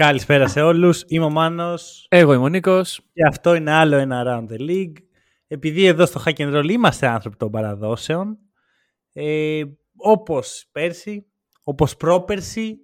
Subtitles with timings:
[0.00, 1.04] Καλησπέρα σε όλους.
[1.06, 2.06] Είμαι ο Μάνος.
[2.10, 3.00] Εγώ είμαι ο Νίκος.
[3.12, 4.96] Και αυτό είναι άλλο ένα Around the League.
[5.46, 8.38] Επειδή εδώ στο Hack and Roll είμαστε άνθρωποι των παραδόσεων,
[9.12, 9.62] ε,
[9.96, 11.26] όπως πέρσι,
[11.62, 12.78] όπως πρόπερσι,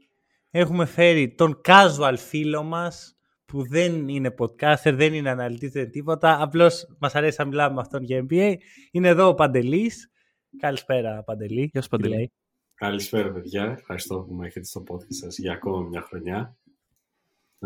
[0.51, 6.43] έχουμε φέρει τον casual φίλο μας, που δεν είναι podcaster, δεν είναι αναλυτής, δεν τίποτα.
[6.43, 8.55] Απλώς μας αρέσει να μιλάμε με αυτόν για NBA.
[8.91, 10.11] Είναι εδώ ο Παντελής.
[10.59, 11.69] Καλησπέρα Παντελή.
[11.73, 12.33] Γεια σου Παντελή.
[12.75, 13.75] Καλησπέρα παιδιά.
[13.79, 16.57] Ευχαριστώ που με έχετε στο podcast σας για ακόμα μια χρονιά.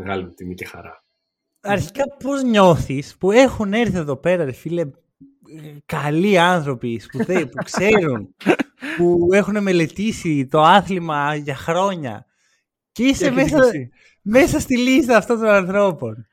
[0.00, 1.04] Μεγάλη μου τιμή και χαρά.
[1.60, 4.90] Αρχικά πώς νιώθεις που έχουν έρθει εδώ πέρα ρε φίλε
[5.86, 8.34] καλοί άνθρωποι σπουδαίοι που ξέρουν
[8.96, 12.26] που έχουν μελετήσει το άθλημα για χρόνια
[12.92, 13.58] και είσαι μέσα,
[14.22, 16.26] μέσα στη λίστα αυτών των ανθρώπων;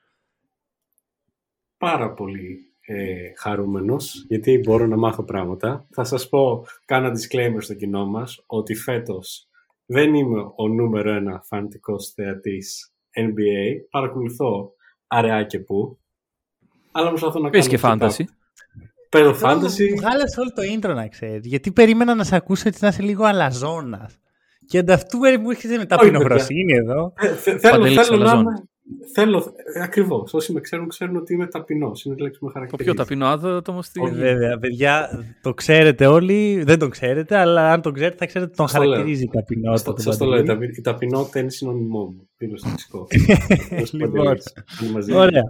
[1.77, 5.87] Πάρα πολύ ε, χαρούμενος γιατί μπορώ να μάθω πράγματα.
[5.89, 9.49] Θα σας πω, κάνα disclaimer στο κοινό μας ότι φέτος
[9.85, 13.87] δεν είμαι ο νούμερο ένα φανατικός θεατής NBA.
[13.89, 14.71] Παρακολουθώ
[15.07, 15.99] αραιά και που.
[16.91, 17.65] Αλλά προσπαθώ να κάνω...
[17.65, 18.27] και φάνταση.
[19.09, 19.93] Παίζω φάνταση.
[19.93, 21.45] Βγάλες όλο το intro να ξέρεις.
[21.45, 24.19] Γιατί περίμενα να σε ακούσω έτσι να είσαι λίγο αλαζόνας.
[24.65, 27.13] Και ανταυτού μου έρχεται με ταπεινοφροσύνη εδώ.
[27.15, 28.63] Ε, θέλω, θέλω να είμαι...
[29.13, 30.33] Θέλω, ε, ακριβώς.
[30.33, 32.05] Όσοι με ξέρουν, ξέρουν ότι είμαι ταπεινός.
[32.05, 32.89] Είναι η λέξη που με χαρακτηρίζει.
[32.89, 34.01] Το πιο ταπεινό, άδω το μοστί.
[34.01, 35.09] Βέβαια, παιδιά,
[35.41, 36.63] το ξέρετε όλοι.
[36.63, 39.93] Δεν τον ξέρετε, αλλά αν τον ξέρετε, θα ξέρετε ότι τον χαρακτηρίζει η ταπεινότητα.
[39.97, 40.61] Σας το λέω.
[40.61, 42.29] Η ταπεινότητα είναι συνώνυμό μου.
[42.37, 43.07] Είναι στο φυσικό.
[43.97, 44.37] λοιπόν.
[45.13, 45.43] Ωραία.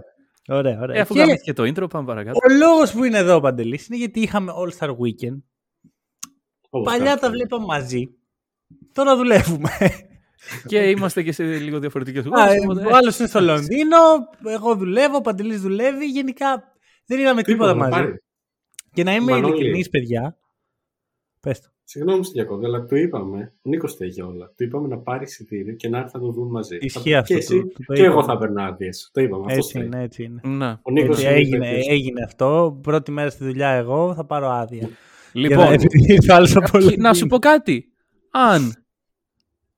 [0.48, 0.96] Ωραία, ωραία.
[0.96, 1.40] Ε, αφού και...
[1.42, 2.38] και το intro, πάμε παρακάτω.
[2.44, 5.42] Ο λόγος που είναι εδώ ο Παντελής είναι γιατί είχαμε All Star Weekend.
[6.84, 8.08] Παλιά τα βλέπαμε μαζί.
[8.92, 9.70] Τώρα δουλεύουμε.
[10.66, 12.86] Και είμαστε και σε λίγο διαφορετικές χώρες.
[12.92, 13.96] Ο άλλος είναι στο Λονδίνο,
[14.44, 16.06] εγώ δουλεύω, ο Παντελής δουλεύει.
[16.06, 16.72] Γενικά
[17.06, 18.14] δεν είδαμε τίποτα μαζί.
[18.92, 20.38] Και να είμαι ειλικρινής, παιδιά.
[21.40, 21.68] Πες το.
[21.84, 23.52] Συγγνώμη, στην διακόπτω, αλλά το είπαμε.
[23.62, 24.46] Ο Νίκος τα είχε όλα.
[24.46, 26.76] Το είπαμε να πάρει εισιτήριο και να έρθει να το δούμε μαζί.
[26.80, 27.34] Ισχύει αυτό.
[27.34, 29.10] Και, εσύ, το, το και εγώ θα περνάω άδειες.
[29.12, 29.54] Το είπαμε.
[29.54, 30.40] Έτσι είναι, έτσι είναι.
[30.44, 30.80] Να.
[30.82, 32.78] Ο Νίκος έγινε, έγινε αυτό.
[32.82, 34.88] Πρώτη μέρα στη δουλειά εγώ θα πάρω άδεια.
[35.32, 35.66] Λοιπόν,
[36.26, 36.40] να,
[36.96, 37.92] να σου πω κάτι.
[38.30, 38.87] Αν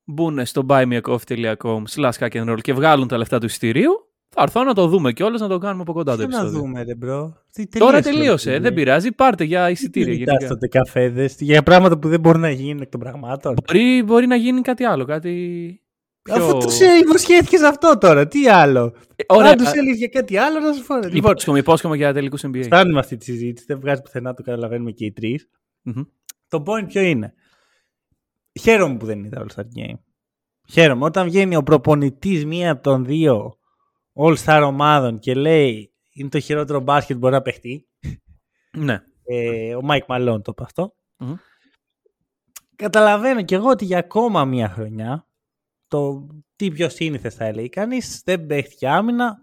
[0.05, 5.13] μπουν στο buymeacoffee.com slash και βγάλουν τα λεφτά του εισιτηρίου, θα έρθω να το δούμε
[5.13, 6.51] κιόλας να το κάνουμε από κοντά το επεισόδιο.
[6.51, 7.37] να δούμε, ρε μπρο;
[7.79, 8.59] Τώρα τελείωσε.
[8.59, 9.13] Δεν πειράζει.
[9.13, 10.15] Πάρτε για εισιτήρια.
[10.15, 13.55] Δεν κοιτάς τότε καφέδες για πράγματα που δεν μπορούν να γίνουν εκ των πραγμάτων.
[13.67, 15.05] Μπορεί, μπορεί να γίνει κάτι άλλο.
[15.05, 15.31] Κάτι...
[16.23, 16.35] Πιο...
[16.35, 16.69] Αφού του
[17.01, 19.51] υποσχέθηκες αυτό τώρα, τι άλλο; Ε, ωραία.
[19.51, 20.95] Αν του έλεγε κάτι άλλο, να σου πω.
[20.95, 22.63] Λοιπόν, υπόσχομαι, υπόσχομαι για τελικούς NBA.
[22.63, 23.65] Φτάνουμε αυτή τη συζήτηση.
[23.69, 25.49] Δεν βγάζει πουθενά, το καταλαβαίνουμε και οι τρεις.
[25.85, 26.07] Mm-hmm.
[26.49, 27.35] Το point ποιο είναι;
[28.61, 29.99] Χαίρομαι που δεν είδα All Star Game.
[30.69, 31.05] Χαίρομαι.
[31.05, 33.59] Όταν βγαίνει ο προπονητής μία από των δύο
[34.13, 37.89] All-Star ομάδων και λέει είναι το χειρότερο μπάσκετ που μπορεί να παιχτεί.
[38.77, 39.03] Ναι.
[39.25, 40.95] Ε, ο Μάικ Μαλόν το είπε αυτό.
[42.77, 45.29] Καταλαβαίνω και εγώ ότι για ακόμα μία χρονιά
[45.89, 49.39] το τι πιο σύνηθες θα έλεγε κανείς δεν παίχτηκε άμυνα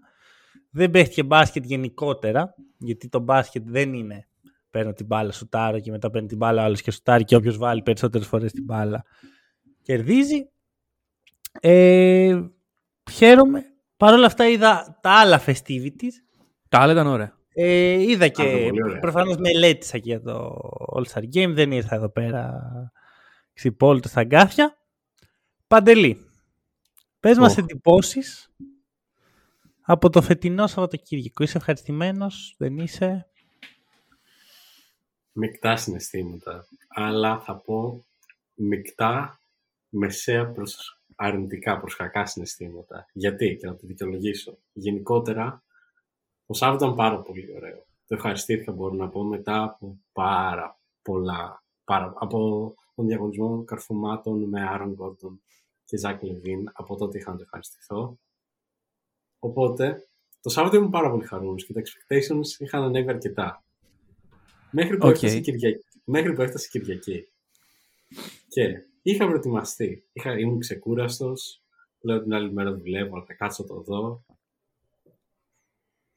[0.70, 4.27] δεν παίχτηκε μπάσκετ γενικότερα γιατί το μπάσκετ δεν είναι
[4.70, 7.82] παίρνω την μπάλα, σουτάρω και μετά παίρνει την μπάλα άλλος και σουτάρει και όποιος βάλει
[7.82, 9.04] περισσότερες φορές την μπάλα
[9.82, 10.50] κερδίζει.
[11.60, 12.40] Ε,
[13.10, 13.62] χαίρομαι
[13.98, 16.12] Παρ' όλα αυτά είδα τα άλλα festivities.
[16.68, 17.36] Τα άλλα ήταν ωραία.
[17.54, 18.70] Ε, είδα και
[19.00, 20.60] προφανώς μελέτησα και για το
[20.96, 21.52] All Star Game.
[21.54, 22.60] Δεν ήρθα εδώ πέρα
[23.52, 24.76] ξυπόλυτος στα γκάθια.
[25.66, 26.26] Παντελή,
[27.20, 27.40] πες oh.
[27.40, 28.50] μας εντυπώσεις
[29.80, 31.42] από το φετινό Σαββατοκύριακο.
[31.42, 33.28] Είσαι ευχαριστημένος, δεν είσαι;
[35.40, 38.06] Μεικτά συναισθήματα, αλλά θα πω
[38.54, 39.40] μεικτά
[39.88, 43.06] μεσαία προς αρνητικά προς κακά συναισθήματα.
[43.12, 44.58] Γιατί, και να το δικαιολογήσω.
[44.72, 45.62] Γενικότερα,
[46.46, 47.86] ο Σάββατο ήταν πάρα πολύ ωραίο.
[48.06, 54.68] Το ευχαριστήθηκα, μπορώ να πω, μετά από πάρα πολλά, πάρα, από τον διαγωνισμό καρφωμάτων με
[54.68, 55.42] Άρον Γκόρντον
[55.84, 58.18] και Ζάκ Λεβίν, από τότε είχα να το ευχαριστηθώ.
[59.38, 60.08] Οπότε,
[60.40, 63.62] το Σάββατο ήμουν πάρα πολύ χαρούμενος και τα expectations είχαν ανέβει αρκετά.
[64.70, 65.10] Μέχρι που, okay.
[65.10, 67.28] έφτασε, Κυριακή, μέχρι που έφτασε Κυριακή.
[68.48, 70.04] Και Είχα προετοιμαστεί.
[70.12, 71.62] Είχα, ήμουν ξεκούραστος.
[72.00, 74.24] Λέω την άλλη μέρα δουλεύω, θα κάτσω το δω.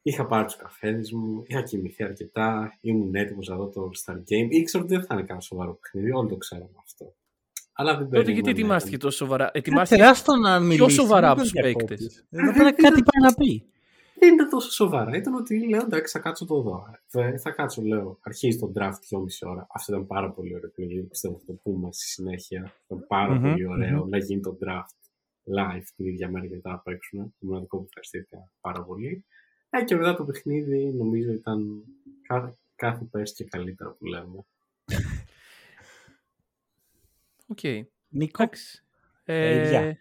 [0.01, 4.15] Είχα πάρει τους καφέδε μου, είχα κοιμηθεί αρκετά, ήμουν έτοιμος να δω το All Star
[4.17, 4.47] Game.
[4.49, 7.15] Ήξερα ότι δεν θα είναι κανένα σοβαρό παιχνίδι, όλοι το ξέραμε αυτό.
[7.73, 8.33] Αλλά δεν Τότε περίμενα.
[8.33, 10.93] γιατί ετοιμάστηκε τόσο σοβαρά; Κάτσε, Ετοιμάστηκε άστο να μιλήσεις.
[10.93, 11.87] σοβαρά μην από τον τους διακόπτεις.
[11.97, 12.25] παίκτες.
[12.29, 13.70] Εδώ πέρα κάτι πάει να πει.
[14.23, 15.15] Δεν ήταν τόσο σοβαρά.
[15.17, 16.85] Ήταν ότι λέω εντάξει, θα κάτσω το δω.
[17.11, 19.67] Ε, Θα κάτσω, λέω, αρχίζει το draft 2,5 ώρα.
[19.73, 21.01] Αυτό ήταν πάρα πολύ ωραίο επιλογή.
[21.01, 22.73] Πιστεύω θα το πούμε στη συνέχεια.
[22.85, 24.09] Ήταν πάρα Μμμ, πολύ ωραίο μμμ.
[24.09, 24.95] να γίνει το draft
[25.57, 27.19] live την ίδια μέρα και μετά να παίξουν.
[27.39, 29.25] Το μοναδικό που ευχαριστήθηκα πάρα πολύ.
[29.69, 31.83] Ε, και μετά το παιχνίδι νομίζω ήταν
[32.21, 34.45] κάθε, κάθε πέρσι και καλύτερα που λέμε.
[37.47, 37.59] Οκ.
[38.09, 38.83] Νίκο, Εντάξει.
[39.25, 39.97] Τα Ε, ίδια.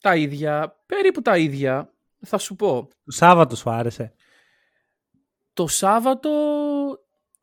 [0.00, 0.82] τα ίδια.
[0.86, 1.92] Περίπου τα ίδια.
[2.24, 2.88] Θα σου πω.
[3.04, 4.14] το Σάββατο σου άρεσε.
[5.52, 6.30] Το Σάββατο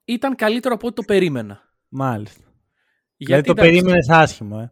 [0.05, 1.73] ήταν καλύτερο από ό,τι το περίμενα.
[1.87, 2.43] Μάλιστα.
[3.17, 4.71] Γιατί δηλαδή το εντάξει, περίμενες άσχημο, ε.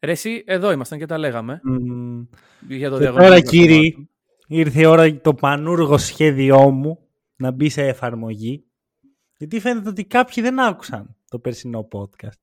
[0.00, 1.60] Ρε εσύ, εδώ ήμασταν και τα λέγαμε.
[1.64, 2.26] Μμμ.
[2.68, 4.08] Για το Και διαγωνισμό τώρα των κύριοι, καρφωμάτων.
[4.46, 6.98] ήρθε η ώρα το πανούργο σχέδιό μου
[7.36, 8.64] να μπει σε εφαρμογή.
[9.36, 12.40] Γιατί φαίνεται ότι κάποιοι δεν άκουσαν το περσινό podcast.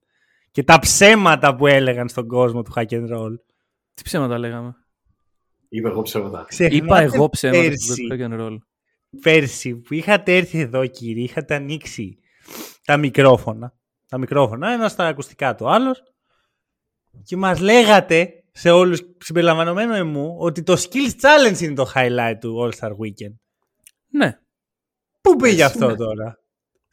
[0.51, 3.35] Και τα ψέματα που έλεγαν στον κόσμο του hack and roll.
[3.93, 4.75] Τι ψέματα λέγαμε;
[5.69, 6.37] Είπα εγώ ψέματα.
[6.37, 8.57] Είπα Ξεχνάτε εγώ ψέματα πέρσι, στο rock and roll.
[9.21, 12.19] πέρσι που είχατε έρθει εδώ κύριοι, είχατε ανοίξει
[12.83, 13.73] τα μικρόφωνα.
[14.07, 15.95] Τα μικρόφωνα, ένα στα ακουστικά του άλλο.
[17.23, 22.57] Και μας λέγατε σε όλους συμπεριλαμβανομένου εμού ότι το Skills Challenge είναι το highlight του
[22.63, 23.35] All Star Weekend.
[24.07, 24.39] Ναι.
[25.21, 25.95] Πού πήγε Έτσι αυτό είναι.
[25.95, 26.39] τώρα;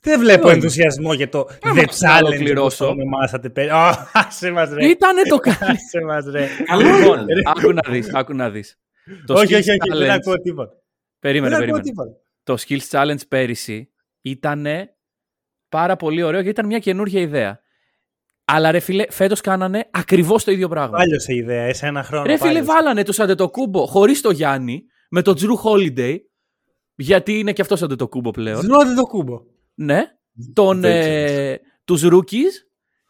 [0.04, 0.56] Δεν βλέπω Εδώ είναι.
[0.56, 2.84] ενθουσιασμό για το Να The μας Challenge που ολοκληρώσω.
[2.84, 3.74] το ονομάσατε πέρυσι.
[3.74, 4.86] Ω, άσε μας ρε.
[4.86, 5.56] Ήτανε το καλό.
[5.60, 6.48] Άσε μας ρε.
[6.64, 7.52] Καλό Λοιπόν, ήταν.
[7.56, 8.78] άκου να δεις, άκου να δεις.
[9.26, 10.72] Το όχι, Skills όχι, όχι, δεν Challenge- ακούω τίποτα.
[11.18, 12.12] Περίμενε, Δεν ακούω περίμενε.
[12.12, 12.20] τίποτα.
[12.42, 13.90] Το Skills Challenge πέρυσι
[14.22, 14.66] ήταν
[15.68, 17.60] πάρα πολύ ωραίο γιατί ήταν μια καινούργια ιδέα.
[18.44, 20.96] Αλλά ρε φίλε, φέτος κάνανε ακριβώς το ίδιο πράγμα.
[20.98, 22.24] Πάλιωσε η ιδέα, σε ένα χρόνο.
[22.24, 22.64] Ρε φίλε, πάλιωσε.
[22.64, 26.16] βάλανε τους Αντετοκούμπο χωρίς το Γιάννη, με το Jrue Holiday,
[26.94, 28.62] γιατί είναι και αυτός Αντετοκούμπο πλέον.
[28.62, 29.40] Αντετοκούμπο.
[29.74, 30.04] Ναι.
[30.52, 32.52] Τον, Δεν ε, τους rookies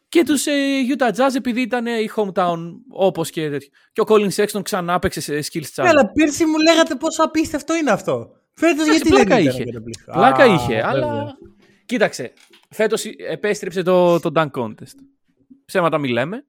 [0.09, 0.51] και τους ε,
[0.97, 2.57] Utah Jazz επειδή ήταν ε, η hometown
[2.89, 3.69] όπως και τέτοιο.
[3.91, 5.83] Και ο Colin Sexton ξανά έπαιξε σε skills challenge.
[5.83, 8.29] Ναι, αλλά πέρσι μου λέγατε πόσο απίστευτο είναι αυτό.
[8.53, 9.63] Φέτος Εντάξει, γιατί πλάκα δεν ήταν είχε.
[9.63, 10.11] καταπληκτικό.
[10.11, 10.89] Πλάκα Α, είχε, βέβαια.
[10.89, 11.37] αλλά...
[11.85, 12.33] Κοίταξε,
[12.69, 14.95] φέτος επέστρεψε το, το Dunk Contest.
[15.65, 16.45] Ψέματα μη λέμε.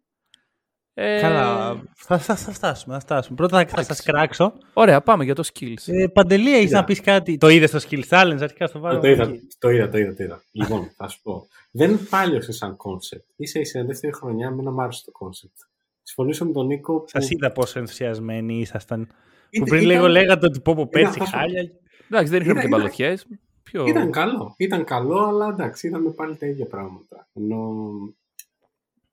[0.99, 3.37] Ε, Καλά, θα, θα, θα φτάσουμε, θα φτάσουμε.
[3.37, 4.53] Πρώτα θα, θα σας κράξω.
[4.73, 5.83] Ωραία, πάμε για το skills.
[5.87, 6.79] Ε, Παντελή, έχεις Κοίτα.
[6.79, 9.01] να πεις κάτι; Το είδες στο Skill Challenge, αρχικά στο βάλω.
[9.01, 9.41] το, είδα, εκεί.
[9.59, 10.43] το είδα, το είδα, το είδα.
[10.53, 11.47] λοιπόν, θα σου πω.
[11.71, 13.25] Δεν πάλιωσε σαν κόνσεπτ.
[13.37, 15.55] Ίσα ίσα η δεύτερη χρονιά, εμένα μου άρεσε το κόνσεπτ.
[16.03, 16.99] Συμφωνήσω με τον Νίκο.
[17.01, 19.07] που Σας είδα πόσο ενθουσιασμένοι ήσασταν.
[19.07, 19.13] Που
[19.51, 21.71] ήταν- πριν ήταν- λίγο λέγατε ότι πω πω πέρσι θα σου- χάλια.
[22.11, 23.27] Εντάξει, δεν είχαμε Ήταν- και μπαλωτιές.
[23.63, 23.87] Πιο...
[23.87, 24.55] Ήταν καλό.
[24.57, 27.29] Ήταν καλό, αλλά εντάξει, είδαμε πάλι τα ίδια πράγματα.
[27.35, 27.73] Ενώ.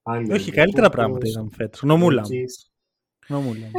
[0.03, 1.79] Άλλοι Όχι, καλύτερα Olympiacos, πράγματα είδαμε φέτος.
[1.81, 2.27] Γνωμούλα μου.
[2.27, 2.69] Rockies.
[3.29, 3.71] Γνωμούλα μου.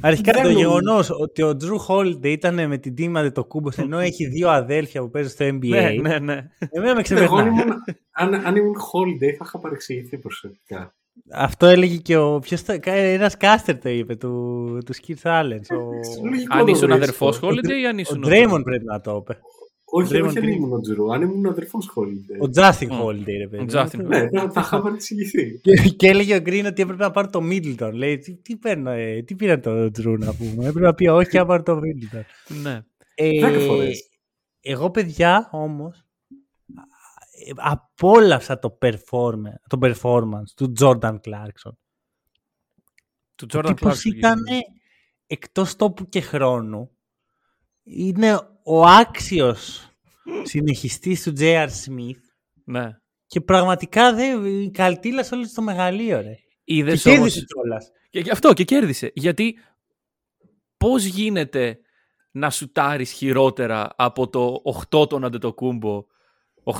[0.00, 0.68] Αρχικά δεν το νομίζω.
[0.68, 5.00] γεγονός ότι ο Τζρου Holiday ήταν με την τίμαδε το κούμπος ενώ έχει δύο αδέλφια
[5.00, 5.68] που παίζουν στο NBA.
[5.68, 6.18] Ναι, ναι, ναι.
[6.18, 7.46] Εμένα με Εγώ αν ξεπερνάει.
[7.46, 7.74] ήμουν,
[8.10, 10.94] αν, αν ήμουν holiday θα είχα παρεξηγηθεί προσωπικά.
[11.32, 12.38] Αυτό έλεγε και ο.
[12.38, 15.76] Ποιος το, ένας κάστερ το είπε του, του Skid Challenge.
[15.78, 16.94] Ο, Λογικό Αν το ήσουν βρίσκω.
[16.94, 18.24] αδερφός Ο- Holiday ή αν ο ήσουν...
[18.26, 19.38] Draymond πρέπει να το είπε.
[19.92, 20.48] Όχι, Draymond όχι, αν Green.
[20.48, 22.48] ήμουν ο Τζουρού, αν ήμουν ο αδερφός holiday.
[22.48, 23.04] Ο Justin Mm.
[23.04, 23.62] Holiday, ρε παιδί.
[23.62, 25.58] Ο Justin Ναι, θα, θα είχα παρεξηγηθεί.
[25.60, 27.90] Και, και έλεγε ο Green ότι έπρεπε να πάρει το Middleton.
[27.92, 31.28] Λέει, τι, τι, παίρνω, ε, τι πήρα το Drew να πούμε; Έπρεπε να πει όχι
[31.30, 32.22] και να πάρει το Middleton.
[32.62, 32.80] Ναι.
[33.14, 34.08] Ε, Δέκα φορές.
[34.60, 36.04] εγώ, παιδιά, όμως,
[37.46, 41.72] ε, απόλαυσα το, performance, το performance του Jordan Clarkson.
[43.34, 44.38] Του Ο Jordan τύπος Clarkson ήταν
[45.26, 46.90] εκτός τόπου και χρόνου.
[47.82, 49.88] Είναι ο άξιος
[50.42, 51.66] συνεχιστής του J.R.
[51.66, 52.20] Smith
[52.64, 52.88] Ναι.
[53.26, 56.34] και πραγματικά δεν καλτήλας όλο στο μεγαλείο, ρε.
[56.64, 57.44] Και Είδες κέρδισε όμως...
[57.52, 57.90] κιόλας.
[58.10, 59.10] Και, και αυτό και κέρδισε.
[59.14, 59.58] Γιατί
[60.76, 61.78] πώς γίνεται
[62.30, 66.02] να σουτάρεις χειρότερα από το 8 των Αντετοκούμπο,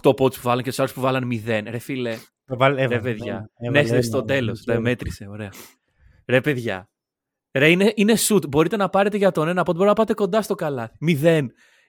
[0.03, 1.63] 8 πόντους που βάλαν και τους άλλους που βάλαν 0.
[1.67, 3.51] Ρε φίλε, Το βάλ- ρε έβαλε, παιδιά.
[3.57, 4.61] έβαλε, Ναι, έβαλε, στο έβαλε, τέλος.
[4.61, 4.79] έβαλε.
[4.83, 5.53] Ναι, μέτρησε, ωραία.
[6.27, 6.89] Ρε παιδιά.
[7.53, 8.49] Ρε, είναι, είναι shoot.
[8.49, 10.95] Μπορείτε να πάρετε για τον ένα πόντο, μπορείτε να πάτε κοντά στο καλάθι.
[11.23, 11.41] 0.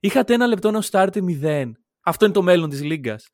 [0.04, 1.72] Είχατε ένα λεπτό να σουτάρετε 0.
[2.02, 3.30] Αυτό είναι το μέλλον της Λίγκας.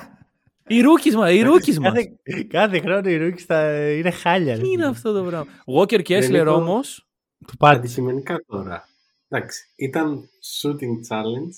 [0.66, 1.92] οι rookies μας, οι rookies μας.
[1.92, 4.54] Κάθε, κάθε χρόνο οι Rookies θα είναι χάλια.
[4.54, 4.88] ρε Τι είναι φίλε.
[4.88, 7.06] αυτό το πράγμα; Walker Kessler είναι το- όμως,
[7.46, 7.78] Του πάντης.
[7.78, 8.88] Αντικειμενικά τώρα.
[9.28, 10.28] Εντάξει, ήταν
[10.62, 11.54] shooting challenge,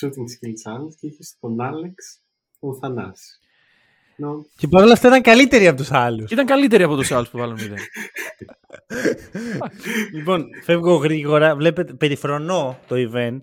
[0.00, 2.20] shooting skill challenge και είχες τον Άλεξ
[2.60, 3.38] τον Θανάση.
[4.22, 6.30] No, Και παρόλα αυτά ήταν καλύτεροι από τους άλλους.
[6.30, 7.60] ήταν καλύτερη από τους άλλους που βάλαν 0.
[10.16, 11.56] λοιπόν, φεύγω γρήγορα.
[11.56, 13.38] Βλέπετε, περιφρονώ το event.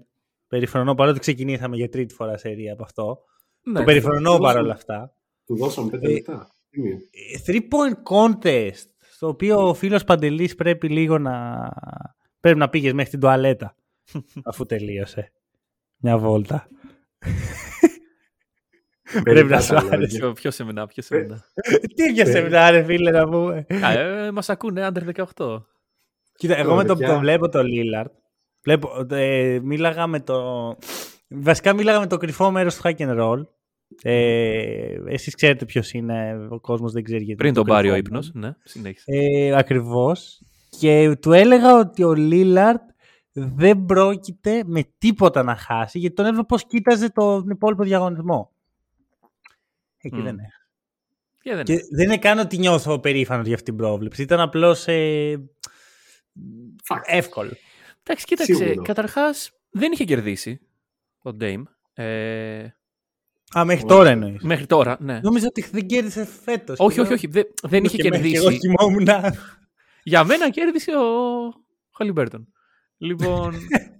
[0.53, 3.23] Περιφρονώ παρότι ξεκινήσαμε για τρίτη φορά σερία από αυτό.
[3.63, 3.79] Ναι.
[3.79, 4.73] το περιφρονώ το παρόλα δώσαμε.
[4.73, 5.15] αυτά.
[5.45, 6.47] του δώσαμε πέντε Ε, λεπτά.
[6.69, 6.97] Τίμιο.
[7.35, 8.85] Ε, Three point contest.
[9.11, 11.69] Στο οποίο ο φίλος Παντελής πρέπει λίγο να...
[12.39, 13.75] Πρέπει να πήγες μέχρι την τουαλέτα.
[14.49, 15.31] αφού τελείωσε.
[15.97, 16.67] Μια βόλτα.
[19.23, 19.97] Πρέπει να Περιτά σου τα λόγια.
[19.97, 20.17] άρεσε.
[20.17, 21.43] Ποιο, ποιο σεμινά, ποιο σεμινά.
[21.95, 23.65] Τι για σεμινά, ρε φίλε, να πούμε.
[23.83, 25.63] Α, ε, μας ακούνε under 18.
[26.33, 27.13] Κοίτα, εγώ με το που παιδιά.
[27.13, 28.11] το βλέπω το Lillard,
[28.63, 30.77] βλέπω, ε, μίλαγα με το...
[31.27, 33.45] Βασικά μίλαγα με το κρυφό μέρος του hack and roll.
[34.01, 37.35] Ε, εσείς ξέρετε ποιος είναι, ο κόσμος δεν ξέρει γιατί.
[37.35, 38.31] Πριν είναι τον το πάρει ο κρυφό ύπνος.
[38.33, 39.05] Ναι, συνέχισε.
[39.11, 40.41] Ε, ακριβώς.
[40.79, 42.93] Και του έλεγα ότι ο Lillard
[43.33, 48.51] δεν πρόκειται με τίποτα να χάσει, γιατί τον έβλεπα πώς κοίταζε τον υπόλοιπο διαγωνισμό.
[49.97, 50.23] Εκεί Μμ.
[50.23, 50.47] δεν είναι.
[51.41, 54.21] Και δεν Και δεν είναι καν ότι νιώθω περήφανος για αυτήν την πρόβλεψη.
[54.21, 55.33] Ήταν απλώς ε,
[56.89, 57.01] Fact.
[57.05, 57.51] εύκολο.
[58.03, 58.53] Εντάξει, κοίταξε.
[58.53, 58.81] Σίγουρο.
[58.81, 60.59] Καταρχάς, δεν είχε κερδίσει
[61.23, 61.63] ο Dame.
[61.93, 62.65] Ε,
[63.57, 64.43] Α, μέχρι τώρα εννοείς.
[64.43, 65.19] μέχρι τώρα, ναι.
[65.23, 66.79] Νόμιζα ότι δεν κέρδισε φέτος.
[66.79, 67.27] όχι, Και όχι, λέω, όχι.
[67.27, 68.45] Δεν, δεν είχε και μέχρι κερδίσει.
[68.47, 69.07] Εγώ κοιμόμουν.
[70.03, 71.03] Για μένα κέρδισε ο
[71.97, 72.47] Χαλιμπέρτον.
[72.97, 73.53] Λοιπόν,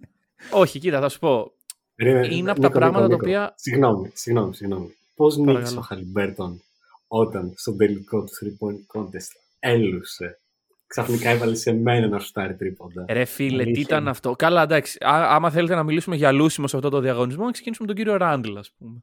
[0.62, 1.52] όχι, κοίτα, θα σου πω.
[1.96, 3.40] Περίμενε, Είναι από τα Νίκο, πράγματα Νίκο, τα Νίκο.
[3.42, 4.96] οποία- Συγγνώμη, συγγνώμη, συγγνώμη.
[5.16, 5.60] Πώς Παρακαλώ.
[5.60, 6.62] νίκησε ο Χαλιμπέρτον
[7.08, 10.40] όταν στον τελικό του 3-point contest έλουσε.
[10.96, 13.06] Ξαφνικά έβαλε σε μένα να σουτάρει τρίποντα.
[13.10, 14.10] Ρε φίλε, τι Αλήθεια ήταν είναι.
[14.10, 14.36] αυτό.
[14.36, 14.98] Καλά, εντάξει.
[15.02, 18.04] Α, άμα θέλετε να μιλήσουμε για λούσιμο σε αυτό το διαγωνισμό, να ξεκινήσουμε με τον
[18.04, 19.00] κύριο Ράντλ, ας πούμε.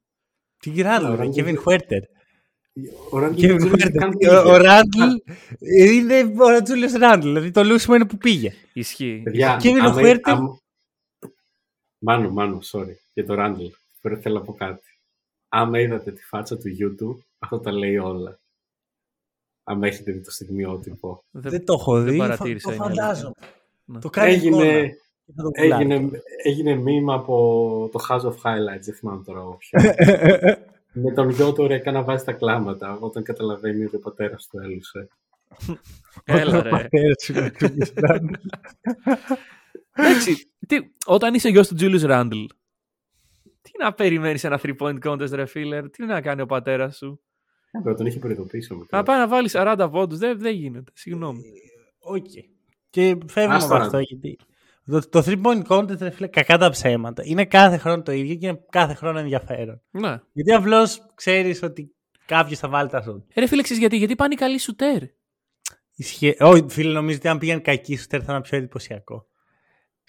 [0.58, 2.02] Τι γυράλα, Ο ρε, Ράντλ Κέβιν δεν- Χουέρτερ.
[3.10, 3.98] Ο Ράντλ Kevin δεν ξέρει Huerter.
[3.98, 4.48] καν τι Ο- είχε.
[4.50, 5.00] Ο Ράντλ
[5.58, 6.18] είναι
[6.58, 7.26] ο Τζούλιος Ράντλ.
[7.26, 8.52] Δηλαδή το λούσιμο είναι που πήγε.
[8.72, 9.20] Ισχύει.
[9.24, 10.18] Παιδιά, Kevin άμα- Huerter.
[10.22, 10.58] άμα-
[11.98, 13.64] Μάνο, Μάνο, sorry, για το Ράντλ.
[14.00, 14.86] Πρέπει θέλω να πω κάτι.
[15.48, 18.39] Άμα είδατε τη φάτσα του YouTube, αυτό τα λέει όλα.
[19.70, 21.24] Άμα έχετε δει το στιγμιότυπο.
[21.30, 22.16] Δεν- Δεν το έχω δει.
[22.16, 23.32] παρατήρησα, Το είναι φαντάζομαι.
[23.84, 23.98] Ναι.
[23.98, 24.64] Το κάνει εικόνα.
[24.64, 24.88] Έγινε,
[25.26, 25.80] Και θα το πουλάει.
[25.80, 26.10] έγινε,
[26.44, 29.80] έγινε μήμα από το House of Highlights, δεν θυμάμαι τώρα όποιο.
[31.02, 34.58] Με τον γιο του ρε να βάζει τα κλάματα όταν καταλαβαίνει ότι ο πατέρας του
[34.58, 35.08] έλουσε.
[36.24, 36.70] Έλα, Ο ρε.
[36.70, 38.34] πατέρας του είναι ο Julius Randle.
[39.92, 42.44] Εντάξει, τι, όταν είσαι γιος του Julius Ράντλ,
[43.62, 47.20] τι να περιμένεις ένα 3-point contest, ρε φίλε, τι να κάνει ο πατέρας σου;
[47.70, 48.90] Ε, τον είχε προειδοποιήσει ο μικρός.
[49.00, 50.92] Να πάει να βάλει 40 πόντους, δεν, δεν γίνεται.
[50.94, 51.42] Συγγνώμη.
[51.98, 52.24] Οκ.
[52.90, 54.02] Και φεύγουμε Άστα από να αυτό δω.
[54.08, 54.38] γιατί.
[54.84, 57.22] Το, το 3 point contest, ρε φίλε, κακά τα ψέματα.
[57.26, 59.82] Είναι κάθε χρόνο το ίδιο και είναι κάθε χρόνο ενδιαφέρον.
[59.90, 60.20] Ναι.
[60.32, 61.94] Γιατί απλώς ξέρεις ότι
[62.26, 63.24] κάποιος θα βάλει τα σουτ.
[63.34, 65.02] Ε, Ρε φίλε, ξέρεις γιατί, γιατί πάνε οι καλοί σουτέρ.
[65.94, 66.36] Ισχύει.
[66.40, 69.28] Όχι, φίλε, νομίζω ότι αν πήγαν κακοί σου, θα ήταν πιο εντυπωσιακό.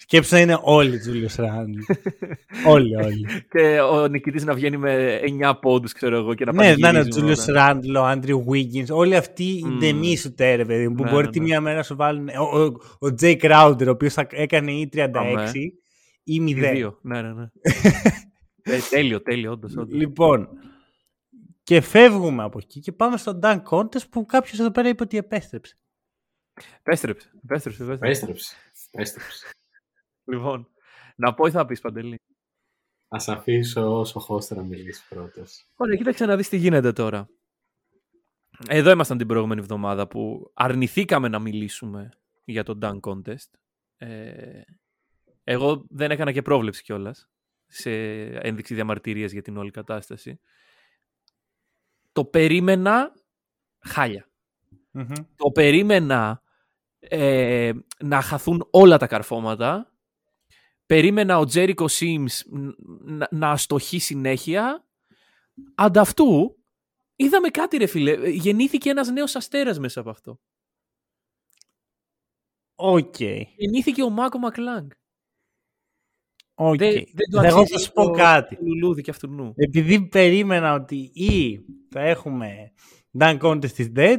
[0.02, 1.78] Σκέψου να είναι όλοι Τζούλιο Ράντλ.
[2.72, 3.26] όλοι, όλοι.
[3.50, 6.76] Και ο νικητής να βγαίνει με 9 πόντους, ξέρω εγώ, και να ναι, να είναι
[6.76, 7.66] ο πανηγυρίζουν Τζούλιο όλα.
[7.66, 9.78] Ράντλ, ο Άντριου Wiggins, όλοι αυτοί οι Μμμ.
[9.78, 11.44] ντεμή σου τέρε, παιδί μου, που Ναι, μπορεί ναι, τη ναι.
[11.44, 12.28] μία μέρα να σου βάλουν.
[12.28, 15.50] Ο, ο, ο Τζέι Κράουντερ, ο οποίος έκανε ή 36 Αμέ.
[15.52, 15.72] ή
[16.24, 16.72] Οι 0.
[16.74, 16.98] δύο.
[17.02, 17.44] Ναι, ναι, ναι.
[18.74, 19.74] ε, τέλειο, τέλειο, όντως.
[19.88, 20.48] Λοιπόν,
[21.62, 25.16] και φεύγουμε από εκεί και πάμε στο Dunk Contest που κάποιος εδώ πέρα είπε ότι
[25.16, 25.76] επέστρεψε.
[26.78, 28.54] Επέστρεψε, επέστρεψε, επέστρεψε.
[28.90, 29.46] Επέστρεψε.
[30.24, 30.48] Επέστρεψε.
[30.48, 30.68] Λοιπόν,
[31.16, 32.20] να πω ή θα πεις Παντελή;
[33.08, 35.66] Α αφήσω όσο χώστε να μιλήσεις πρώτος.
[35.76, 37.28] Ωραία, κοίταξε να δεις τι γίνεται τώρα.
[38.68, 42.08] Εδώ ήμασταν την προηγούμενη εβδομάδα που αρνηθήκαμε να μιλήσουμε
[42.44, 43.50] για το Dunk Contest.
[43.96, 44.60] Ε,
[45.44, 47.30] εγώ δεν έκανα και πρόβλεψη κιόλας
[47.66, 47.90] σε
[48.22, 50.40] ένδειξη διαμαρτυρίας για την όλη κατάσταση.
[52.12, 53.12] Το περίμενα
[53.78, 54.26] χάλια.
[55.36, 56.42] Το περίμενα
[56.98, 59.91] ε, να χαθούν όλα τα καρφώματα.
[60.92, 62.44] Περίμενα ο Τζέρικο Σίμς
[63.00, 64.86] να, να αστοχεί συνέχεια.
[65.74, 66.58] Ανταυτού
[67.16, 68.28] είδαμε κάτι ρε φίλε.
[68.28, 70.40] Γεννήθηκε ένας νέος αστέρας μέσα από αυτό.
[72.74, 73.20] Οκ.
[73.56, 74.90] Γεννήθηκε ο Μακ Μακλάνγκ.
[76.54, 76.76] Οκ.
[76.76, 78.58] Δεν, δεν το Εγώ αξίζει θα σου πω το κάτι.
[78.60, 79.52] Λουλούδι και αυτού νου.
[79.56, 82.72] Επειδή περίμενα ότι ή θα έχουμε
[83.18, 84.18] Dunk Contest is dead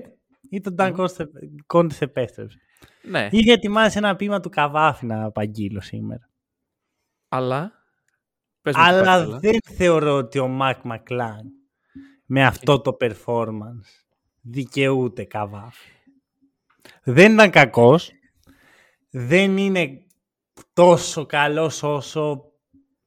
[0.50, 1.28] ή το Dunk Contest-
[1.74, 2.58] Contest επέστρεψε.
[3.04, 6.33] Ναι, Είχε ετοιμάσει ένα ποίημα του Καβάφη να απαγγείλω σήμερα.
[7.36, 7.72] Αλλά...
[8.62, 9.40] Πες μου τι πάει Αλλά καλά.
[9.40, 11.52] δεν θεωρώ ότι ο Μακ Μακλάνγκ
[12.26, 13.88] με αυτό το performance
[14.42, 15.90] δικαιούται Καβάφη.
[17.04, 18.12] Δεν ήταν κακός.
[19.10, 19.90] Δεν είναι
[20.74, 22.42] τόσο καλός όσο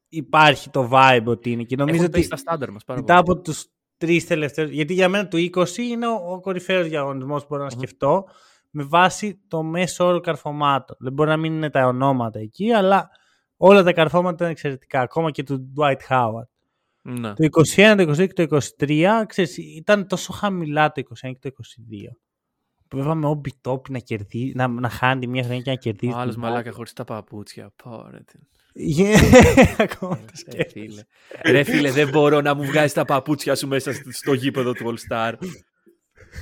[0.09, 1.63] υπάρχει το vibe ότι είναι.
[1.63, 3.29] Και νομίζω Έχουν ότι πέσει τα στάνταρ μας πάρα μετά πολύ.
[3.31, 3.65] από τους
[3.97, 4.69] τρεις τελευταίους...
[4.69, 8.25] Γιατί για μένα το 20 είναι ο, ο κορυφαίος διαγωνισμός που μπορώ να σκεφτώ
[8.69, 10.95] με βάση το μέσο όρο καρφωμάτων.
[10.99, 13.09] Δεν μπορεί να μην είναι τα ονόματα εκεί, αλλά
[13.57, 15.01] όλα τα καρφώματα ήταν εξαιρετικά.
[15.01, 16.47] Ακόμα και του Dwight Howard.
[17.01, 17.33] Ναι.
[17.33, 21.49] Το 21, το 22 και το 23 ξέρεις, ήταν τόσο χαμηλά το 21 και το
[21.49, 22.17] 22.
[22.87, 25.75] Που βέβαια με όμπι τόπι να, κερδί, να, να χάνει τη μία χρονιά και να
[25.75, 26.13] κερδίζει.
[26.13, 27.71] Ο άλλος την μαλάκα χωρίς τα παπούτσια.
[27.83, 28.37] Πω, ρε, τι-
[29.03, 29.17] άλλη.
[29.77, 30.85] Ακόμα το Ρε σκέφτομαι.
[30.85, 31.01] φίλε.
[31.51, 34.93] Ρε φίλε, δεν μπορώ να μου βγάζει τα παπούτσια σου μέσα στο- στο γήπεδο του
[34.95, 35.33] All Star.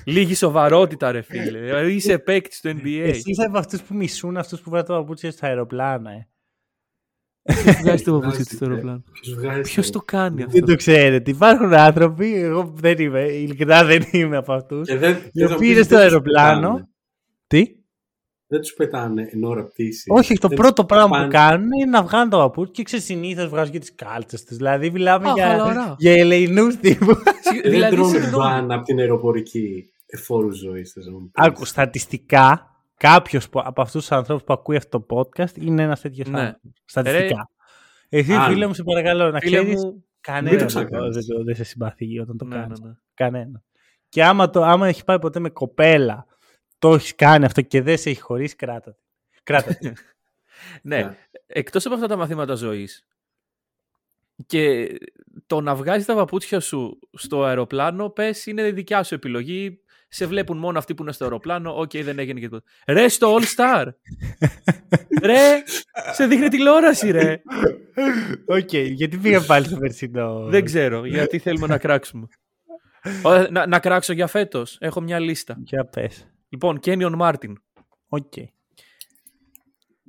[0.05, 1.59] Λίγη σοβαρότητα, ρε φίλε.
[1.59, 2.99] Δηλαδή, Είσαι παίκτης του NBA.
[3.03, 6.11] Εσύ είσαι από αυτούς που μισούν αυτούς που βάζουν τα παπούτσια στα αεροπλάνα.
[6.11, 6.27] Ε.
[7.63, 10.43] Ποιος βγάζει το παπούτσι Βγάζει, του στο ε, αεροπλάνο; Ποιος βγάζει Ποιος το- το κάνει
[10.43, 11.31] αυτό; Δεν το ξέρετε.
[11.31, 14.87] Υπάρχουν άνθρωποι, εγώ δεν είμαι, ειλικρινά δεν είμαι από αυτούς.
[14.87, 16.67] Και δεν, Οι και θα οποίοι πεις, είναι στο δεν τους αεροπλάνο.
[16.69, 16.87] πετάνε.
[17.47, 17.65] Τι;
[18.47, 20.03] Δεν τους πετάνε εν ώρα πτήσης.
[20.07, 22.83] Όχι, το Δεν πρώτο τους πράγμα που πάνε- κάνουν είναι να βγάλουν το παπούτσι και
[22.83, 24.55] ξέρει συνήθω βγάζουν και τις κάλτσες τους.
[24.57, 25.95] Δηλαδή μιλάμε Α, για, χαλαρά.
[25.97, 27.17] για ελεηνού τύπους.
[27.45, 28.43] Συγ- Δεν Δηλαδή, τρώνε συγγνώμη.
[28.43, 30.93] μπαν από την αεροπορική εφόρου ζωής.
[31.33, 36.27] Άκου, στατιστικά, κάποιος από αυτούς τους ανθρώπους που ακούει αυτό το podcast είναι ένας τέτοιος
[36.29, 36.39] Ναι.
[36.39, 36.71] άνθρωπος.
[36.85, 37.49] Στατιστικά.
[38.09, 38.51] Εσύ, Αν.
[38.51, 39.83] φίλε μου, σε παρακαλώ να Φίλε ξέρεις.
[39.83, 41.15] μου, Μην Κανένα το δεν, ξανακάνεις.
[41.25, 42.79] δεν, το- δεν σε συμπαθεί όταν το ναι, κάνεις.
[42.79, 42.93] ναι, ναι.
[43.13, 43.63] Κανένα.
[44.09, 46.25] Και άμα, το, άμα έχει πάει ποτέ με κοπέλα,
[46.79, 48.91] το έχεις κάνει αυτό και δεν σε έχει χωρίσει, κράτα.
[48.91, 48.97] τη.
[49.43, 49.73] Κράτα.
[49.75, 49.91] τη.
[50.81, 51.15] Ναι, Ναι.
[51.47, 53.07] εκτός από αυτά τα μαθήματα ζωής
[54.45, 54.95] και
[55.45, 59.79] το να βγάζεις τα παπούτσια σου στο αεροπλάνο, πες είναι δικιά σου επιλογή.
[60.15, 61.79] Σε βλέπουν μόνο αυτοί που είναι στο αεροπλάνο.
[61.79, 62.63] Οκ, δεν έγινε και τίποτα.
[62.87, 63.87] Ρε στο All Star.
[65.23, 65.63] ρε,
[66.13, 67.41] σε δείχνει τηλεόραση, ρε.
[68.45, 72.27] Οκ, γιατί πήγα πάλι στο περσινό; δεν ξέρω, γιατί θέλουμε να κράξουμε.
[73.25, 74.77] Ω, να, να κράξω για φέτος.
[74.79, 75.55] Έχω μια λίστα.
[75.59, 76.27] Για πες.
[76.49, 77.57] Λοιπόν, Κένιον Μάρτιν.
[78.07, 78.33] Οκ.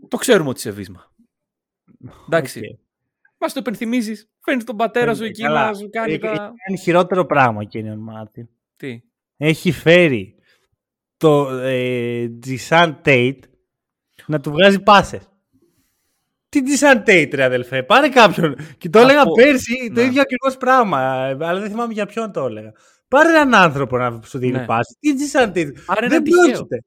[0.09, 1.13] Το ξέρουμε ότι είσαι βύσμα.
[2.27, 2.59] Εντάξει.
[2.59, 2.79] Οκ.
[3.39, 4.29] Μας το υπενθυμίζεις.
[4.41, 5.67] Φέρνεις τον πατέρα σου Ε, εκεί καλά.
[5.67, 6.29] να σου κάνει Έχει- τα...
[6.31, 8.49] έχει κάνει χειρότερο πράγμα ο Κένιον Μάρτιν.
[8.77, 9.01] Τι;
[9.37, 10.35] Έχει φέρει
[11.17, 13.45] το ε, Τζισάν Τέιτ
[14.27, 15.29] να του βγάζει πάσες.
[16.49, 18.57] Τι Τζισάν Τέιτ ρε αδελφέ, πάρε κάποιον.
[18.79, 20.07] Και το έλεγα Από- πέρσι το Ναι.
[20.07, 22.73] ίδιο ακριβώς πράγμα, ε, αλλά δεν θυμάμαι για ποιον το έλεγα.
[23.09, 24.65] Πάρε έναν άνθρωπο να σου δίνει Ναι.
[24.65, 24.97] πάση.
[25.01, 25.77] Τι Τζισάν Τέιτ.
[25.87, 26.51] Άρα είναι Δεν τυχαίο.
[26.53, 26.81] πρόκειται.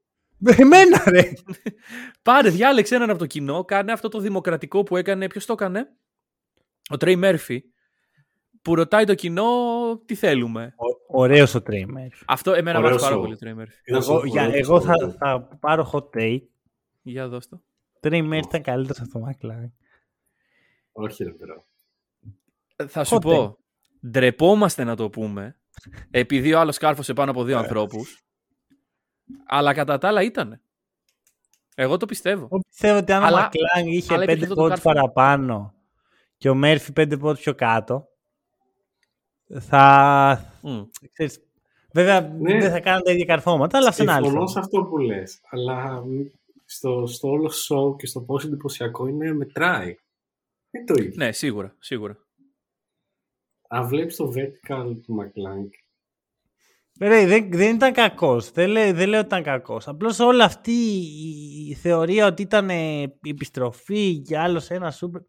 [0.62, 1.32] Εμένα ρε.
[2.22, 5.26] Πάρε, διάλεξε έναν από το κοινό, κάνε αυτό το δημοκρατικό που έκανε.
[5.26, 5.88] Ποιος το έκανε,
[6.90, 7.62] ο Τρέι Μέρφυ,
[8.62, 9.46] που ρωτάει το κοινό
[10.06, 10.74] τι θέλουμε.
[11.08, 12.08] Ωραίος ο Τρέιμερ.
[12.26, 13.22] Αυτό εμένα μου Ωραίος άρεσε πάρα show.
[13.24, 13.74] πολύ ο Τρέι Μέρφυ.
[13.84, 16.42] Εγώ, για, εγώ θα, θα πάρω hot take.
[17.02, 17.62] Για δώσ' το.
[18.00, 19.70] Τρέιμερ ήταν καλύτερος από το McLaren.
[20.92, 21.64] Όχι, ρε πέρα.
[22.76, 23.58] Ε, Θα σου Hot πω,
[24.08, 25.56] ντρεπόμαστε να το πούμε,
[26.10, 28.22] επειδή ο άλλος κάρφωσε πάνω από δύο ανθρώπους,
[29.46, 30.60] αλλά κατά τα άλλα ήτανε.
[31.74, 32.44] Εγώ το πιστεύω.
[32.44, 34.94] Εγώ πιστεύω ότι αν Αλλά- ο McLaren είχε αλλά υπήρχε πέντε αυτό το πόντους κάρφωμα.
[34.94, 35.74] παραπάνω
[36.36, 38.08] και ο Μέρφυ πέντε πόντους πιο κάτω,
[39.60, 40.54] θα...
[40.62, 40.82] Μμ.
[41.12, 41.40] Ξέρεις,
[41.92, 42.58] βέβαια Ναι.
[42.60, 44.24] δεν θα κάνουν τα ίδια καρφώματα, αλλά αυτό είναι άλλο.
[44.24, 44.60] Συμφωνώ θέμα.
[44.62, 45.40] σε αυτό που λες.
[45.50, 46.22] Αλλά μ,
[46.64, 49.94] στο, στο όλο show και στο πόσο εντυπωσιακό είναι, μετράει.
[50.70, 51.12] Δεν το ίδιο.
[51.16, 52.18] Ναι, σίγουρα, σίγουρα.
[53.68, 55.68] Αν βλέπεις το vertical του McLaren,
[57.00, 58.50] Ρε, δεν, δεν ήταν κακός.
[58.50, 59.88] Δεν, λέ- δεν λέω ότι ήταν κακός.
[59.88, 65.20] Απλώς όλη αυτή η, η θεωρία ότι ήταν ε, επιστροφή και άλλος ένα σούπερ...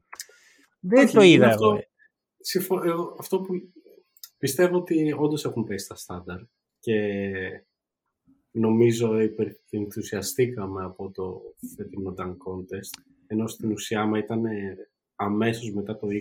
[0.80, 1.70] Δεν Όχι, το είδα είναι εγώ.
[1.72, 1.84] αυτό.
[2.40, 3.54] συμφω- εγώ αυτό που
[4.42, 6.40] πιστεύω ότι όντως έχουν πέσει τα στάνταρ
[6.80, 6.98] και
[8.52, 11.42] νομίζω υπερενθουσιαστήκαμε από το
[11.76, 14.42] φετινό Dunk Contest ενώ στην ουσία άμα ήταν
[15.16, 16.12] αμέσως μετά το 20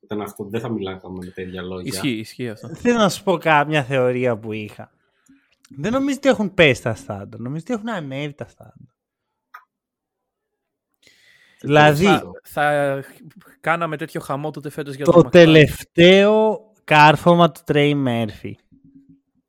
[0.00, 1.92] ήταν αυτό, δεν θα μιλάγαμε με τέτοια λόγια.
[1.92, 2.74] Ισχύει, ισχύει αυτό.
[2.74, 4.90] Θέλω να σου πω κάποια θεωρία που είχα.
[5.76, 7.40] Δεν νομίζω ότι έχουν πέσει τα στάνταρ.
[7.40, 8.94] Νομίζω ότι έχουν ανέβει τα στάνταρ.
[11.60, 13.04] Δηλαδή, Θα, θα
[13.60, 18.56] κάναμε τέτοιο χαμό τότε φέτος για το, το τελευταίο κάρφωμα του Τρέι Μέρφυ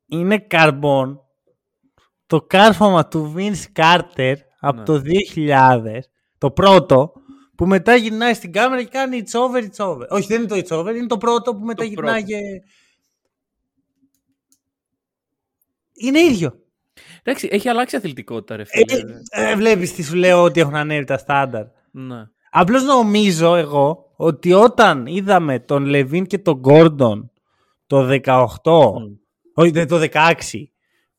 [0.08, 1.22] είναι καρμπόν.
[2.26, 4.84] Το κάρφωμα του Vince Carter από Ναι.
[4.86, 5.02] το
[5.36, 6.00] 2000,
[6.38, 7.14] το πρώτο,
[7.56, 10.08] που μετά γυρνάει στην κάμερα και κάνει it's over, it's over.
[10.10, 12.26] Όχι, δεν είναι το it's over, είναι το πρώτο που μετά Το γυρνάει πρώτο.
[12.26, 12.40] και...
[15.94, 16.60] Είναι ίδιο.
[17.24, 19.14] Εντάξει, έχει αλλάξει η αθλητικότητα, ρε Ε, φίλε.
[19.30, 21.66] ε, βλέπεις τι σου λέω ότι έχουν ανέβει τα στάνταρ.
[21.92, 22.24] ναι.
[22.54, 27.31] Απλώς νομίζω εγώ ότι όταν είδαμε τον Λεβίν και τον Γκόρντον
[27.92, 29.14] το 18, Μμ.
[29.54, 30.72] όχι δεν- το 16,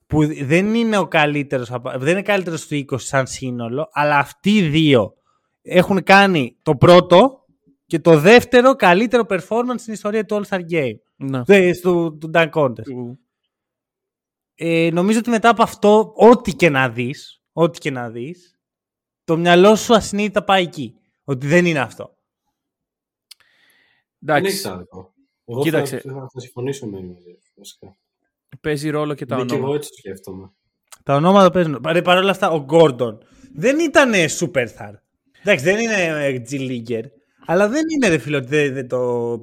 [0.06, 4.50] που δεν είναι ο καλύτερος, απο- δεν είναι καλύτερος του 20 σαν σύνολο, αλλά αυτοί
[4.50, 5.14] οι δύο
[5.62, 7.44] έχουν κάνει το πρώτο
[7.86, 11.44] και το δεύτερο καλύτερο performance στην ιστορία του All-Star Game, Ναι.
[11.44, 12.82] του, του, του Dunk Contest.
[12.82, 13.18] Του-
[14.54, 18.58] Ε, νομίζω ότι μετά από αυτό, ό,τι και να δεις, ό,τι και να δεις,
[19.24, 20.94] το μυαλό σου ασυνείδητα πάει εκεί.
[21.24, 22.16] Ότι δεν είναι αυτό.
[24.18, 25.11] Δεν Εντάξει, έχει άδικο.
[25.52, 25.98] Εγώ Κοίταξε.
[25.98, 27.96] θα, θα, θα συμφωνήσω με μαζί σου, βασικά.
[28.60, 29.84] παίζει ρόλο και τα Γιατί και εγώ ονόματα.
[29.84, 30.50] έτσι το σκέφτομαι.
[31.02, 31.80] Τα ονόματα παίζουν.
[31.82, 33.18] Παρ' παρ' όλα αυτά, ο Γκόρντον
[33.54, 34.92] δεν ήταν superstar.
[35.42, 37.02] Εντάξει, δεν είναι ε, G Leaguer,
[37.46, 39.38] αλλά δεν είναι ρε φίλο ότι δεν, δεν το.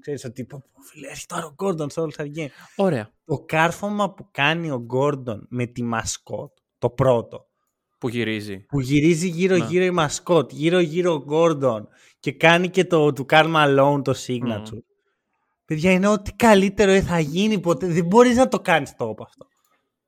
[0.00, 0.44] Ξέρεις ότι.
[0.44, 2.46] πω, πω, Φίλε, έχει τώρα ο Γκόρντον στο All Star Game.
[2.76, 3.10] Ωραία.
[3.24, 7.46] Το κάρφωμα που κάνει ο Γκόρντον με τη μασκότ, το πρώτο,
[7.98, 8.58] Που γυρίζει.
[8.68, 9.90] που γυρίζει γύρω-γύρω Ναι.
[9.90, 11.88] η μασκότ, γύρω-γύρω ο Γκόρντον
[12.20, 14.78] και κάνει και το του Karl Malone το signature.
[15.64, 17.86] Παιδιά, είναι ό,τι καλύτερο ε, θα γίνει ποτέ.
[17.86, 19.46] Δεν μπορείς να το κάνεις top αυτό.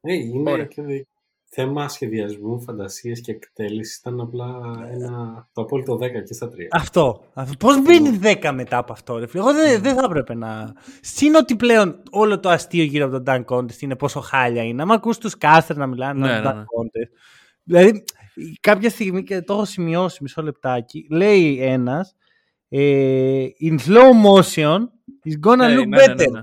[0.01, 0.65] Ε, είναι Ωραία.
[0.65, 1.07] και δι-
[1.49, 4.47] θέμα σχεδιασμού, φαντασίες και εκτέλεσης ήταν απλά
[4.91, 6.51] ένα, το απόλυτο 10 και στα 3.
[6.71, 7.25] Αυτό.
[7.59, 10.73] Πώς μπαίνει 10 μετά από αυτό, ρε φίλε; Εγώ δεν, δεν θα έπρεπε να.
[11.01, 14.83] Συν ότι πλέον όλο το αστείο γύρω από τον Dan Contest είναι πόσο χάλια είναι.
[14.83, 16.65] Αν ακούς τους Κάστερ να μιλάνε Ναι, για τον ναι, Dan ναι.
[16.65, 17.11] Contest.
[17.63, 18.05] Δηλαδή,
[18.61, 21.07] κάποια στιγμή και το έχω σημειώσει μισό λεπτάκι.
[21.11, 22.15] Λέει ένας.
[22.69, 24.79] Ε, in slow motion
[25.25, 26.31] is gonna Ναι, look ναι, ναι, ναι, better.
[26.33, 26.41] ναι.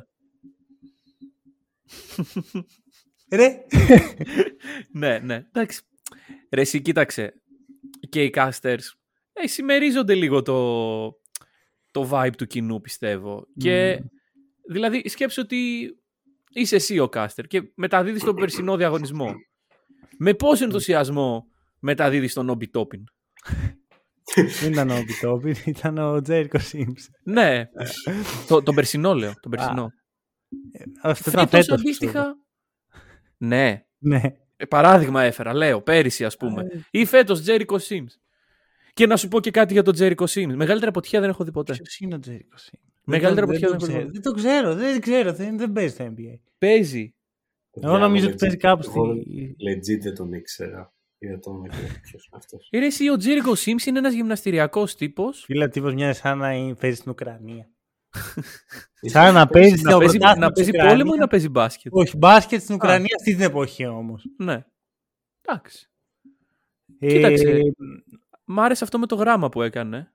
[3.37, 3.65] Ρε.
[4.91, 5.35] ναι, ναι.
[5.51, 5.81] Εντάξει.
[6.51, 7.33] Ρε, εσύ κοίταξε.
[8.09, 8.79] Και οι casters
[9.33, 11.09] ε, συμμερίζονται λίγο το,
[11.91, 13.47] το vibe του κοινού, πιστεύω.
[13.57, 14.03] Και
[14.69, 15.89] δηλαδή σκέψου ότι
[16.49, 19.33] είσαι εσύ ο caster και μεταδίδεις τον περσινό διαγωνισμό.
[20.17, 21.47] Με πόσο ενθουσιασμό
[21.79, 23.03] μεταδίδεις τον Obi Toppin.
[24.61, 27.09] Δεν ήταν ο Μπιτόπιν, ήταν ο Τζέρικο Σίμψ.
[27.23, 27.69] ναι.
[28.47, 29.33] το, τον περσινό λέω.
[29.41, 29.91] Τον περσινό.
[31.01, 31.79] Αυτό ήταν Φέτος φέτος.
[31.79, 32.35] αντίστοιχα.
[33.37, 33.85] Ναι.
[33.97, 34.21] Ναι.
[34.57, 36.63] Ε, Παράδειγμα έφερα, λέω, πέρυσι ας πούμε.
[36.91, 38.11] Ή φέτος Jericho Sims.
[38.93, 40.53] Και να σου πω και κάτι για τον Jericho Sims.
[40.55, 41.73] Μεγαλύτερη αποτυχία δεν έχω δει ποτέ.
[41.73, 44.05] Ποιος είναι ο Τζέρικο Σίμψ; Μεγαλύτερη δεν, αποτυχία το δεν έχω ξέρω.
[44.05, 44.11] δει.
[44.11, 46.39] δεν το ξέρω, δεν ξέρω, δεν, δεν παίζει στο NBA.
[46.57, 47.15] Παίζει.
[47.81, 49.55] Εγώ νομίζω ότι παίζει κάπου Εγώ στη...
[49.59, 50.93] legit δεν τον ήξερα.
[51.25, 51.67] Είδα τον με
[52.01, 52.67] ποιος είναι αυτός.
[52.71, 55.43] Ε, ρε, εσύ, ο Jericho Sims είναι ένας γυμναστηριακός τύπος.
[55.45, 57.69] Φίλε, τύπος μοιάζει σαν να είναι- παίζει στην Ουκρανία.
[59.01, 60.91] σαν να παίζει Να στο παίζει, πρωτάθλημα να της παίζει Ουκρανίας.
[60.93, 64.25] πόλεμο ή να παίζει μπάσκετ; Όχι, μπάσκετ στην Ουκρανία αυτή την εποχή όμως.
[64.37, 64.65] Ναι.
[65.41, 65.89] Εντάξει.
[66.99, 67.61] Ε, Κοίταξε.
[68.45, 70.13] Μ' άρεσε αυτό με το γράμμα που έκανε.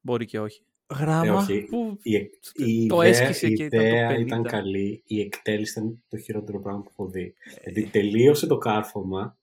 [0.00, 0.62] Μπορεί και όχι.
[0.86, 1.34] Ε, γράμμα.
[1.34, 1.60] όχι.
[1.62, 1.98] Που...
[2.02, 4.20] Η, εκ- η το ιδέα, έσκησε η και ήταν το ιδέα 50.
[4.20, 7.34] ήταν καλή, η εκτέλεση ήταν το χειρότερο πράγμα που έχω δει.
[7.62, 9.38] Γιατί τελείωσε το κάρφωμα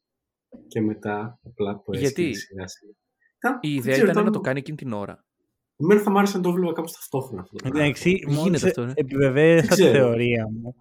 [0.68, 2.92] και μετά απλά το Γιατί; έσκησε σιγά σιγά.
[3.38, 5.26] Ήταν- Η δεν ιδέα ξέρω, ήταν να το κάνει εκείνη την ώρα.
[5.78, 7.80] Εμένα θα μ' άρεσε να το βλέπα κάπως ταυτόχρονα αυτό το πράγμα.
[7.80, 8.92] Εντάξει, Γίνεται μόλις αυτό, ναι.
[8.96, 9.92] επιβεβαίωσα Δεν τη ξέρω.
[9.94, 10.76] θεωρία μου.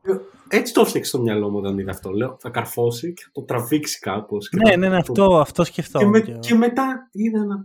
[0.48, 2.10] Έτσι το έφτιαξε στο μυαλό μου όταν είδα αυτό.
[2.10, 4.48] Λέω, θα καρφώσει και θα το τραβήξει κάπως.
[4.48, 6.10] και Ναι, θα- ναι, ναι, το- αυτό, αυτό Και, σκεφτόμουν.
[6.10, 6.40] με- και εγώ.
[6.40, 7.56] και μετά είδα ένα...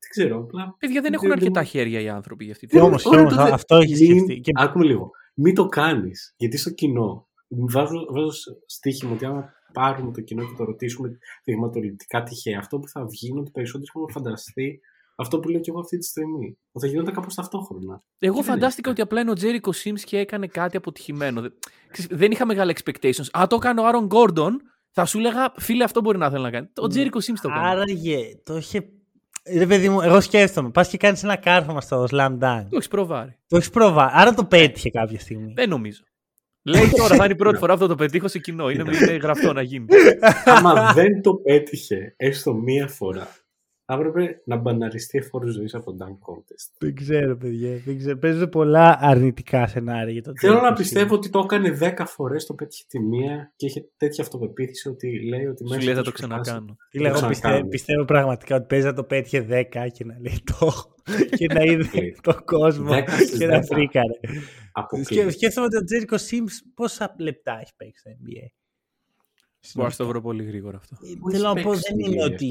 [0.00, 0.74] Δεν ξέρω, απλά...
[0.78, 2.92] Παιδιά δεν Δεν- έχουν δεν- αρκετά χέρια οι άνθρωποι για αυτή τη Και δουλειά.
[2.92, 4.40] όμως, Ωραία, και όμως, τότε αυτό έχει μην- σκεφτεί.
[4.40, 5.10] Και- Άκουμε λίγο.
[5.34, 6.34] Μην το κάνεις.
[6.36, 7.28] Γιατί στο κοινό.
[7.48, 8.30] Βάζω, βάζω
[8.66, 13.28] στοίχημα ότι άμα πάρουμε το κοινό και το ρωτήσουμε δειγματοληπτικά τυχαία, αυτό που θα βγει
[13.28, 14.80] είναι ότι περισσότεροι έχουν φανταστεί
[15.20, 16.58] αυτό που λέω και εγώ αυτή τη στιγμή.
[16.72, 18.02] Ότι θα γινόταν κάπως ταυτόχρονα.
[18.18, 18.90] Εγώ Και δεν φαντάστηκα έγινε.
[18.92, 21.40] ότι απλά είναι ο Τζέρικο Sims και έκανε κάτι αποτυχημένο.
[21.40, 21.52] Δεν-
[21.90, 23.28] ξέρεις, Δεν είχα μεγάλα expectations.
[23.38, 26.50] Α, το έκανε ο Άρον Γκόρντον, θα σου έλεγα, φίλε, αυτό μπορεί να θέλει να
[26.50, 26.68] κάνει.
[26.76, 27.68] Ο Τζέρικο Sims το έκανε.
[27.68, 28.88] Άραγε, το είχε...
[29.56, 30.70] Ρε παιδί μου, εγώ σκέφτομαι.
[30.70, 32.62] Πας και κάνεις ένα κάρφωμα στο Slam Dunk.
[32.70, 33.38] Το έχεις προβάρει.
[33.46, 34.10] Το έχεις προβά.
[34.12, 35.52] Άρα το πέτυχε κάποια στιγμή.
[35.56, 36.02] Δεν νομίζω.
[36.68, 38.70] Λέει τώρα, θα είναι η πρώτη φορά που θα το πετύχω σε κοινό.
[38.70, 39.86] Είναι, είναι γραφτό να γίνει.
[40.44, 43.28] άμα δεν το πέτυχε έστω μία φορά,
[43.90, 46.76] θα έπρεπε να μπαναριστεί εφόρου ζωής από τον Dunk Contest.
[46.78, 47.80] Δεν ξέρω, παιδιά.
[47.84, 48.18] Δεν ξέρω.
[48.18, 50.76] Παίζουν πολλά αρνητικά σενάρια για το Θέλω Jericho να Sims.
[50.76, 55.28] πιστεύω ότι το έκανε 10 φορές, το πέτυχε τη μία και είχε τέτοια αυτοπεποίθηση ότι
[55.28, 56.40] λέει ότι Σου μέσα λέει θα του το έχει χάσει.
[56.42, 56.76] ξανακάνω.
[56.90, 57.54] Τι λέω, Το εγώ ξανακάνω.
[57.54, 60.94] πιστεύω, πιστεύω πραγματικά ότι παίζει να το πέτυχε 10 και να λέει το έχω.
[61.38, 63.62] και να είδε τον κόσμο 10 στις και να 10.
[63.64, 64.18] φρίκαρε.
[64.72, 65.14] Αποκλείεται.
[65.14, 68.46] Σκέ- Σκέφτομαι ότι ο Τζέρικο Sims πόσα λεπτά έχει παίξει στο NBA.
[69.74, 70.96] Μπορώ να το βρω πολύ γρήγορα αυτό.
[71.20, 72.48] Πού Θέλω να έχει πω παίξει δεν NBA είναι αυτός; ότι,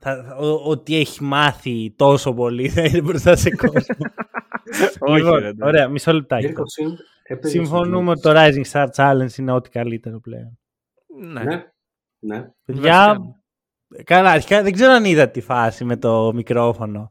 [0.00, 3.80] θα, θα- ο- ότι έχει μάθει τόσο πολύ θα είναι μπροστά σε κόσμο.
[4.98, 5.64] Όχι, Λοιπόν, ρε, ναι.
[5.66, 6.46] ωραία, μισό λεπτάκι.
[6.46, 10.58] Jericho Sim έπαιζε Συμφωνούμε ότι στο το Rising Star Challenge είναι ό,τι καλύτερο πλέον.
[11.32, 11.42] Ναι.
[11.44, 11.64] Ναι,
[12.18, 12.48] ναι.
[12.64, 14.04] Παιδιά, Βασικά.
[14.04, 17.10] καλά, αρχικά δεν ξέρω αν είδα τη φάση με το μικρόφωνο.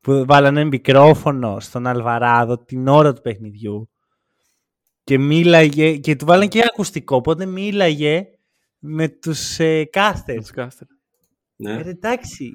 [0.00, 3.90] Που βάλανε μικρόφωνο στον Αλβαράδο την ώρα του παιχνιδιού
[5.04, 8.24] και μίλαγε και του βάλανε και ακουστικό, οπότε μίλαγε
[8.78, 10.36] με τους ε, casters.
[11.62, 11.76] Τους caster.
[11.76, 11.88] ναι.
[11.88, 12.54] Ε, εντάξει,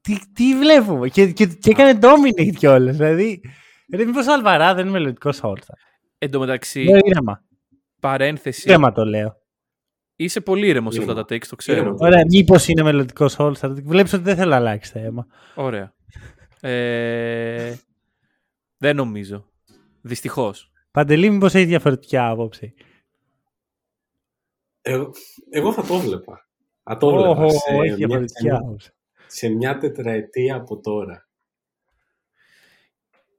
[0.00, 2.96] τι, τι βλέπουμε; Και, και, και έκανε dominate κιόλας.
[2.96, 3.40] Δηλαδή,
[3.94, 5.74] ρε, μήπως ο Αλβαράδο είναι μελλοντικός όρθα.
[6.18, 7.44] Εν τω μεταξύ, Λέω ήρεμα.
[8.00, 8.68] παρένθεση.
[8.68, 9.36] Ήρεμα το λέω.
[10.16, 11.26] Είσαι πολύ ήρεμος σε αυτά Ήρεμα.
[11.26, 11.80] τα takes, το ξέρω.
[11.80, 11.96] Ήρεμα.
[12.00, 13.68] Ωραία, μήπως είναι μελλοντικός όρθα.
[13.68, 15.26] Βλέπεις ότι δεν θέλω να αλλάξει θέμα.
[15.54, 15.94] Ωραία.
[16.60, 17.74] Ε,
[18.76, 19.50] δεν νομίζω.
[20.00, 20.70] Δυστυχώς.
[20.90, 22.74] Παντελή, μήπως έχει διαφορετική άποψη.
[24.82, 25.10] Εγώ,
[25.50, 26.45] εγώ θα το βλέπα.
[26.88, 28.92] Θα το βλέπα Ω, σε, έχει μια, διαφορετική σε, άποψη.
[29.26, 31.28] σε μια τετραετία από τώρα.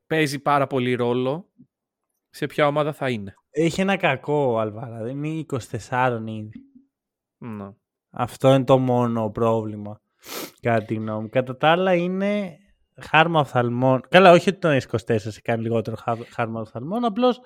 [0.08, 1.50] Παίζει πάρα πολύ ρόλο
[2.30, 5.06] σε ποια ομάδα θα είναι; Έχει ένα κακό ο Αλβαράδο.
[5.08, 5.46] Είναι
[5.90, 6.52] 24 ήδη.
[7.38, 7.76] Να.
[8.10, 10.02] Αυτό είναι το μόνο πρόβλημα.
[10.62, 11.30] Κατά τη γνώμη μου.
[11.30, 12.58] Κατά τα άλλα είναι
[13.02, 14.02] χάρμα οφθαλμών.
[14.10, 17.40] Καλά, όχι ότι το 24 σε κάνει λιγότερο χα- χάρμα οφθαλμών, απλώς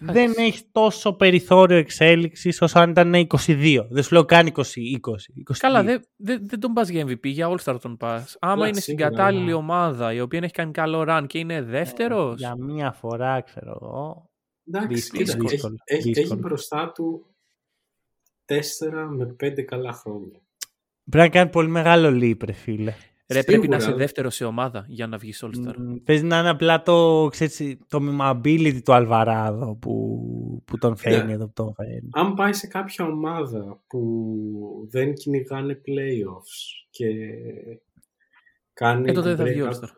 [0.00, 3.86] δεν έχει τόσο περιθώριο εξέλιξης όσο αν ήταν 22.
[3.90, 4.52] Δεν σου λέω καν 20.
[4.56, 5.58] 20 22.
[5.58, 8.36] Καλά, δεν δεν- δεν τον πας για MVP, για All-Star τον πας.
[8.40, 11.38] Άμα Καλά, είναι στην σίγουρα, κατάλληλη αλλά- ομάδα η οποία έχει κάνει καλό run και
[11.38, 12.38] είναι δεύτερος.
[12.38, 14.30] Για μία φορά, ξέρω εγώ.
[14.68, 16.26] Εντάξει, Δύσκολο, κοίτα, έχει, δύσκολο, έχει, δύσκολο.
[16.32, 17.26] έχει μπροστά του
[18.44, 20.40] τέσσερα με πέντε καλά χρόνια.
[21.10, 22.94] Πρέπει να κάνει πολύ μεγάλο leap, ρε φίλε.
[23.28, 23.78] Ρε, πρέπει Σίγουρα.
[23.78, 25.74] να είσαι δεύτερο σε ομάδα για να βγεις All-Star.
[25.76, 31.20] Μ, Παίζει να είναι απλά το, ξέρεις, το mimability του Αλβαράδο που, που τον φέρνει
[31.20, 31.32] Κοίτα.
[31.32, 32.08] εδώ που τον φέρνει.
[32.12, 37.06] Αν πάει σε κάποια ομάδα που δεν κυνηγάνε playoffs και
[38.72, 39.90] κάνει Ε, τότε δεν την θα βγει breakout- All-Star.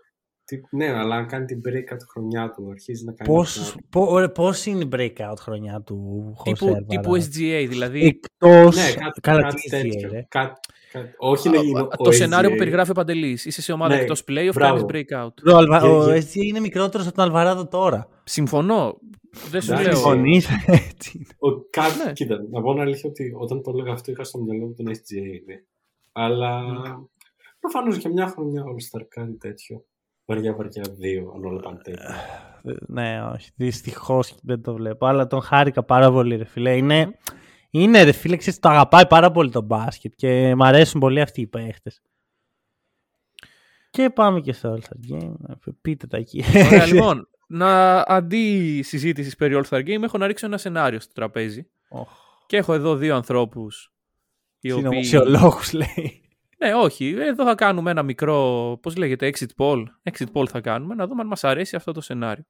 [0.49, 3.31] Τι- Ναι, αλλά αν κάνει την breakout χρονιά του, αρχίζει να κάνει...
[3.31, 3.79] Πώς, αυτά.
[3.91, 5.97] πό- ωραία, πώς είναι η breakout χρονιά του
[6.37, 8.77] Χωσέ Τύπου, Αλβαράδο; τύπου SGA, δηλαδή Εκτός...
[8.77, 10.09] Ναι, κάτι, καλά, κάτι τι τέτοιο.
[10.09, 10.27] SGA, ρε.
[10.29, 10.61] Κάτι,
[10.93, 12.59] κάτι- όχι είναι γίνο- το ο σενάριο που SGA.
[12.59, 13.45] περιγράφει ο Παντελής.
[13.45, 14.85] Είσαι σε ομάδα Ναι, εκτός playoff, μπράβο.
[14.87, 15.51] κάνεις breakout.
[15.51, 18.09] Bro, ο Αλβα- Και- ο και- SGA είναι μικρότερος από τον Αλβαράδο τώρα.
[18.25, 18.99] Συμφωνώ.
[19.51, 19.97] Δεν σου Εντάξει, λέω.
[19.99, 20.49] Συμφωνείς,
[20.91, 21.27] έτσι.
[21.39, 22.13] Ο, κάτι, Ναι.
[22.13, 24.87] Κοίτα, να πω την αλήθεια ότι όταν το έλεγα αυτό είχα στο μυαλό μου τον
[24.89, 25.43] SGA.
[25.47, 25.55] Ναι.
[26.13, 26.61] Αλλά
[27.61, 29.85] προφανώς για μια χρονιά ο Star κάνει τέτοιο.
[30.31, 32.05] Βαριά βαριά δύο, αν όλα πάνε τέτοιο.
[32.87, 33.51] ναι, όχι.
[33.57, 35.07] Δυστυχώς δεν το βλέπω.
[35.07, 36.77] Αλλά τον χάρηκα πάρα πολύ, ρε φίλε.
[36.77, 37.19] Είναι,
[37.71, 41.41] είναι ρε φίλε, ξέρεις, το αγαπάει πάρα πολύ το μπάσκετ και μου αρέσουν πολύ αυτοί
[41.41, 42.03] οι παίχτες.
[43.91, 45.35] Και πάμε και στο All-Star Game.
[45.81, 46.45] Πείτε τα εκεί.
[46.67, 51.69] Ωραία, λοιπόν, να, αντί συζήτησης περί All-Star Game, έχω να ρίξω ένα σενάριο στο τραπέζι.
[51.89, 52.09] Οχ,
[52.47, 53.93] Και έχω εδώ δύο ανθρώπους
[54.61, 55.05] οι οποίοι...
[55.05, 56.23] Συνωμοσιολόγους λέει.
[56.61, 57.09] Ναι, όχι.
[57.09, 59.85] Εδώ θα κάνουμε ένα μικρό, πώς λέγεται, exit poll.
[60.11, 62.45] Exit poll θα κάνουμε, να δούμε αν μας αρέσει αυτό το σενάριο.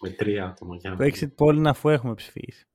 [0.00, 2.66] Με τρία άτομα για να Το exit poll είναι αφού έχουμε ψηφίσει.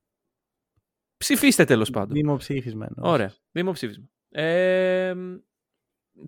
[1.17, 2.13] Ψηφίστε τέλος πάντων.
[2.13, 2.87] Δημοψήφισμα.
[2.95, 3.11] εννοώ.
[3.13, 3.33] Ωραία.
[3.51, 4.09] Δημοψήφισμα.
[4.29, 5.15] Ε,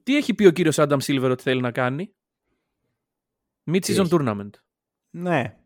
[0.04, 2.16] τι έχει πει ο κύριος Άνταμ Σίλβερ ότι θέλει να κάνει;
[3.72, 4.50] Mid-season έχει; tournament.
[5.10, 5.58] Ναι.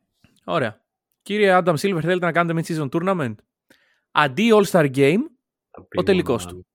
[0.46, 0.86] Ωραία.
[1.22, 3.36] Κύριε Άνταμ Σίλβερ, θέλετε να κάνετε mid-season tournament;
[4.12, 5.20] Αντί All-Star Game,
[5.70, 6.68] τα πει ο τελικός μόνο του.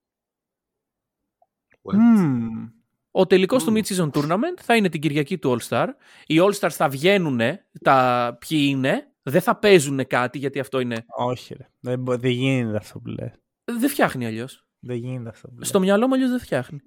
[1.83, 1.95] What?
[1.95, 2.69] Μμμ.
[3.11, 3.79] ο τελικός του Μμμ.
[3.81, 5.87] mid-season tournament θα είναι την Κυριακή του All-Star.
[6.27, 7.41] Οι All-Stars θα βγαίνουν,
[7.83, 11.05] τα ποιοι είναι, δεν θα παίζουν κάτι γιατί αυτό είναι...
[11.17, 11.69] Όχι ρε.
[11.81, 13.33] Δεν, μπο- δεν γίνεται αυτό που λες.
[13.65, 14.65] Δεν φτιάχνει αλλιώς.
[14.81, 15.69] Δεν γίνεται αυτό που λες.
[15.69, 16.81] Στο μυαλό μου αλλιώς δεν φτιάχνει.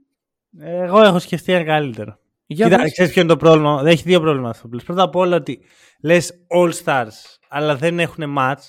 [0.59, 2.19] Εγώ έχω σκεφτεί ένα καλύτερο.
[2.45, 2.91] Για Κοίτα, δες.
[2.91, 4.83] ξέρεις ποιο είναι το πρόβλημα; Δεν έχει δύο προβλήματα αυτό που λες.
[4.83, 5.61] Πρώτα απ' όλα ότι
[6.01, 7.09] λες All Stars,
[7.49, 8.61] αλλά δεν έχουν match.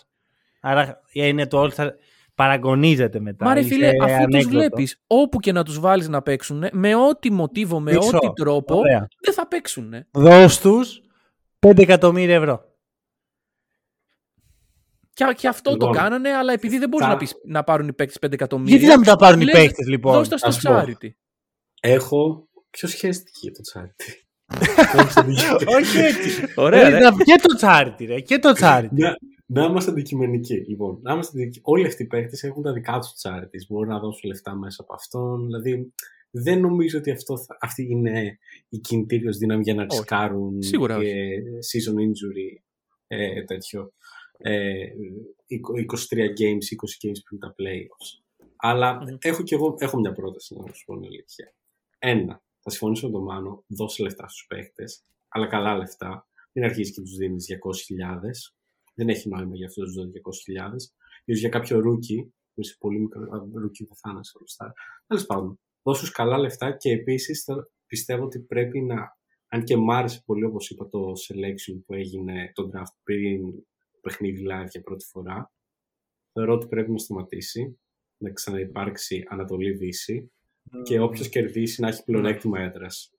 [0.60, 1.88] Άρα είναι το All Star
[2.34, 3.44] παραγωνίζεται μετά.
[3.44, 4.48] Μα ρε Είσαι φίλε, αφού τους ανέκδοτο.
[4.48, 8.16] βλέπεις, όπου και να τους βάλεις να παίξουν, με ό,τι μοτίβο, με Μισό.
[8.16, 9.08] ό,τι τρόπο, Ωραία.
[9.20, 9.94] δεν θα παίξουν.
[10.10, 11.00] Δώσ' τους
[11.58, 12.72] 5 εκατομμύρια ευρώ.
[15.14, 17.88] Και, και αυτό Λοιπόν, το κάνανε, αλλά επειδή δεν μπορείς θα- να, πεις, να πάρουν
[17.88, 18.76] οι παίκτες 5 εκατομμύρια.
[18.76, 20.12] Γιατί να μην τα πάρουν οι λες, παίχτες λοιπόν.
[20.14, 20.70] Δώσ' τα στο Ας πω.
[20.74, 21.08] charity.
[21.80, 22.48] Έχω.
[22.70, 24.12] Ποιο σχέστηκε για το charity.
[25.00, 25.64] Έχεις αντικειμενικοί.
[25.74, 26.52] Όχι έτσι.
[26.54, 27.04] Ωραία, Ρε, ρε.
[27.04, 28.20] να- Και το charity ρε.
[28.20, 28.88] Και το charity.
[29.54, 30.54] Να- Να είμαστε αντικειμενικοί.
[30.54, 33.66] Λοιπόν, να είμαστε αντικει- όλοι αυτοί οι παίχτε έχουν τα δικά τους charities.
[33.68, 35.44] Μπορούν να δώσουν λεφτά μέσα από αυτόν.
[35.44, 35.92] Δηλαδή,
[36.30, 38.38] δεν νομίζω ότι αυτό θα- αυτή είναι
[38.68, 39.98] η κινητήριος δύναμη για να Όχι.
[39.98, 41.14] ρισκάρουν Σίγουρα και
[41.72, 42.62] season injury
[43.06, 43.92] ε, τέτοιο.
[44.38, 44.86] Ε,
[45.46, 48.22] 23 games, 20 games πριν τα playoffs.
[48.56, 49.16] Αλλά Μμμ.
[49.20, 51.54] έχω και εγώ έχω μια πρόταση να σου πω την αλήθεια.
[51.98, 56.28] Ένα, θα συμφωνήσω με τον Μάνο, δώσε λεφτά στους παίχτες, αλλά καλά λεφτά.
[56.52, 58.54] Μην αρχίσει και τους δίνεις 200.000.
[58.94, 60.74] Δεν έχει νόημα για αυτούς τους δώσει 200.000.
[61.24, 64.72] Ίσως για κάποιο rookie, που είσαι πολύ μικρό, rookie δεν θα είναι σε όλα
[65.06, 69.16] Τέλος πάντων, δώσ' τους καλά λεφτά και επίσης θα- πιστεύω ότι πρέπει να,
[69.48, 73.52] αν και μ' άρεσε πολύ όπως είπα το selection που έγινε το draft πριν
[73.90, 75.52] το παιχνίδι live για πρώτη φορά,
[76.32, 77.78] θεωρώ ότι πρέπει να σταματήσει,
[78.16, 80.32] να ξαναυπάρξει Ανατολή-Δύση
[80.82, 83.12] και όποιος κερδίσει να έχει πλεονέκτημα έδρας.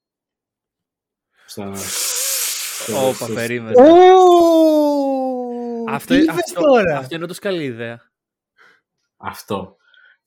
[1.48, 1.74] Στα...
[1.76, 3.82] στο- Όπα, στο- περίμενε.
[3.82, 4.65] Ω,
[5.96, 8.02] Αυτό, τι είπες αυτό, τώρα; αυτό είναι όντως καλή ιδέα.
[9.18, 9.76] Αυτό.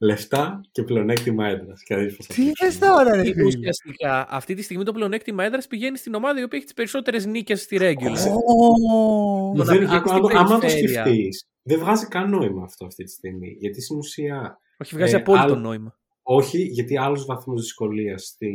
[0.00, 1.82] Λεφτά και πλεονέκτημα έδρας.
[1.82, 2.98] Και θα δεις πώς θα Τι το είπες κάνουμε.
[3.02, 6.42] τώρα ρε Είναι φίλε; ουσιαστικά αυτή τη στιγμή το πλεονέκτημα έδρα πηγαίνει στην ομάδα η
[6.42, 8.32] οποία έχει τις περισσότερες νίκες στη regular.
[8.46, 11.04] Ω, Το να Δεν- πηγαίνει άμα- στην άμα το περιφέρεια.
[11.04, 13.56] σκεφτείς, δεν βγάζει καν νόημα αυτό αυτή τη στιγμή.
[13.60, 15.96] Γιατί στην ουσία Όχι, βγάζει Ε, απόλυτο άλλο- νόημα.
[16.22, 18.52] Όχι, γιατί άλλους βαθμούς δυσκολίας στη,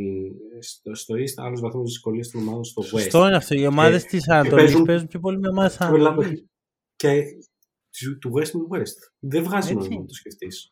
[0.60, 2.86] στο, στο East, άλλους βαθμούς δυσκολίας των ομάδων στο West.
[2.88, 3.54] Σωστό είναι αυτό.
[3.54, 6.08] Οι ομάδες Και- της και Ανατολής παίζουν- παίζουν πιο πολύ με ομάδε τη Και πολλά
[6.08, 6.48] Ανατολή.
[7.08, 7.32] Παιχνίδια.
[7.90, 9.12] Και του, του West με West.
[9.18, 9.88] Δεν βγάζει Έτσι.
[9.88, 10.68] νόημα να το σκεφτείς.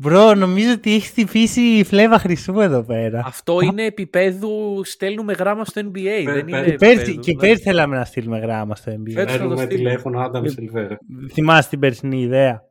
[0.00, 3.22] Μπρο, νομίζω ότι έχεις χτυπήσει η φλέβα χρυσού εδώ πέρα.
[3.24, 6.22] Αυτό είναι επίπεδου στέλνουμε γράμμα στο NBA.
[6.24, 7.38] Πε- δεν πε- είναι Και πέρσι, επίπεδου, και ναι.
[7.38, 9.12] πέρσι θέλαμε να στείλουμε γράμμα στο NBA.
[9.12, 9.66] Φέτος θα το Παίρνουμε στείλουμε.
[9.88, 10.92] τηλέφωνο Άνταμ Ε, Σιλβέρ.
[11.32, 12.62] Θυμάσαι την περσινή ιδέα;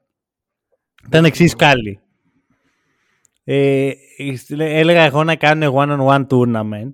[1.08, 2.00] Ήταν εξής καλή.
[3.44, 3.92] Ε,
[4.58, 6.92] έλεγα εγώ να κάνουν one-on-one tournament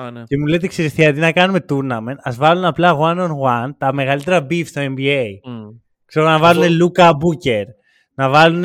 [0.00, 0.22] Α, ναι.
[0.24, 4.46] και μου λέτε ξέρεις τι, αντί να κάνουμε tournament ας βάλουν απλά one-on-one τα μεγαλύτερα
[4.50, 5.24] beef στο NBA.
[5.44, 5.68] Μμ.
[6.04, 7.64] Ξέρω να βάλουν Εγώ- Λούκα Μπούκερ.
[8.14, 8.64] Να βάλουν,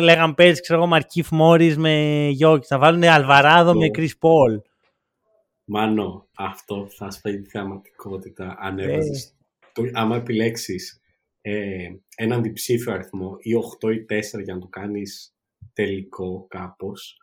[0.00, 2.66] λέγαν πέρσι, ξέρω εγώ, Μαρκίφ Μόρι με Γιώκη.
[2.70, 3.90] Να βάλουν Αλβαράδο με Αυτό.
[3.90, 4.60] Κρι Πολ.
[5.64, 8.82] Μάνο, αυτό θα σπάει τη θεαματικότητα αν Ε.
[8.82, 9.34] έβαζες
[9.72, 11.00] το- άμα επιλέξεις
[11.40, 15.34] ε, έναν διψήφιο αριθμό ή 8 ή 4 για να το κάνεις
[15.72, 17.16] τελικό κάπως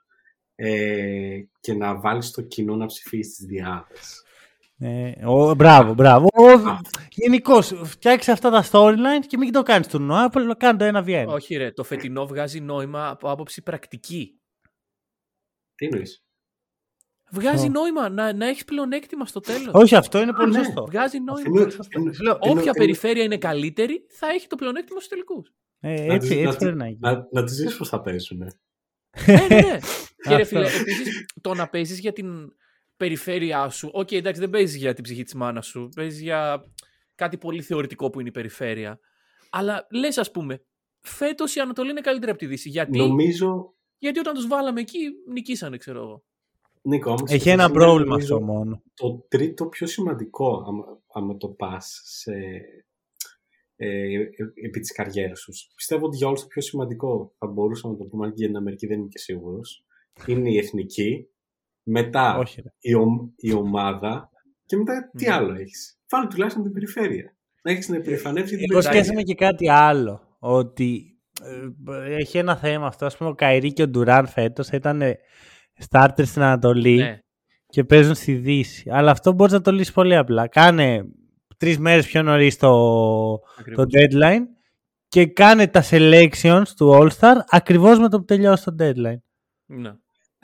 [0.60, 4.22] ε, και να βάλεις το κοινό να ψηφίσει τις διάδες.
[4.80, 6.28] Ε, ο, μπράβο, μπράβο.
[7.10, 11.32] Γενικώς, φτιάξει αυτά τα storylines και μην το κάνεις τουρνουά, απλά κάνει το ένα βιένει.
[11.34, 14.40] Όχι, ρε, το φετινό βγάζει νόημα από άποψη πρακτική.
[15.76, 16.24] Τι εννοείς;
[17.32, 19.74] Βγάζει νόημα να, να έχεις πλεονέκτημα στο τέλος.
[19.74, 20.64] Όχι, αυτό είναι πολύ ναι.
[20.64, 20.86] σωστό.
[20.86, 21.42] Βγάζει νόημα.
[21.46, 25.54] Εννοώ- Εννοώ- εννοώ- Όποια εννοώ- περιφέρεια είναι καλύτερη, θα έχει το πλεονέκτημα στους τελικούς.
[25.80, 27.00] Ε, να έτσι, τις- έτσι να πρέπει να τις- γίνει.
[27.00, 28.38] Να, να τις δεις πώς θα παίζουν.
[28.38, 29.78] ναι, ναι, ναι.
[30.22, 30.46] και ρε Αυτό.
[30.46, 32.28] φίλε, επίσης το να παίζεις για την
[32.98, 33.90] περιφέρειά σου.
[33.94, 35.90] Οκ, εντάξει, δεν παίζεις για την ψυχή της μάνας σου.
[35.96, 36.66] Παίζεις για
[37.16, 39.00] κάτι πολύ θεωρητικό που είναι η περιφέρεια.
[39.50, 40.62] Αλλά λες, ας πούμε,
[41.02, 42.70] φέτος η Ανατολή είναι καλύτερη από τη Δύση.
[42.70, 45.00] Γιατί, Νομίζω, γιατί όταν τους βάλαμε εκεί,
[45.34, 46.24] νικήσανε, ξέρω εγώ.
[46.82, 48.82] Νίκο, όμως Έχει ένα είναι, πρόβλημα νομίζω, αυτό μόνο.
[48.94, 52.32] Το τρίτο πιο σημαντικό, άμα, άμα το πας σε,
[53.76, 54.30] ε, ε,
[54.66, 55.52] επί της καριέρας σου.
[55.76, 58.48] Πιστεύω ότι για όλους το πιο σημαντικό, θα μπορούσαμε να το πούμε, αν και για
[58.48, 59.86] την Αμερική δεν είμαι και σίγουρος,
[60.26, 61.28] είναι η εθνική,
[61.84, 62.70] μετά Όχι, ρε.
[62.80, 64.30] η, ο- η ομάδα
[64.66, 65.34] και μετά τι Ναι.
[65.34, 66.00] άλλο έχεις.
[66.10, 67.36] Βάλε τουλάχιστον την περιφέρεια.
[67.64, 68.98] Να έχεις να υπερηφανεύσει την Εγώ περιφέρεια.
[69.04, 70.36] σκέφτομαι και κάτι άλλο.
[70.40, 73.06] Ότι ε, έχει ένα θέμα αυτό.
[73.06, 75.02] Α πούμε, ο Καϊρή και ο Ντουράν φέτος ήταν
[75.90, 77.20] starter στην Ανατολή Ναι.
[77.68, 78.90] και παίζουν στη Δύση.
[78.94, 80.48] Αλλά αυτό μπορείς να το λύσεις πολύ απλά.
[80.48, 81.06] Κάνε
[81.58, 82.70] τρεις μέρες πιο νωρίς το,
[83.60, 83.86] Ακριβώς.
[83.86, 84.42] το deadline
[85.08, 89.22] και κάνε τα selections του All Star ακριβώς με το που τελειώσει το deadline.
[89.66, 89.92] Ναι.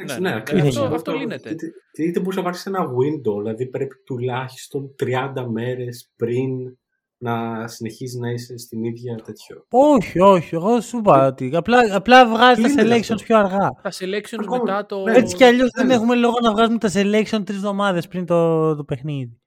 [0.04, 0.78] Εντάξει, Ναι, ναι, ναι, ακριβώς.
[0.78, 1.50] αυτό- αυτό λύνεται.
[1.50, 6.78] Είτε, είτε μπορείς να βάλεις ένα window, δηλαδή πρέπει τουλάχιστον 30 μέρες πριν
[7.18, 9.66] να συνεχίζεις να είσαι στην ίδια τέτοιο.
[9.70, 10.56] Όχι, όχι.
[10.56, 13.70] Εγώ σου είπα ότι απλά, απλά βγάζεις τα Λύνεται selections αυτό; πιο αργά.
[13.82, 15.04] Τα selections Ακόμα- μετά το.
[15.04, 15.94] ναι, Έτσι κι αλλιώς δεν ναι.
[15.94, 19.38] έχουμε λόγο να βγάζουμε τα selection τρεις εβδομάδες πριν το, το παιχνίδι.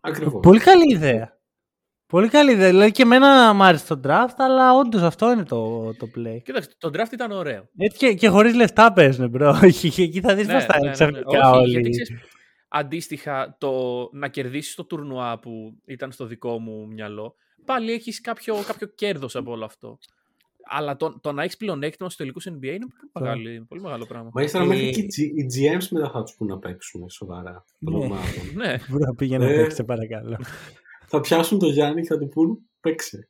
[0.00, 0.40] Ακριβώς.
[0.42, 1.39] Πολύ καλή ιδέα.
[2.10, 2.68] Πολύ καλή ιδέα.
[2.68, 6.42] Δηλαδή και εμένα μου άρεσε το draft, αλλά όντως αυτό είναι το, το play.
[6.44, 7.68] Κοίταξε, το draft ήταν ωραίο.
[7.76, 9.58] Έτσι και, και χωρίς λεφτά παίζουν, bro.
[9.96, 11.12] Εκεί θα δεις Ναι, πώς θα ναι, είναι ναι, ναι.
[11.12, 11.70] ξαφνικά Όχι, όλοι.
[11.70, 12.10] γιατί ξέρεις,
[12.68, 13.72] αντίστοιχα το
[14.12, 15.50] να κερδίσεις το τουρνουά που
[15.86, 19.98] ήταν στο δικό μου μυαλό, πάλι έχεις κάποιο, κάποιο κέρδος από όλο αυτό.
[20.72, 24.30] Αλλά το, το να έχεις πλεονέκτημα στους τελικούς NBA είναι πολύ, μεγάλη, πολύ μεγάλο πράγμα.
[24.34, 25.46] Μα ύστερα Ε, μέχρι και οι G- οι
[25.76, 28.04] GMs μετά θα τους πούν να παίξουν σοβαρά των Ναι.
[28.04, 28.24] ομάδων.
[28.54, 29.56] Ναι, Bro, πήγαινε να Ε.
[29.56, 30.38] παίξει, σε παρακαλώ.
[31.10, 33.28] Θα πιάσουν το Γιάννη και θα του πούν παίξε.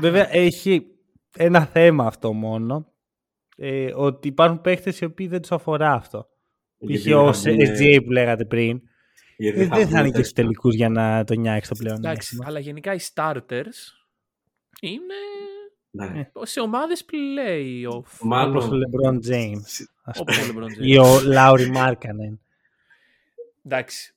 [0.00, 0.86] Βέβαια έχει
[1.36, 2.92] ένα θέμα αυτό μόνο.
[3.56, 6.18] Ε, ότι υπάρχουν παίχτε οι οποίοι δεν τους αφορά αυτό.
[6.78, 6.88] Π.χ.
[6.90, 8.80] Γιατί ο θα βγουνε- SGA που λέγατε πριν.
[9.36, 11.96] γιατί Ε, δεν θα είναι βγουνε και στους τελικούς για να το νιάξει το πλέον.
[11.96, 13.78] εντάξει, αλλά γενικά οι starters
[14.80, 15.14] είναι
[15.90, 16.30] Ναι.
[16.42, 17.92] σε ομάδες play-off.
[17.96, 19.86] Όπως ο Μάλλον LeBron James.
[20.04, 20.64] ας Όπως ο πούμε.
[20.66, 20.86] LeBron James.
[20.86, 22.40] Ή ο Λάουρι Μάρκανεν.
[23.64, 24.12] Εντάξει.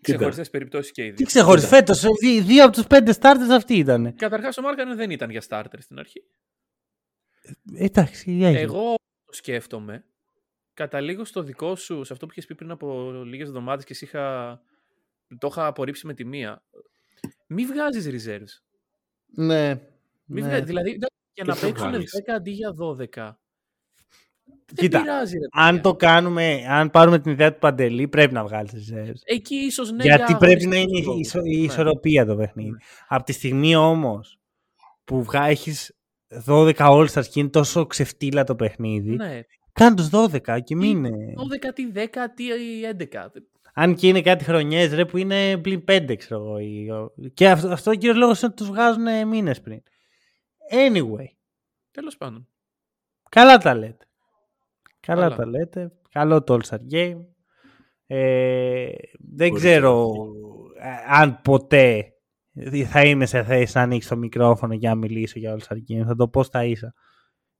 [0.00, 1.26] Ξεχωριστές περιπτώσεις και οι Τι δύο.
[1.26, 2.04] ξεχωρίζει φέτος.
[2.42, 4.14] Δύο από τους πέντε starters αυτοί ήταν.
[4.14, 6.22] Καταρχάς ο Μάρκανεν δεν ήταν για starter στην αρχή.
[7.74, 8.60] Εντάξει, έγινε.
[8.60, 10.04] Εγώ το σκέφτομαι.
[10.74, 14.04] Καταλήγω στο δικό σου, σε αυτό που είχες πει πριν από λίγες εβδομάδες και εσύ
[14.04, 14.60] είχα,
[15.38, 16.62] το είχα απορρίψει με τη μία.
[17.46, 18.62] Μη βγάζεις reserves.
[19.34, 19.74] Ναι.
[20.24, 20.46] Μη ναι.
[20.48, 23.39] βγα- Δηλαδή, εντάξει, για Τι να θα παίξουν 10 βγάλεις; αντί για 12.
[24.74, 25.82] Δεν Κοίτα, πειράζει, ρε, Αν παιδιά.
[25.82, 29.20] το κάνουμε, αν πάρουμε την ιδέα του Παντελή, πρέπει να βγάλεις reserves.
[29.24, 30.02] Εκεί ίσως ναι.
[30.02, 31.20] Γιατί για πρέπει να αγωνιστικούς είναι η, λόγους.
[31.26, 31.64] ισο- η Ναι.
[31.64, 32.76] ισορροπία το παιχνίδι.
[33.08, 34.38] Από τη στιγμή όμως
[35.04, 35.94] που έχεις
[36.44, 39.40] 12 All-Stars και είναι τόσο ξεφτύλα το παιχνίδι, Ναι.
[39.72, 41.32] κάνε τους 12 και μην είναι.
[41.36, 42.44] 12 τι 10 τι
[42.84, 43.32] 11.
[43.74, 46.58] Αν και είναι κάτι χρονιές ρε που είναι πλην 5, ξέρω εγώ.
[46.58, 46.88] ή-
[47.34, 49.82] Και αυτό, αυτό ο κύριος λόγος είναι ότι τους βγάζουν μήνες πριν.
[50.72, 51.26] Anyway,
[51.90, 52.48] Τέλος πάντων.
[53.28, 54.04] καλά τα λέτε.
[55.14, 55.36] Καλά, Καλά.
[55.36, 55.92] τα λέτε.
[56.10, 57.16] Καλό το All-Star Game.
[58.06, 60.10] Ε, δεν Μπορεί ξέρω
[60.80, 62.12] ε, αν ποτέ
[62.86, 66.02] θα είμαι σε θέση να ανοίξω το μικρόφωνο για να μιλήσω για All-Star Game.
[66.06, 66.94] Θα το πω στα ίσα.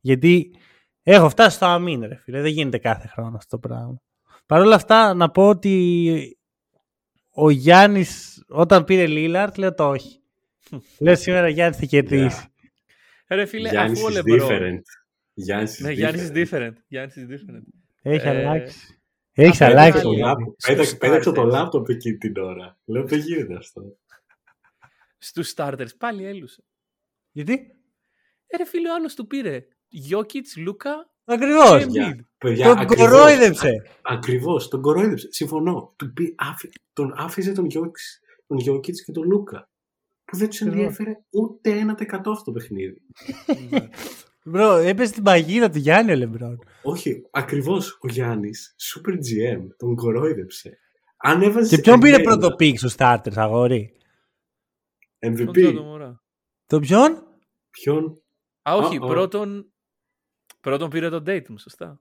[0.01, 0.55] Γιατί
[1.03, 2.41] έχω φτάσει στο αμήν, ρε φίλε.
[2.41, 4.01] Δεν γίνεται κάθε χρόνο αυτό το πράγμα.
[4.47, 6.39] Παρ' όλα αυτά, να πω ότι
[7.31, 10.23] ο Γιάννης όταν πήρε Λίλαρτ, λέω το όχι.
[10.99, 12.45] λέω σήμερα Γιάννης θα κερδίσει.
[13.29, 14.47] Ρε φίλε, Γιάννης αφού ο is Λεμπρό.
[14.49, 14.81] different.
[15.43, 16.47] Γιάννης is Ναι, Γιάννης is different.
[16.51, 16.73] different.
[16.89, 17.63] Γιάννης is different.
[18.03, 19.01] Έχει Ε, αλλάξει.
[19.33, 19.93] Έχει απ' αλλάξει.
[19.93, 21.51] την Το άλλη, ο λάπτοπ- στους πέταξε- Πέταξε το starters.
[21.51, 22.79] λάπτοπ εκείνη την ώρα.
[22.85, 23.83] Λέω δεν γίνεται αυτό.
[25.19, 26.65] Στους starters πάλι έλουσε.
[27.33, 27.53] Γιατί;
[28.47, 29.67] Ε, ρε φίλε, ο άλλο του πήρε.
[29.89, 31.11] Γιώκητς, Λούκα.
[31.25, 31.71] Ακριβώς.
[31.79, 32.25] και Παιδιά, Embiid.
[32.39, 33.09] παιδιά, Τον ακριβώς.
[33.11, 33.83] κορόιδεψε.
[34.03, 35.29] Ακριβώς, τον κορόιδεψε.
[35.31, 35.95] Συμφωνώ.
[35.97, 39.69] Του πει, άφη- τον άφησε τον Γιώκης, τον Γιόκιτς και τον Λούκα.
[40.25, 40.81] Που δεν τους Ακριβώς.
[40.83, 43.01] ενδιαφέρε ούτε 1% αυτό το παιχνίδι.
[44.51, 46.59] Bro, έπεσε την παγίδα του Γιάννη ο Λεμπρόν.
[46.83, 50.79] Όχι, ακριβώς ο Γιάννης, super GM, τον κορόιδεψε.
[51.17, 53.93] Αν έβαζε Και ποιον πήρε εμένα- πρώτο pick στους starters, αγόρι;
[55.19, 55.53] Τον MVP.
[55.53, 56.23] Τζα Μοράντ.
[56.67, 57.23] Το ποιον;
[57.71, 58.23] Ποιον;
[58.63, 59.07] Α, όχι, Α, α.
[59.07, 59.73] πρώτον,
[60.61, 62.01] πρώτον πήρε τον Tatum, σωστά.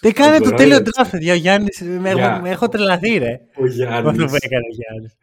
[0.00, 1.02] Τι έκανε το Τον τέλειο Rockets.
[1.04, 1.32] draft, παιδιά.
[1.32, 2.30] Ο Γιάννης, με, Γεια.
[2.32, 3.32] έχω, με έχω τρελαθεί, ρε.
[3.32, 4.24] Ο Αυτό Γιάννης.
[4.24, 5.16] που έκανε ο Γιάννης.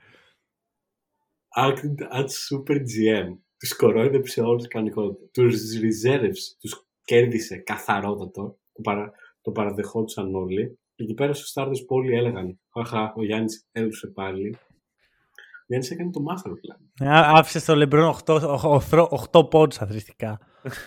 [1.57, 3.37] acted as super GM.
[3.61, 5.25] Τους κορόιδεψε όλους κανονικότητα.
[5.31, 8.57] Τους reserves τους κέρδισε καθαρότατο.
[8.73, 10.79] Το, παρα, το παραδεχόντουσαν όλοι.
[10.95, 14.55] Και εκεί πέρα στους starters που όλοι έλεγαν Χαχά, ο Γιάννης έλουσε πάλι.
[15.61, 17.07] Ο Γιάννης έκανε το master plan.
[17.07, 18.15] Α- Άφησε στο Λεμπρόν
[19.31, 20.39] 8 πόντους αθρηστικά.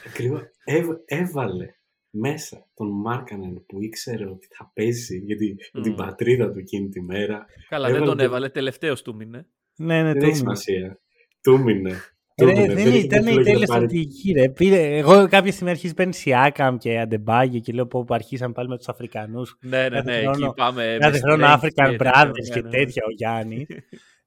[0.07, 0.43] Ακριβώς.
[0.65, 1.67] Έβ- έβαλε
[2.11, 5.97] μέσα τον Μάρκανεν που ήξερε ότι θα παίζει για την, για την Μμμ.
[5.99, 7.47] πατρίδα του εκείνη τη μέρα.
[7.69, 9.47] Καλά, δεν Έβαλε τον το- έβαλε, τελευταίος του μήνε.
[9.77, 10.37] Ναι, ναι, Δεν το έχει ήμουν.
[10.57, 11.01] σημασία.
[11.43, 11.93] Του μείνε.
[12.37, 12.75] Του Ρε, μείνε.
[12.75, 14.49] δεν είχε ήταν η λόγια να τέλεια πάρει- στρατηγική, ρε.
[14.49, 18.69] Πήρε, εγώ κάποια στιγμή αρχίζει παίρνει Σιάκαμ και Αντεμπάγιο και λέω πω που αρχίσαν πάλι
[18.69, 19.59] με τους Αφρικανούς.
[19.61, 20.97] Ναι, ναι, Κάθε ναι, χρόνο- εκεί πάμε.
[21.01, 22.85] Κάθε με χρόνο strength African και Brothers τέτοια, και ναι, ναι, ναι.
[22.85, 23.67] τέτοια ο Γιάννης.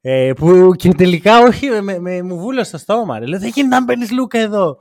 [0.02, 3.20] ε, που και τελικά όχι, με, με, μου βούλωσε στο στόμα.
[3.20, 3.26] Ρε.
[3.26, 4.78] Λέω, δεν γίνεται να μπαίνεις Λούκα εδώ.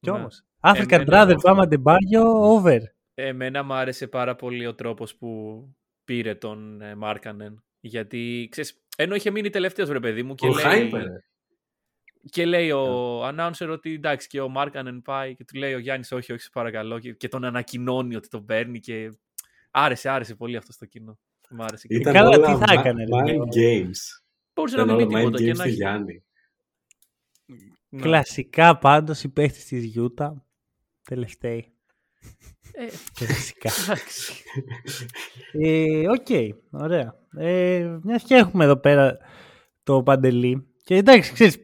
[0.00, 0.16] Κι Ναι.
[0.18, 0.42] όμως.
[0.60, 2.78] African Εμένα- Brothers, πάμε Αντεμπάγιο, over.
[3.14, 5.62] Εμένα μου άρεσε πάρα πολύ ο τρόπος που
[6.04, 7.64] πήρε τον ε, Μάρκανεν.
[7.80, 11.02] Γιατί, ξέρεις, ενώ είχε μείνει τελευταίος ρε παιδί μου και Ο λέει, Χάιπερ.
[12.30, 16.12] Και λέει ο announcer ότι εντάξει και ο Μάρκανεν πάει και του λέει ο Γιάννης
[16.12, 19.10] όχι, όχι σε παρακαλώ και, και τον ανακοινώνει ότι τον παίρνει και
[19.70, 21.18] άρεσε, άρεσε πολύ αυτό στο κοινό.
[21.50, 21.86] Μ' άρεσε.
[21.86, 23.44] Και Ήταν Καλά, όλα τι θα ma- έκανε, ρε, mind λίγο.
[23.44, 23.98] games.
[24.54, 25.76] μπορούσε να Ήταν μην όλα πει mind τίποτα και games να του έχει...
[25.76, 26.24] Γιάννη.
[27.88, 28.02] Ναι.
[28.02, 30.44] Κλασικά πάντως οι παίχτες της Γιούτα.
[31.04, 31.72] Τελευταίοι.
[32.72, 33.70] Ε, Και φυσικά.
[33.84, 34.42] εντάξει.
[35.52, 37.14] Ε, Οκ, ωραία.
[37.36, 39.16] Ε, μιας και έχουμε εδώ πέρα
[39.82, 40.66] τον Παντελή.
[40.84, 41.58] Και εντάξει, ξέρεις,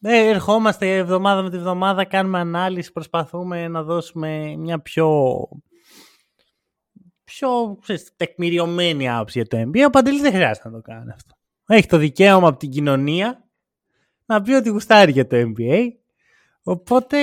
[0.00, 5.32] ε, ερχόμαστε εβδομάδα με την εβδομάδα, κάνουμε ανάλυση, προσπαθούμε να δώσουμε μια πιο,
[7.24, 9.86] πιο ξέρεις, τεκμηριωμένη άποψη για το NBA.
[9.86, 11.34] Ο Παντελής δεν χρειάζεται να το κάνει αυτό.
[11.66, 13.48] Έχει το δικαίωμα από την κοινωνία
[14.26, 15.86] να πει ότι γουστάρει για το NBA.
[16.62, 17.18] Οπότε,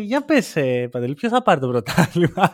[0.00, 2.52] για πες, ε, Παντελή, ποιος θα πάρει το πρωτάθλημα;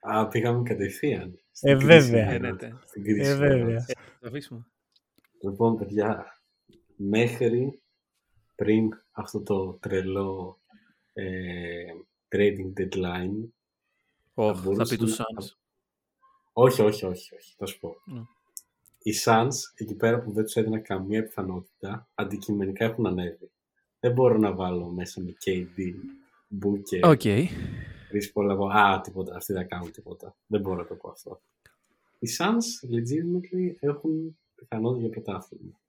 [0.00, 1.40] Α, πήγαμε κατευθείαν.
[1.52, 2.24] στην Ε, κρίση, βέβαια.
[2.24, 2.78] ναι, Φαίνεται.
[2.86, 3.64] στην κρίση, Ε, βέβαια.
[3.64, 3.80] ναι.
[4.20, 4.66] Θα αφήσουμε.
[5.42, 6.26] Λοιπόν, παιδιά,
[6.96, 7.80] μέχρι
[8.56, 10.58] πριν αυτό το τρελό
[11.12, 11.84] ε,
[12.28, 13.44] trading deadline,
[14.34, 15.50] Ωχ, θα πει μπορούσαν τους να- Suns.
[16.52, 17.96] όχι, όχι, όχι, όχι, θα σου πω.
[18.04, 18.20] Ναι.
[19.02, 23.50] Οι Suns, εκεί πέρα που δεν τους έδινα καμία πιθανότητα, αντικειμενικά έχουν ανέβει.
[24.00, 25.94] Δεν μπορώ να βάλω μέσα με KD,
[26.64, 27.20] Booker, Οκ.
[28.12, 30.36] Chris Paul, να πω, α, τίποτα, αυτοί δεν κάνουν τίποτα.
[30.46, 31.40] Δεν μπορώ να το πω αυτό.
[32.18, 35.80] Οι Suns legitimately έχουν πιθανότητα για πρωτάθλημα.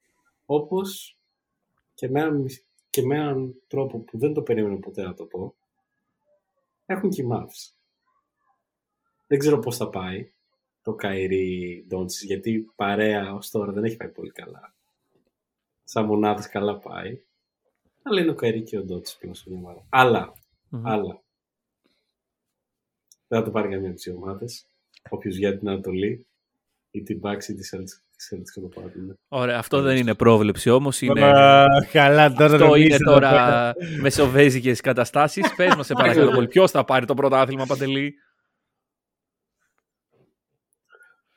[0.46, 1.17] Όπως
[1.98, 2.46] και με, έναν,
[2.90, 5.56] και με έναν τρόπο που δεν το περίμενα ποτέ να το πω,
[6.86, 7.74] έχουν και οι Mavs.
[9.28, 10.34] Δεν ξέρω πώς θα πάει
[10.82, 14.76] το Kyrie Doncic, γιατί η παρέα ως τώρα δεν έχει πάει πολύ καλά.
[15.84, 17.22] Σαν μονάδες καλά πάει.
[18.02, 19.86] Αλλά είναι ο Kyrie και ο Doncic πλέον στην ομάδα.
[19.90, 20.34] Αλλά
[20.70, 20.88] Μμμ.
[20.88, 21.24] αλλά
[23.28, 24.68] δεν θα το πάρει καμία από τις ομάδες.
[25.10, 26.28] Όποιος βγαίνει την Ανατολή
[26.92, 29.20] ή την Bucks ή τη Celtics τη Celtics θα το πάρουν.
[29.28, 31.24] Ωραία, αυτό δεν είναι πρόβλεψη όμως, είναι...
[31.24, 33.30] Α, καλά, τώρα Αυτό δεν είναι είσαι εδώ πέρα.
[33.30, 35.56] τώρα μεσοβέζικες καταστάσεις.
[35.56, 36.48] Πες μας σε παρακαλώ πολύ.
[36.48, 38.14] Ποιος θα πάρει το πρωτάθλημα, Παντελή;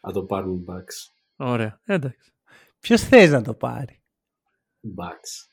[0.00, 1.12] Θα το πάρουν οι Bucks.
[1.36, 2.32] Ωραία, εντάξει.
[2.80, 4.02] Ποιος θες να το πάρει;
[4.96, 5.48] Bucks.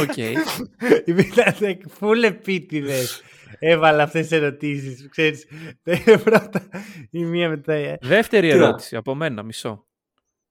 [0.00, 0.16] Οκ.
[1.06, 1.54] Ήταν
[2.00, 3.22] full επίτηδες.
[3.58, 5.08] Έβαλα αυτές τις ερωτήσεις.
[5.08, 5.46] Ξέρεις,
[6.24, 6.68] πρώτα
[7.10, 7.78] η μία μετά.
[7.78, 8.64] η- Δεύτερη Κοίτα.
[8.64, 9.86] ερώτηση από μένα, μισό.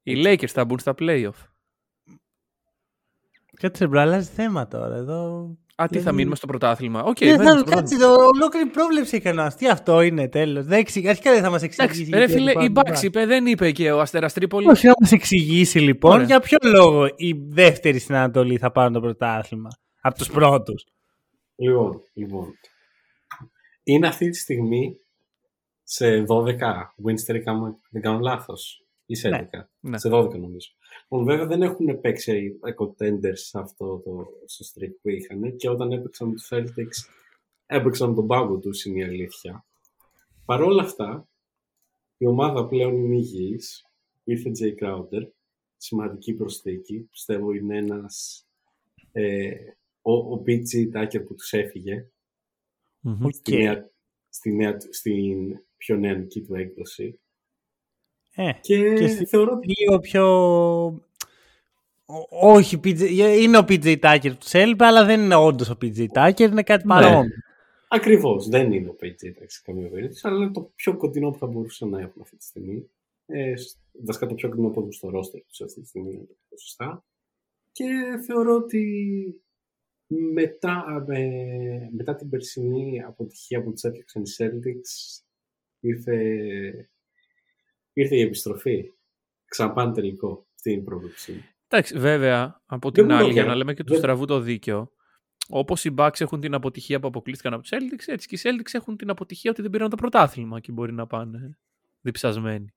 [0.04, 1.48] Οι Lakers θα μπουν στα playoff.
[3.60, 4.96] Κάτσε bro, αλλάζει θέμα τώρα.
[4.96, 5.48] Εδώ.
[5.76, 7.04] Α, τι θα Δεν- μείνουμε στο πρωτάθλημα.
[7.04, 7.82] Οκ, Ε, μένουμε θα, στο πρωτάθλημα.
[7.82, 9.52] κάτσε, το ολόκληρη πρόβλεψη έκανε.
[9.58, 10.66] Τι αυτό είναι τέλος.
[10.66, 11.10] Δεν εξηγεί.
[11.10, 12.02] Αρχικά δεν θα μας εξηγήσει.
[12.02, 14.68] Εντάξει, ρε γιατί φίλε, λοιπόν, η Bucks είπε, δεν είπε και ο Αστέρας Τρίπολη.
[14.70, 16.26] Όχι, να μας εξηγήσει λοιπόν Ωραία.
[16.26, 19.70] για ποιο λόγο οι δεύτεροι στην Ανατολή θα πάρουν το πρωτάθλημα
[20.02, 20.86] από τους πρώτους.
[21.56, 22.46] Λοιπόν, λοιπόν.
[23.84, 25.00] Είναι αυτή τη στιγμή
[25.84, 26.58] σε 12
[27.06, 28.78] win streak, αν δεν κάνω λάθος.
[29.06, 29.68] Ή σε 11.
[29.80, 29.98] Ναι.
[29.98, 30.70] Σε 12 νομίζω.
[31.02, 35.70] Λοιπόν, βέβαια δεν έχουν παίξει οι contenders σε αυτό το στο streak που είχαν και
[35.70, 37.14] όταν έπαιξαν με τους Celtics
[37.66, 39.66] έπαιξαν με τον πάγκο τους είναι η αλήθεια.
[40.46, 41.30] Παρ' όλα αυτά,
[42.18, 43.88] η ομάδα πλέον είναι υγιής.
[44.24, 45.28] Ήρθε Jay Crowder,
[45.78, 47.00] σημαντική προσθήκη.
[47.12, 48.46] Πιστεύω είναι ένας
[49.12, 49.54] ε,
[50.02, 52.08] ο, ο PJ Tucker που τους έφυγε
[53.06, 53.26] Μμμ.
[53.26, 53.34] Οκ.
[53.34, 53.90] στη, νέα,
[54.30, 57.20] στη, νέα, του- στην πιο νεανική του έκδοση.
[58.36, 60.26] Ε, Και, Και στη- θεωρώ ότι λίγο πιο.
[62.06, 63.00] Ό- Όχι, PJ...
[63.42, 66.64] είναι ο PJ Tucker που του έλειπε, αλλά δεν είναι όντως ο PJ Tucker, είναι
[66.64, 66.94] κάτι Ναι.
[66.94, 67.30] παρόμοιο.
[67.88, 71.38] ακριβώς δεν είναι ο PJ Tucker σε καμία περίπτωση, αλλά είναι το πιο κοντινό που
[71.38, 72.90] θα μπορούσαν να έχουν αυτή τη στιγμή.
[73.26, 76.24] Ε, σ- βασικά το πιο κοντινό που έχουν στο roster τους αυτή τη στιγμή, είναι
[76.26, 77.06] το πιο σωστά.
[77.72, 77.86] Και
[78.26, 79.43] θεωρώ ότι
[80.34, 81.30] μετά, με,
[81.92, 85.22] μετά την περσινή αποτυχία που τους έφτιαξαν οι Celtics
[85.80, 86.16] ήρθε,
[87.94, 88.92] ήρθε η επιστροφή.
[89.46, 90.48] Ξαναπάνε τελικό.
[90.56, 91.44] Αυτή είναι η πρόβλεψη.
[91.68, 93.52] Εντάξει, βέβαια, από Δεν την μου άλλη, το για λέω.
[93.52, 94.92] να λέμε και του Δεν- στραβού το δίκιο,
[95.50, 98.74] όπως οι Bucks έχουν την αποτυχία που αποκλείστηκαν από τους Celtics, έτσι και οι Celtics
[98.74, 101.58] έχουν την αποτυχία ότι δεν πήραν το πρωτάθλημα και μπορεί να πάνε
[102.02, 102.74] διψασμένοι.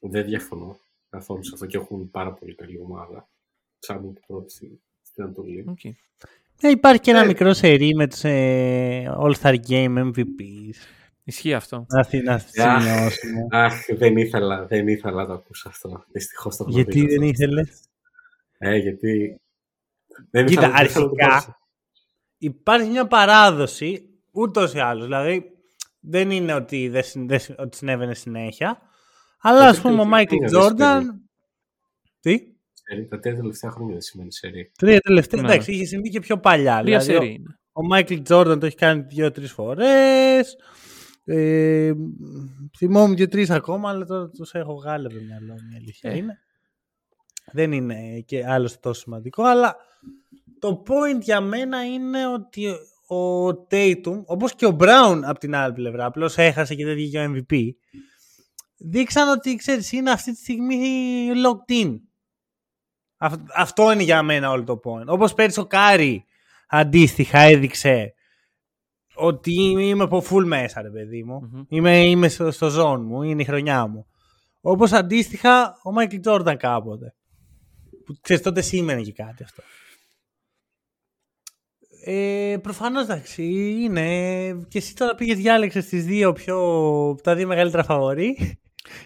[0.00, 0.78] Δεν διαφωνώ
[1.10, 3.28] καθόλου σε αυτό και έχουν πάρα πολύ καλή ομάδα.
[3.78, 4.82] Ψάχνουν την πρώτη στην,
[5.12, 5.64] στην Ανατολή.
[5.68, 5.90] Okay.
[6.60, 7.26] Ε, υπάρχει και ένα Ε.
[7.26, 10.76] μικρό σερί με τους ε, All-Star Game MVPs.
[11.24, 11.86] Ισχύει αυτό.
[11.88, 12.42] Να θυ- να Αχ.
[12.82, 13.46] σημειώσουμε.
[13.50, 16.04] Αχ, δεν ήθελα, δεν ήθελα να το ακούσω αυτό.
[16.12, 17.24] Δυστυχώς το έχω Γιατί δει δεν αυτό.
[17.28, 17.80] ήθελες;
[18.58, 19.40] Ε, γιατί.
[20.30, 21.56] Δεν Κοίτα, ήθελα- δεν ήθελα να το αρχικά- πω.
[22.38, 25.04] Υπάρχει μια παράδοση ούτως ή άλλως.
[25.04, 25.44] Δηλαδή
[26.00, 28.78] δεν είναι ότι, δεν, συν- δεν συν- ότι συνέβαινε συνέχεια.
[29.40, 31.30] Αλλά Τα ας πούμε ο τελευταία Μάικλ χρόνια δεν Τζόρνταν.
[32.20, 32.51] Τι;
[32.92, 34.72] Σερί, Τα τρία τελευταία χρόνια δεν σημαίνει σερί.
[34.78, 35.42] Τρία τελευταία.
[35.42, 35.48] Ναι.
[35.48, 36.80] Εντάξει, είχε συμβεί και πιο παλιά.
[36.82, 37.58] Τρία δηλαδή, σερί είναι.
[37.72, 40.56] Ο Μάικλ Τζόρνταν το έχει κάνει δύο-τρεις φορές.
[41.24, 41.92] Ε,
[42.78, 45.68] θυμόμουν και τρει ακόμα, αλλά τώρα τους έχω βγάλει από το μυαλό μου.
[45.72, 46.16] Η αλήθεια Ε.
[46.16, 46.38] είναι.
[47.52, 49.76] Δεν είναι και άλλο τόσο σημαντικό, αλλά
[50.58, 52.66] το point για μένα είναι ότι
[53.14, 57.18] ο Tatum, όπως και ο Brown από την άλλη πλευρά, απλώς έχασε και δεν βγήκε
[57.18, 57.58] ο MVP,
[58.76, 60.78] δείξαν ότι ξέρεις, είναι αυτή τη στιγμή
[61.44, 62.00] locked in.
[63.24, 65.06] Αυ- Αυτό είναι για μένα όλο το point.
[65.06, 66.24] Όπως πέρυσι ο Κάρι
[66.68, 68.14] αντίστοιχα έδειξε
[69.14, 71.40] ότι είμαι από full μέσα, ρε παιδί μου.
[71.52, 71.62] Μμμ.
[71.68, 74.06] Είμαι, είμαι στο, στο zone μου, είναι η χρονιά μου.
[74.60, 77.14] Όπως αντίστοιχα ο Μάικλ Τζόρνταν κάποτε.
[78.06, 79.62] Που ξέρεις, τότε σήμαινε και κάτι αυτό.
[82.04, 83.44] Ε, Προφανώς εντάξει,
[83.82, 84.06] είναι.
[84.68, 86.58] Και εσύ τώρα πήγες διάλεξες τις δύο πιο.
[87.22, 88.58] τα δύο μεγαλύτερα φαβορή.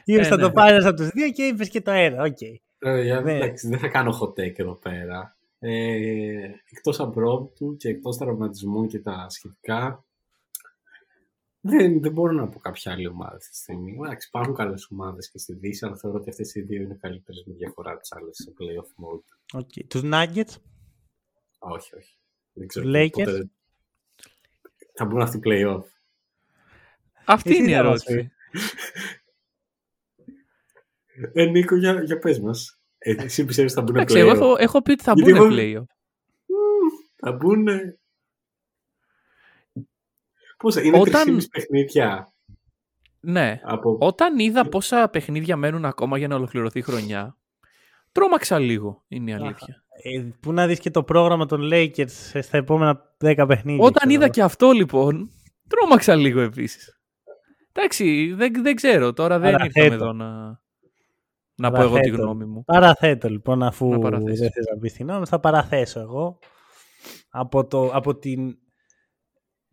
[0.05, 0.43] Είπε Ε, θα ναι.
[0.43, 2.23] το πάρει από τους δύο και είπες και το ένα.
[2.23, 2.41] Οκ.
[2.41, 2.47] Ε,
[2.81, 3.35] για- Ναι.
[3.37, 5.37] εντάξει, δεν θα κάνω hot take εδώ πέρα.
[5.59, 10.05] Ε, εκτός απροόπτου και εκτός τραυματισμού και τα σχετικά,
[11.61, 13.93] δεν, δεν μπορώ να πω κάποια άλλη ομάδα αυτή τη στιγμή.
[13.93, 17.45] Εντάξει, υπάρχουν καλές ομάδες και στη Δύση, αλλά θεωρώ ότι αυτές οι δύο είναι καλύτερες
[17.47, 19.61] με διαφορά τις άλλες σε playoff mode.
[19.61, 19.87] Okay.
[19.89, 20.55] Τους Nuggets;
[21.59, 22.17] Όχι, όχι.
[22.53, 22.87] Δεν ξέρω.
[22.89, 23.51] Lakers; πότε
[24.95, 25.83] Θα μπουν αυτοί playoff.
[27.25, 28.31] Αυτή Εσύ είναι η θα μας ερώτηση.
[31.33, 32.79] Ε, Νίκο, για, για πες μας.
[32.99, 34.35] Ε, εσύ πιστεύεις θα μπουν Εντάξει, εγώ playoff.
[34.35, 35.85] έχω, έχω πει ότι θα Γιατί μπουν εγώ- playoff.
[37.17, 37.67] Θα μπουν.
[40.57, 42.33] Πόσα, είναι Όταν- 3,5 παιχνίδια
[43.21, 43.61] Ναι.
[43.65, 47.37] από Όταν είδα πόσα παιχνίδια μένουν ακόμα για να ολοκληρωθεί η χρονιά,
[48.13, 49.85] τρόμαξα λίγο, είναι η αλήθεια.
[50.03, 52.09] Ε, πού να δεις και το πρόγραμμα των Lakers
[52.41, 53.85] στα επόμενα 10 παιχνίδια.
[53.85, 54.33] Όταν ξέρω είδα εγώ.
[54.33, 55.31] και αυτό λοιπόν,
[55.69, 57.01] τρόμαξα λίγο επίσης.
[57.73, 59.13] Εντάξει, δεν, δεν ξέρω.
[59.13, 59.81] Τώρα δεν Παραθέτω.
[59.85, 60.61] ήρθαμε εδώ να,
[61.57, 62.23] να πω εγώ τη Παραθέτω.
[62.23, 62.65] γνώμη μου.
[62.65, 64.49] Παραθέτω λοιπόν, αφού Να δεν παραθέσεις.
[64.53, 66.39] θες να πεις την γνώμη, θα παραθέσω εγώ
[67.29, 68.59] από το, από την,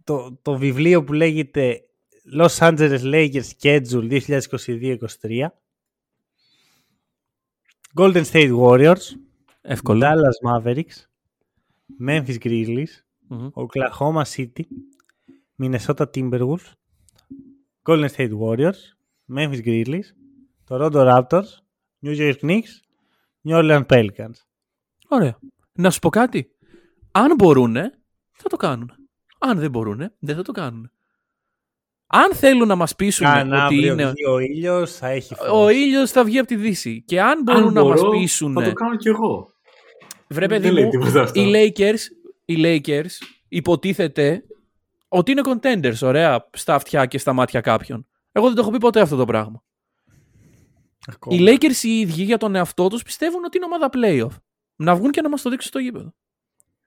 [0.03, 1.81] το, το βιβλίο που λέγεται
[2.37, 4.21] Los Angeles Lakers Schedule
[5.21, 5.45] 2022-2023
[7.99, 9.01] Golden State Warriors
[9.61, 9.99] Εύκολο.
[10.03, 11.05] Dallas Mavericks
[12.07, 13.49] Memphis Grizzlies Μμμ.
[13.53, 14.63] Oklahoma City
[15.61, 16.71] Minnesota Timberwolves
[17.89, 18.77] Golden State Warriors
[19.33, 20.07] Memphis Grizzlies
[20.69, 21.62] Toronto Raptors
[22.03, 22.71] New York Knicks
[23.47, 24.35] New Orleans Pelicans
[25.07, 25.39] Ωραία.
[25.73, 26.51] Να σου πω κάτι.
[27.11, 27.73] Αν μπορούν,
[28.31, 28.91] θα το κάνουν.
[29.39, 30.91] Αν δεν μπορούν, δεν θα το κάνουν.
[32.07, 34.05] Αν θέλουν να μας πείσουν Αν ότι αύριο είναι...
[34.05, 35.47] βγει ο ήλιος θα έχει φως.
[35.51, 37.03] Ο ήλιος θα βγει από τη Δύση.
[37.05, 38.53] Και αν μπορούν Αν να μας μπορώ, πείσουν...
[38.53, 39.47] Θα το κάνω κι εγώ.
[40.27, 41.41] Βρε παιδί Δεν λέει μου, τίποτα αυτό.
[41.41, 41.99] οι Lakers,
[42.45, 43.09] οι Lakers
[43.47, 44.43] υποτίθεται
[45.07, 48.07] ότι είναι contenders, ωραία, στα αυτιά και στα μάτια κάποιων.
[48.31, 49.63] Εγώ δεν το έχω πει ποτέ αυτό το πράγμα.
[51.07, 51.35] Ακόμα.
[51.35, 54.37] Οι Lakers οι ίδιοι για τον εαυτό τους πιστεύουν ότι είναι ομάδα playoff.
[54.75, 56.13] Να βγουν και να μας το δείξουν στο γήπεδο.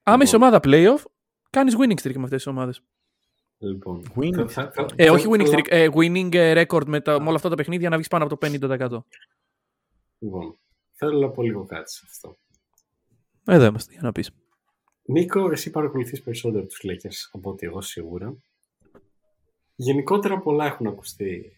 [0.02, 0.48] Άμα είσαι Λοιπόν.
[0.48, 1.02] ομάδα playoff,
[1.50, 2.82] κάνεις winning streak με αυτές τις ομάδες.
[3.58, 4.34] Λοιπόν, Winning.
[4.34, 7.20] θα- θα- θα- Ε, θα- όχι winning θα- streak, ε, winning ε, record με, τα,
[7.20, 9.04] με όλα αυτά τα παιχνίδια να βγεις πάνω από το 50%.
[10.18, 10.58] Λοιπόν,
[10.92, 12.36] θέλω να πω λίγο κάτι σε αυτό.
[13.44, 14.30] Εδώ είμαστε για να πεις.
[15.08, 18.36] Νίκο, εσύ παρακολουθείς περισσότερο τους Lakers από ότι εγώ σίγουρα.
[19.76, 21.55] Γενικότερα πολλά έχουν ακουστεί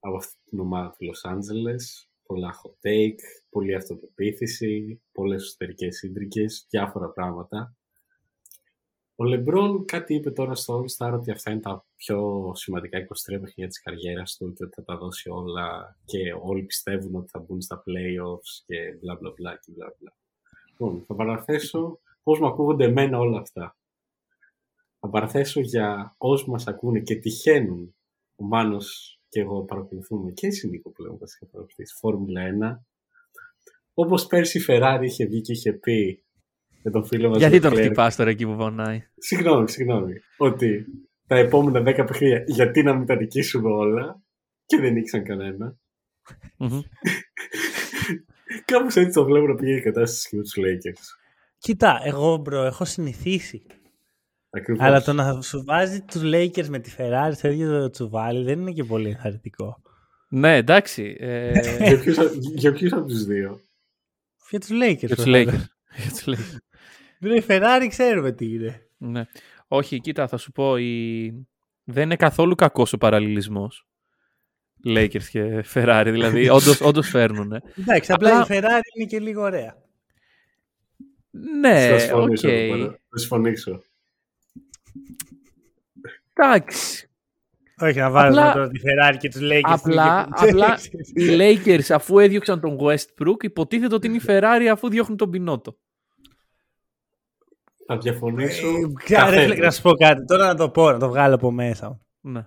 [0.00, 2.08] από αυτή την ομάδα του Los Angeles.
[2.26, 7.74] Πολλά hot take, πολλή αυτοπεποίθηση, πολλές εσωτερικές σύντρικες, διάφορα πράγματα.
[9.14, 13.66] Ο Λεμπρόν κάτι είπε τώρα στο All-Star ότι αυτά είναι τα πιο σημαντικά 23 παιχνίδια
[13.66, 17.60] της καριέρας του και ότι θα τα δώσει όλα και όλοι πιστεύουν ότι θα μπουν
[17.60, 20.16] στα playoffs και μπλα μπλα μπλα και μπλα μπλα.
[20.70, 23.76] Λοιπόν, θα παραθέσω πώς μου ακούγονται εμένα όλα αυτά.
[25.00, 27.94] Θα παραθέσω για όσους μας ακούνε και τυχαίνουν
[28.36, 32.42] ο Μάνος και εγώ παρακολουθούμε και εσύ Νίκο πλέον βασικά παρακολουθείς Φόρμουλα
[32.78, 32.82] 1
[33.94, 36.24] Όπως πέρσι η Ferrari είχε βγει και είχε πει
[36.82, 40.12] με τον φίλο μας Γιατί τον Leclerc, χτυπάς τώρα εκεί που πονάει; Συγγνώμη, συγγνώμη.
[40.36, 40.86] Ότι
[41.26, 44.22] τα επόμενα 10 παιχνίδια γιατί να μην τα νικήσουμε όλα
[44.66, 45.76] και δεν νικήσαν κανένα.
[46.56, 46.80] Μμμ.
[48.64, 51.04] Κάπως έτσι το βλέπω να πηγαίνει η κατάσταση και με τους Lakers.
[51.58, 53.66] Κοίτα, εγώ bro, έχω συνηθίσει.
[54.50, 54.86] Ακριβώς.
[54.86, 58.60] Αλλά το να σου βάζει τους Lakers με τη Ferrari στο ίδιο το τσουβάλι δεν
[58.60, 59.82] είναι και πολύ ενθαρρυντικό.
[60.28, 61.16] ναι, εντάξει.
[61.20, 61.52] Ε,
[61.86, 62.16] Για ποιους,
[62.54, 63.60] για ποιους από τους δύο;
[64.50, 64.96] Για τους Lakers.
[64.98, 65.54] για τους προφανώς.
[65.54, 65.64] Lakers.
[66.02, 66.56] Για τους Lakers.
[67.20, 68.86] Bro, η Ferrari ξέρουμε τι είναι.
[68.96, 69.24] Ναι.
[69.68, 71.26] Όχι, κοίτα, θα σου πω, η...
[71.84, 73.86] δεν είναι καθόλου κακός ο παραλληλισμός.
[74.86, 77.52] Lakers και Ferrari, δηλαδή όντως, όντως φέρνουν.
[77.78, 79.76] Εντάξει, απλά Απλά- η Ferrari είναι και λίγο ωραία.
[81.60, 82.00] Ναι, Θα οκ.
[82.00, 82.48] συμφωνήσω.
[82.48, 82.90] εδώ πέρα.
[83.10, 83.82] Θα συμφωνήσω.
[86.32, 87.04] Εντάξει.
[87.82, 89.60] Όχι, να βάλουμε Απλά- τώρα τη Ferrari και τους Lakers.
[89.62, 90.78] Απλά, και- απλά
[91.14, 95.78] οι Lakers αφού έδιωξαν τον Westbrook υποτίθεται ότι είναι η Ferrari αφού διώχνουν τον Πινότο.
[97.86, 98.66] Θα διαφωνήσω.
[98.68, 98.72] Ε,
[99.04, 99.52] κοίτα, ρε, καθένα.
[99.54, 100.24] φίλε, να σου πω κάτι.
[100.24, 102.00] Τώρα να το πω, να το βγάλω από μέσα μου.
[102.32, 102.46] Ναι.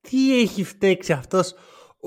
[0.00, 1.54] Τι έχει φταίξει αυτός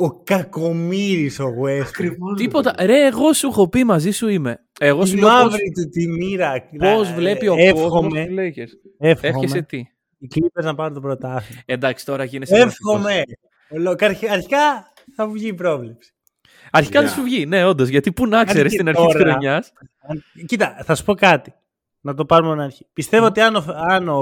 [0.06, 1.86] ο κακομύρης ο Westbrook.
[1.88, 2.74] Ακριβώς, Τίποτα.
[2.80, 2.86] ρε.
[2.86, 4.66] Ρε, εγώ σου έχω πει μαζί σου είμαι.
[4.80, 6.54] Εγώ σου Τη λέω πώς, μαύρη του τη μοίρα.
[6.78, 8.92] πώς Να- βλέπει ο εύχομαι, κόσμος τους Lakers.
[8.98, 9.30] Εύχομαι.
[9.30, 9.78] Εύχεσαι τι;
[10.18, 11.62] Οι Clippers να πάρουν το πρωτάθλημα.
[11.66, 12.58] Εντάξει, τώρα γίνεσαι.
[12.58, 13.24] Εύχομαι.
[13.70, 16.14] Ολο- καρχι- Αρχικά θα μου βγει η πρόβλεψη.
[16.72, 17.04] Αρχικά Yeah.
[17.04, 17.88] θα σου βγει, ναι, όντως.
[17.88, 19.72] Γιατί πού να Αν ξέρεις και στην αρχή της τώρα- χρονιάς.
[20.08, 21.54] Αν- Κοίτα, θα σου πω κάτι.
[22.02, 22.86] Να το πάρουμε από την αρχή.
[22.94, 24.20] Πιστεύω ότι αν ο, αν ο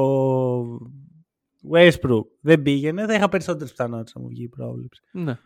[1.74, 5.02] Westbrook δεν πήγαινε, θα είχα περισσότερες πιθανότητες να μου βγει η πρόβλεψη.
[5.12, 5.38] Ναι.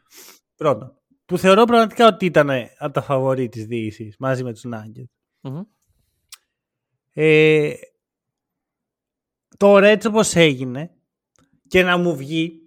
[0.55, 0.95] Πρώτον,
[1.25, 5.13] που θεωρώ πραγματικά ότι ήταν από τα φαβορή της Δύση μαζί με τους Nuggets.
[5.41, 5.61] Μμμ.
[7.13, 7.73] Ε,
[9.57, 10.91] τώρα έτσι όπως έγινε
[11.67, 12.61] και να μου βγει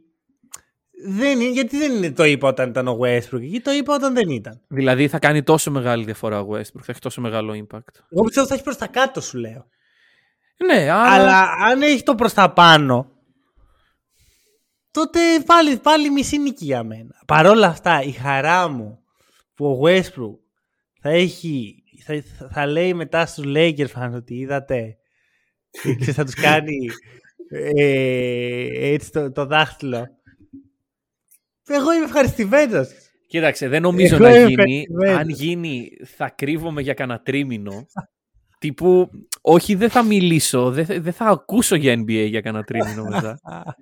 [1.06, 4.14] δεν είναι, γιατί δεν είναι το είπα όταν ήταν ο Westbrook εκεί, το είπα όταν
[4.14, 4.60] δεν ήταν.
[4.68, 7.94] Δηλαδή θα κάνει τόσο μεγάλη διαφορά ο Westbrook, θα έχει τόσο μεγάλο impact.
[8.10, 9.66] Εγώ πιστεύω ότι θα έχει προς τα κάτω σου λέω.
[10.66, 11.12] Ναι, αλλά.
[11.12, 13.13] Αλλά αν έχει το προς τα πάνω
[14.94, 17.22] τότε πάλι, πάλι μισή νίκη για μένα.
[17.26, 18.98] Παρ' όλα αυτά η χαρά μου
[19.54, 20.38] που ο Westbrook
[21.00, 24.96] θα έχει θα, θα- θα λέει μετά στους Lakers fans ότι είδατε
[25.70, 26.76] και ξέρεις, θα τους κάνει
[27.48, 30.06] ε, έτσι το, το δάχτυλο.
[31.68, 32.88] Εγώ είμαι ευχαριστημένος.
[33.26, 34.52] Κοίταξε, δεν νομίζω Εγώ να είμαι γίνει.
[34.62, 35.18] ευχαριστημένος.
[35.20, 37.86] Αν γίνει, θα κρύβομαι για κανένα τρίμηνο.
[38.64, 39.10] Τύπου,
[39.40, 43.38] όχι δεν θα μιλήσω, δεν, θα- δεν θα ακούσω για NBA για κανένα τρίμηνο μετά.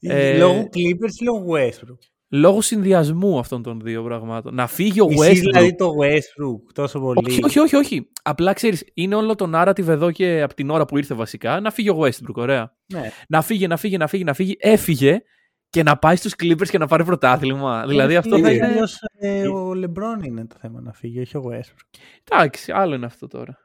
[0.00, 4.54] Ε, λόγω Clippers ή λόγω Westbrook; Λόγω συνδυασμού αυτών των δύο πραγμάτων.
[4.54, 5.40] Να φύγει ο Εσύ Westbrook.
[5.40, 7.18] δηλαδή το Westbrook τόσο πολύ.
[7.28, 8.08] Όχι, όχι, όχι, όχι.
[8.22, 11.70] Απλά ξέρεις, είναι όλο το narrative εδώ και από την ώρα που ήρθε βασικά να
[11.70, 12.34] φύγει ο Westbrook.
[12.34, 12.76] Ωραία.
[12.92, 13.10] Ναι.
[13.28, 14.56] Να φύγει, να φύγει, να φύγει, να φύγει.
[14.58, 15.22] Έφυγε
[15.70, 17.86] και να πάει στους Clippers και να πάρει πρωτάθλημα.
[17.86, 18.52] δηλαδή αυτό θα είναι.
[18.52, 18.66] είναι.
[18.66, 21.98] αλλιώς, ε, ο LeBron είναι το θέμα να φύγει, όχι ο Westbrook.
[22.30, 23.58] Εντάξει, άλλο είναι αυτό τώρα.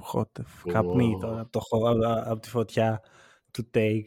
[0.00, 1.18] Χότε, καπνί Ω.
[1.18, 3.00] τώρα από, το, χω- από- από τη φωτιά
[3.50, 4.04] του take.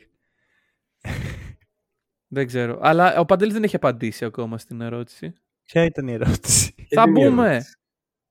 [2.27, 2.79] Δεν ξέρω.
[2.81, 5.33] Αλλά ο Παντελής δεν έχει απαντήσει ακόμα στην ερώτηση.
[5.65, 7.49] Ποια ήταν η ερώτηση; Και θα δεν είναι μπούμε.
[7.49, 7.75] ερώτηση.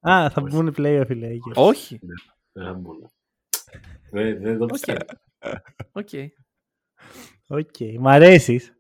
[0.09, 0.55] Α, θα Όχι.
[0.57, 1.55] μπουν οι playoff οι Lakers.
[1.55, 1.99] Όχι.
[2.53, 3.11] Δεν θα μπουν.
[4.11, 4.99] Δεν, δεν το πιστεύω.
[5.93, 6.09] Οκ.
[7.49, 8.73] Οκ, μ' αρέσεις;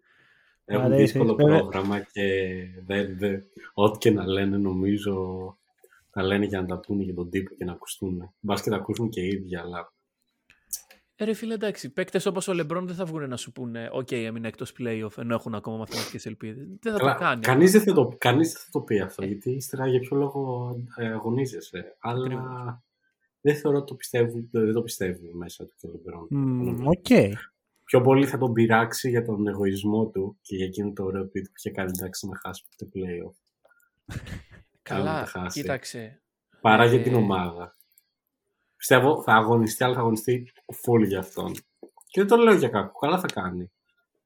[0.64, 1.59] Έχουν αρέσεις, δύσκολο βέβαια.
[1.59, 2.57] πρόγραμμα και
[2.87, 3.43] δεν, δεν,
[3.74, 5.59] ό,τι και να λένε νομίζω
[6.21, 8.35] θα λένε για να τα πούνε για τον τύπο και να ακουστούν.
[8.41, 9.93] Μπας και τα ακούσουν και οι ίδιοι, αλλά
[11.16, 11.93] Ε, ρε φίλε, εντάξει.
[11.93, 15.35] Παίκτες όπως ο Λεμπρόν δεν θα βγουν να σου πούνε οκ, έμεινε εκτός playoff ενώ
[15.35, 16.66] έχουν ακόμα μαθηματικές ελπίδες.
[16.81, 17.41] Δεν θα το κάνει.
[17.41, 20.75] κανείς δεν θα το, κανείς δεν θα το πει αυτό, γιατί ύστερα για ποιο λόγο
[20.97, 21.97] ε, αγωνίζεσαι.
[21.99, 22.45] Αλλά Ακριβώς.
[23.41, 26.27] δεν θεωρώ ότι το πιστεύει, δεν το πιστεύει μέσα του και ο Λεμπρόν.
[26.31, 27.38] Μμ, οκ.
[27.85, 31.45] Πιο πολύ θα τον πειράξει για τον εγωισμό του και για εκείνο το ωραίο tweet
[31.45, 33.37] που είχε κάνει εντάξει να χάσει το playoff.
[34.95, 35.61] Καλά να Καλά, τα χάσει.
[35.61, 36.22] κοίταξε.
[36.61, 37.76] Παρά Ε, για την ομάδα.
[38.76, 41.53] Πιστεύω θα αγωνιστεί, αλλά θα αγωνιστεί full για αυτόν.
[42.07, 42.99] Και δεν το λέω για κακό.
[42.99, 43.72] Καλά θα κάνει.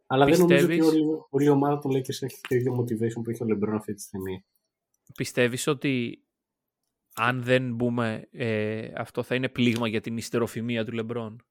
[0.06, 3.22] Αλλά δεν νομίζω Πιστεύεις- ότι όλη, όλη η ομάδα των Lakers έχει το ίδιο motivation
[3.24, 4.44] που έχει ο LeBron αυτή τη στιγμή.
[5.16, 6.24] Πιστεύεις ότι
[7.14, 11.42] αν δεν μπούνε, ε, αυτό θα είναι πλήγμα για την υστεροφημία του Λεμπρόν;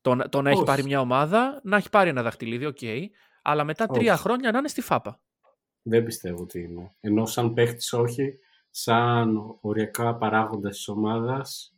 [0.00, 0.66] Το, να- το να έχει Όχι.
[0.66, 2.78] πάρει μια ομάδα, να έχει πάρει ένα δαχτυλίδι, οκ.
[3.42, 4.22] αλλά μετά τρία Όχι.
[4.22, 5.20] χρόνια να είναι στη φάπα.
[5.82, 6.94] Δεν πιστεύω ότι είναι.
[7.00, 8.38] Ενώ σαν παίχτης όχι,
[8.70, 11.74] σαν οριακά παράγοντας της ομάδας.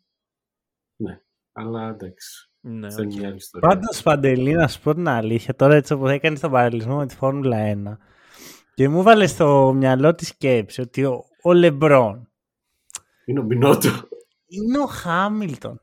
[0.97, 1.21] Ναι.
[1.53, 2.49] Αλλά εντάξει.
[2.61, 3.19] Ναι, Αυτό είναι οκ.
[3.19, 3.69] μια άλλη ιστορία.
[3.69, 7.15] Πάντως, Παντελή, να σου πω την αλήθεια, τώρα έτσι όπως έκανες τον παραλληλισμό με τη
[7.17, 7.99] Φόρμουλα 1
[8.75, 12.29] και μου 'βαλες στο μυαλό τη σκέψη ότι ο, ο Λεμπρόν
[13.25, 13.89] Είναι ο Μπινότο.
[14.47, 15.81] είναι ο Χάμιλτον.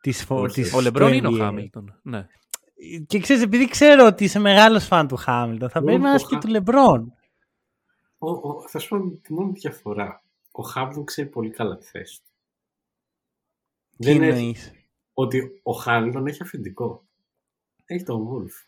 [0.00, 0.62] Της, φο- Όχι.
[0.62, 1.38] της, Ο Λεμπρόν του είναι ο NBA.
[1.38, 1.98] Χάμιλτον.
[2.02, 2.26] Ναι.
[3.06, 6.14] Και ξέρεις, επειδή ξέρω ότι είσαι μεγάλος φαν του Χάμιλτον, θα Ο- πρέπει να ο
[6.14, 7.12] είσαι και Χα- του Λεμπρόν.
[8.22, 12.20] Ο- ο- θα σου πω τη μόνη διαφορά ο Χάμιλτον ξέρει πολύ καλά τη θέση
[12.22, 12.30] του.
[13.96, 14.72] Τι Δεν είναι εννοείς;
[15.14, 17.04] ότι ο Χάμιλτον έχει αφεντικό.
[17.84, 18.66] Έχει τον Wolf.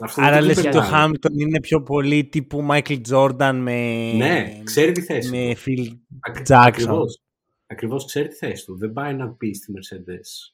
[0.00, 0.90] Αυτό Άρα δεν το λες ότι ο περνάει.
[0.90, 5.60] Χάμιλτον είναι πιο πολύ τύπου Michael Jordan με, Ναι, ξέρει τη θέση με του.
[5.66, 6.66] Phil Ακ- Jackson.
[6.66, 7.20] Ακριβώς.
[7.66, 8.76] Ακριβώς ξέρει τη θέση του.
[8.76, 10.52] Δεν πάει να πει στη Mercedes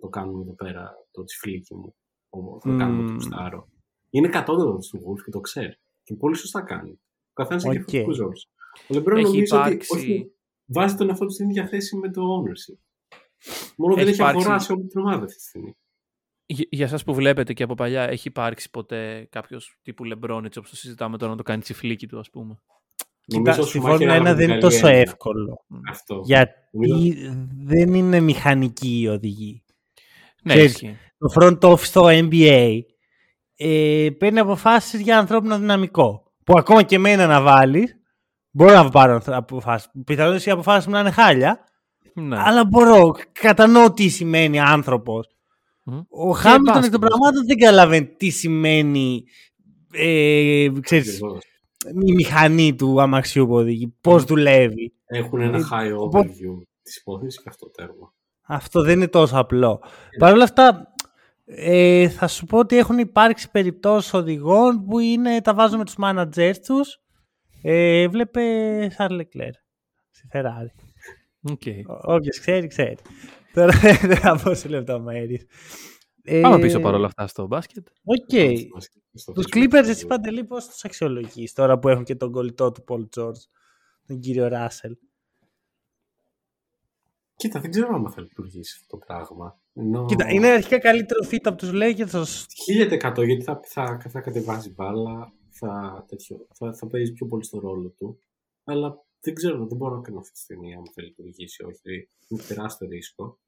[0.00, 1.94] το κάνουμε εδώ πέρα το τσιφλίκι μου.
[2.28, 3.14] ο- Το κάνουμε το Μμμ.
[3.14, 3.68] κουστάρο.
[4.10, 5.76] Είναι κατώτατο του Wolf και το ξέρει.
[6.04, 7.00] Και πολύ σωστά κάνει.
[7.40, 7.72] Ο καθένας Οκ.
[7.72, 8.32] έχει διαφορετικού ρόλου.
[8.88, 10.32] Ο Λεμπρόν Έχει νομίζω υπάρξει- ότι όχι,
[10.66, 12.78] βάζει τον εαυτό του στην ίδια θέση με το ownership.
[13.76, 15.74] Μόνο δεν Έχει έχει υπάρξει- αγοράσει όλη την ομάδα αυτή τη στιγμή.
[16.46, 20.58] Για, για σας που βλέπετε και από παλιά, έχει υπάρξει ποτέ κάποιος τύπου Λεμπρόν, έτσι
[20.58, 22.60] όπως το συζητάμε τώρα, να το κάνει τσιφλίκι του, ας πούμε;
[23.26, 25.00] Κοίτα, Νομίζω ο στη Schumacher Φόρμουλα 1 από δεν την είναι τόσο Γαλλία είναι.
[25.10, 25.64] εύκολο.
[25.88, 26.20] Αυτό.
[26.24, 29.64] Γιατί Νομίζω- δεν είναι μηχανική η οδηγή.
[30.42, 30.96] Ναι, Ξέρεις, ισχύει.
[31.18, 32.80] Το front office στο NBA
[33.56, 36.29] ε, παίρνει αποφάσεις για ανθρώπινο δυναμικό.
[36.44, 37.94] Που ακόμα και εμένα να βάλει,
[38.50, 39.90] μπορώ να πάρω αποφάσεις.
[40.04, 41.64] Πιθανότητες οι αποφάσεις μου να είναι χάλια,
[42.14, 42.36] Ναι.
[42.38, 43.14] αλλά μπορώ.
[43.32, 45.26] Κατανοώ τι σημαίνει άνθρωπος.
[45.84, 45.98] Μμ.
[46.08, 49.24] Ο Χάμιλτον εκ μπάσκετ, των πραγμάτων δεν καταλαβαίνει τι σημαίνει
[49.92, 51.42] ε, ξέρεις, Ακριβώς.
[52.06, 54.92] η μηχανή του αμαξιού που οδηγεί, πώς δουλεύει.
[55.06, 58.12] Έχουν ένα Ε, high οπότε- overview της υπόθεσης και αυτό τέρμα.
[58.42, 59.80] Αυτό δεν είναι τόσο απλό.
[60.18, 60.89] Παρ' όλα αυτά,
[61.54, 65.94] ε, θα σου πω ότι έχουν υπάρξει περιπτώσεις οδηγών που είναι, τα βάζουν με τους
[66.02, 66.98] managers τους.
[67.62, 68.40] Ε, βλέπε
[68.98, 69.56] Charles Leclerc
[70.10, 70.84] στη Ferrari.
[71.42, 71.60] Οκ.
[71.86, 72.96] Ό- Όποιος ξέρει, ξέρει.
[73.54, 73.72] Τώρα
[74.02, 75.44] δεν θα πω σε λεπτομέρειες.
[76.24, 77.86] Ε, Πάμε πίσω παρόλα αυτά στο μπάσκετ.
[78.04, 78.38] Οκ.
[79.12, 82.30] Στο Τους Facebook Clippers, το- εσύ Παντελή, πώς τους αξιολογείς τώρα που έχουν και τον
[82.32, 83.40] κολλητό του Paul George,
[84.06, 84.96] τον κύριο Ράσελ.
[87.40, 89.60] Κοίτα, δεν ξέρω αν θα λειτουργήσει αυτό το πράγμα.
[89.74, 90.06] Ενώ...
[90.06, 92.14] Κοίτα, είναι αρχικά καλύτερο fit από τους Lakers.
[92.14, 92.46] ως-
[92.88, 97.58] 1000% γιατί θα, θα, θα κατεβάζει μπάλα, θα, τέτοιο, θα, θα παίζει πιο πολύ στο
[97.58, 98.18] ρόλο του.
[98.64, 101.80] Αλλά δεν ξέρω, δεν μπορώ να κάνω αυτή τη στιγμή αν θα λειτουργήσει ή όχι.
[101.82, 103.38] Δηλαδή, Είναι τεράστιο ρίσκο.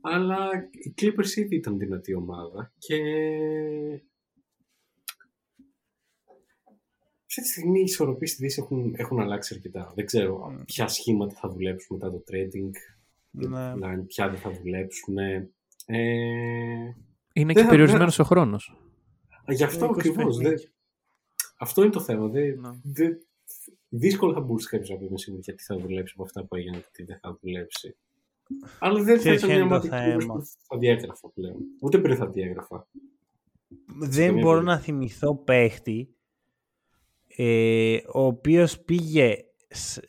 [0.00, 2.96] Αλλά οι Clippers ήδη ήταν δυνατή ομάδα και
[7.28, 9.92] αυτή τη στιγμή οι ισορροπίες στη Δύσης έχουν, έχουν αλλάξει αρκετά.
[9.94, 12.70] Δεν ξέρω ποια σχήματα θα δουλέψουν μετά το trading,
[13.32, 13.72] Ναι.
[13.74, 15.18] deadline, ποια δεν θα δουλέψουν.
[15.18, 15.48] Ε,
[17.34, 18.76] Είναι Δεν και θα- περιορισμένος ο χρόνος.
[19.48, 20.36] Γι' αυτό 20 ακριβώς.
[20.36, 20.70] παιχνίδια.
[21.58, 22.28] Αυτό είναι το θέμα.
[22.28, 22.70] Δεν, Ναι.
[22.82, 23.26] δεν-
[23.88, 26.80] δύσκολα θα μπορούσε κάποιος να πει με σίγουρη γιατί θα δουλέψει από αυτά που έγιναν
[26.80, 27.96] και τι δεν θα δουλέψει.
[28.78, 30.34] Αλλά δεν θα Ξέρεις ήταν ποιο μια είναι το ομάδα θέμα.
[30.34, 31.56] που θα διέγραφα πλέον.
[31.80, 32.88] Ούτε πριν θα διέγραφα.
[33.86, 34.64] δεν καμία μπορώ περίπτωση.
[34.64, 36.14] να θυμηθώ παίχτη
[37.36, 39.36] ε, ο οποίος πήγε
[39.68, 40.04] σ-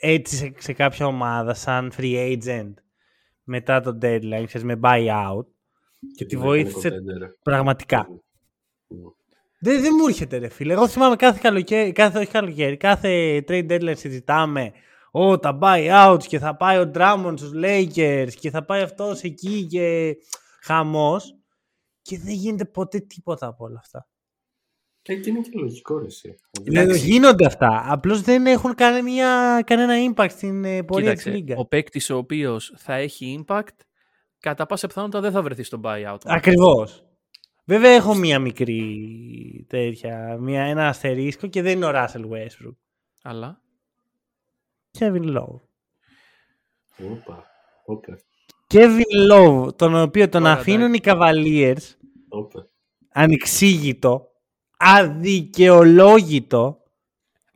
[0.00, 2.74] έτσι σε, σε κάποια ομάδα σαν free agent
[3.44, 5.46] μετά το deadline, ξέρεις, με buyout
[6.16, 7.34] και τη Δεν βοήθησε είναι contender.
[7.42, 8.08] πραγματικά.
[8.08, 9.12] Mm.
[9.60, 10.72] Δεν, δεν μου έρχεται ρε φίλε.
[10.72, 14.72] Εγώ θυμάμαι κάθε καλοκαίρι, κάθε, όχι καλοκαίρι, κάθε trade deadline συζητάμε
[15.10, 19.66] Ω, τα buyouts και θα πάει ο Drummond στους Lakers και θα πάει αυτός εκεί
[19.66, 20.16] και
[20.62, 21.36] χαμός
[22.02, 24.08] και δεν γίνεται ποτέ τίποτα από όλα αυτά.
[25.10, 26.34] Ε, και είναι και λογικό ρε εσύ.
[26.70, 27.84] Ναι, Εντάξει, γίνονται αυτά.
[27.86, 31.56] Απλώς δεν έχουν κανένα, κανένα impact στην ε, πορεία της Κοίταξε, Λίγκα.
[31.56, 33.76] ο παίκτης ο οποίος θα έχει impact,
[34.40, 36.18] κατά πάσα πιθανότητα δεν θα βρεθεί στο buyout.
[36.24, 37.04] Ακριβώς.
[37.64, 42.76] Βέβαια έχω μία μικρή τέτοια, μία, ένα αστερίσκο και δεν είναι ο Russell Westbrook.
[43.22, 43.60] Αλλά;
[44.98, 45.60] Kevin Love.
[47.10, 47.46] Όπα,
[47.84, 48.18] όπα,
[48.74, 51.82] Kevin Love, τον οποίο τον Ωραία, αφήνουν οι Cavaliers
[52.28, 52.68] όπα.
[53.08, 54.29] ανεξήγητο,
[54.80, 56.82] αδικαιολόγητο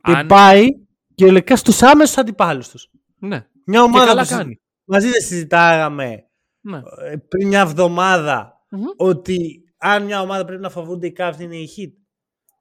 [0.01, 0.67] και Αν- πάει
[1.15, 2.89] και ολικά στους άμεσους αντιπάλους τους.
[3.19, 3.47] Ναι.
[3.65, 4.61] Μια Και ομάδα καλά που συ- κάνει.
[4.83, 6.29] μαζί δεν συζητάγαμε
[6.61, 6.81] Ναι.
[7.11, 8.83] ε, πριν μια εβδομάδα Μμμ.
[8.97, 11.91] ότι αν μια ομάδα πρέπει να φοβούνται οι Cavs είναι η Heat.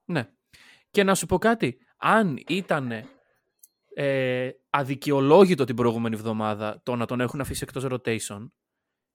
[0.04, 0.28] Ναι.
[0.90, 1.78] Και να σου πω κάτι.
[1.96, 2.92] Αν ήταν
[3.94, 8.50] ε, αδικαιολόγητο την προηγούμενη εβδομάδα το να τον έχουν αφήσει εκτός rotation,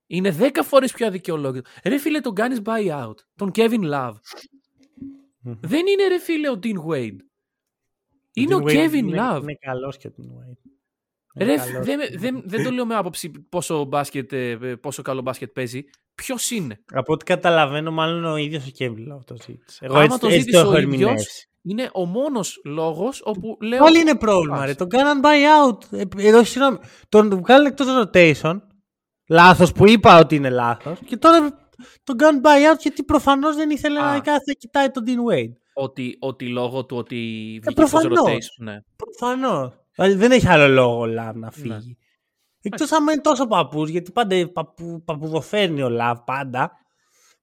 [0.07, 1.69] είναι 10 φορές πιο αδικαιολόγητο.
[1.83, 3.13] Ρε φίλε, τον κάνεις buyout.
[3.35, 4.13] Τον Kevin Love.
[5.43, 7.17] Δεν είναι ρε φίλε ο Dean Wade.
[8.33, 9.41] Είναι ο Dean Wade Kevin είναι, Love.
[9.41, 10.71] Είναι καλός και ο Dean Wade.
[11.41, 11.85] Είναι Ρε, καλός.
[11.85, 15.83] δεν, δεν, δεν το λέω με άποψη πόσο, μπάσκετ, ε, πόσο καλό μπάσκετ παίζει.
[16.15, 19.85] Ποιος είναι; Από ό,τι καταλαβαίνω, μάλλον ο ίδιος ο Kevin Love το ζήτησε.
[19.85, 21.49] Εγώ Άμα έτσι, το έτσι ζήτησε έχω ο ίδιος, ερμηνεύσει.
[21.61, 23.79] είναι ο μόνος λόγος όπου λέω...
[23.79, 24.65] Πάλι είναι πρόβλημα, Πας.
[24.65, 24.75] ρε.
[24.75, 25.97] Τον κάναν buyout.
[25.97, 26.77] Ε, Εδώ, συγγνώμη.
[27.09, 28.59] Τον βγάλουν εκτός rotation.
[29.29, 30.99] Λάθος που είπα ότι είναι λάθος.
[31.05, 31.58] Και τώρα
[32.03, 34.11] τον κάνουν buyout γιατί προφανώς δεν ήθελε Α.
[34.13, 35.51] να κάθε κοιτάει τον Dean Wade.
[35.73, 37.15] Ότι, ότι λόγω του ότι
[37.61, 38.05] βγήκε προφανώς.
[38.05, 38.63] εκτός rotation.
[38.63, 38.77] Ναι.
[38.95, 39.73] Προφανώς.
[39.95, 41.45] Δηλαδή δεν έχει άλλο λόγο ο Λαβ Ναι.
[41.45, 41.97] να φύγει.
[42.61, 46.71] Εκτός αν είναι τόσο παππούς, γιατί πάντα παππου, παππουδοφέρνει ο Λαβ πάντα.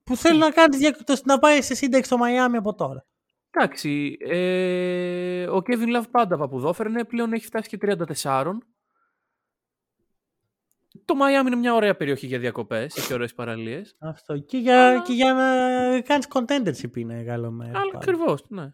[0.05, 3.05] Που θέλει να κάνει διακριτό να πάει σε σύνταξη στο Μαϊάμι από τώρα.
[3.51, 7.77] Εντάξει, ε, ο Kevin Love πάντα που δόφερνε πλέον έχει φτάσει και
[8.23, 8.45] 34.
[11.07, 13.97] Το Miami είναι μια ωραία περιοχή για διακοπές, έχει ωραίες παραλίες.
[13.99, 14.39] Αυτό.
[14.39, 17.77] Και για, και για να κάνεις contendership είναι καλό μέρος.
[17.77, 18.73] Αλλά ακριβώς, ναι.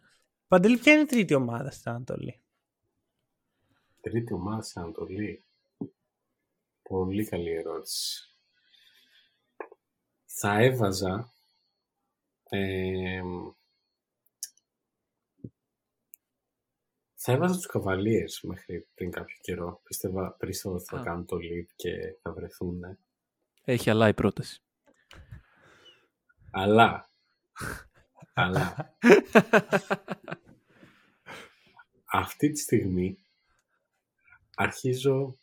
[0.48, 2.42] Παντελή, ποια είναι η τρίτη ομάδα στην Ανατολή;
[4.00, 5.44] Τρίτη ομάδα στην Ανατολή.
[6.82, 8.36] Πολύ καλή ερώτηση.
[10.24, 11.32] Θα έβαζα
[12.48, 13.22] ε,
[17.24, 19.80] θα έβαζα τους καβαλίες μέχρι πριν κάποιο καιρό.
[19.84, 21.02] Πίστευα, πίστευα ότι θα Α.
[21.02, 21.90] κάνουν το leap και
[22.22, 22.98] θα βρεθούν.
[23.64, 24.62] Έχει αλλά η πρόταση.
[26.50, 27.10] Αλλά,
[28.34, 28.96] αλλά,
[32.04, 33.18] αυτή τη στιγμή
[34.54, 35.36] αρχίζω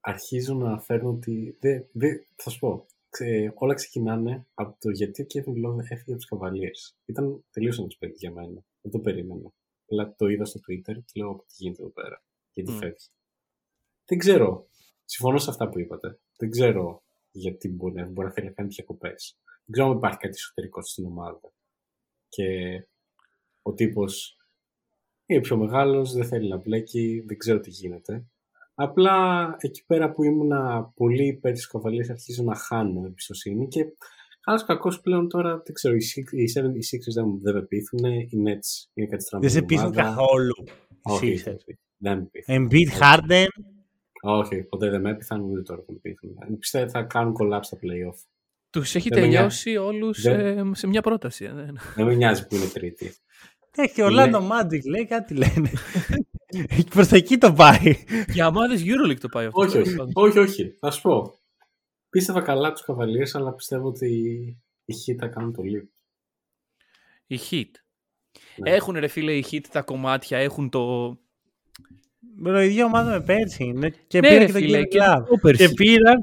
[0.00, 5.22] αρχίζω να φέρνω ότι δεν, δεν, θα σου πω ξε, όλα ξεκινάνε από το γιατί
[5.22, 9.52] ο Kevin Love έφυγε από τους Cavaliers ήταν τελείως unexpected για μένα δεν το περίμενα
[9.90, 12.22] αλλά το είδα στο Twitter και λέω τι γίνεται εδώ πέρα;
[12.52, 12.76] Γιατί Μμ.
[12.76, 13.06] φεύγει
[14.04, 14.68] δεν ξέρω
[15.04, 18.68] συμφωνώ σε αυτά που είπατε δεν ξέρω γιατί μπορεί, να- μπορεί να θέλει να κάνει
[18.68, 21.52] διακοπές δεν ξέρω αν υπάρχει κάτι εσωτερικό στην ομάδα
[22.28, 22.48] και
[23.62, 24.36] ο τύπος
[25.26, 28.24] είναι πιο μεγάλος, δεν θέλει να μπλέκει, δεν ξέρω τι γίνεται.
[28.74, 33.86] Απλά εκεί πέρα που ήμουνα πολύ υπέρ της καβαλίας αρχίζω να χάνω εμπιστοσύνη και
[34.44, 37.54] καλώς κακός πλέον τώρα δεν ξέρω, οι Six- οι Seven- οι Sixers δεν, μου- δεν
[37.54, 40.02] με πείθουν, οι Nets είναι κάτι Δεν στραμμένη σε πείθουν ομάδα.
[40.02, 40.54] καθόλου.
[41.02, 41.54] Όχι, οι όχι, Sixers.
[41.54, 42.68] όχι, δεν με πείθουν.
[42.68, 43.46] Embiid, Harden.
[44.26, 46.58] Όχι, ποτέ δεν με έπειθαν, ούτε τώρα δεν με πείθουν.
[46.58, 48.18] Πιστεύω ότι θα κάνουν collapse στα playoff.
[48.70, 51.44] Τους έχει Δεν με τελειώσει όλους Δεν- ε, σε μια πρόταση.
[51.44, 51.72] ε, ναι.
[51.96, 53.12] Δεν με νοιάζει που είναι τρίτη.
[53.76, 55.70] Έχει ο Orlando Magic λέει κάτι λένε.
[56.94, 57.94] Προς τα εκεί το πάει.
[58.32, 59.60] Για ομάδες EuroLeague το πάει αυτό.
[59.60, 61.34] όχι, όχι, όχι, όχι, θα σου πω.
[62.14, 64.08] Πίστευα καλά τους Cavaliers, αλλά πιστεύω ότι
[64.84, 65.88] οι Heat θα κάνουν το leap.
[67.26, 67.70] Η Heat.
[68.56, 68.70] Ναι.
[68.70, 71.08] Έχουν ρε φίλε οι Heat τα κομμάτια, έχουν το...
[72.18, 73.94] Μπρο, η ίδια ομάδα με πέρσι είναι.
[74.06, 75.22] Και Ναι, πήραν ρε και τον φίλε, Kevin και Love.
[75.24, 75.66] πρόπερσι.
[75.66, 76.18] Και πήραν.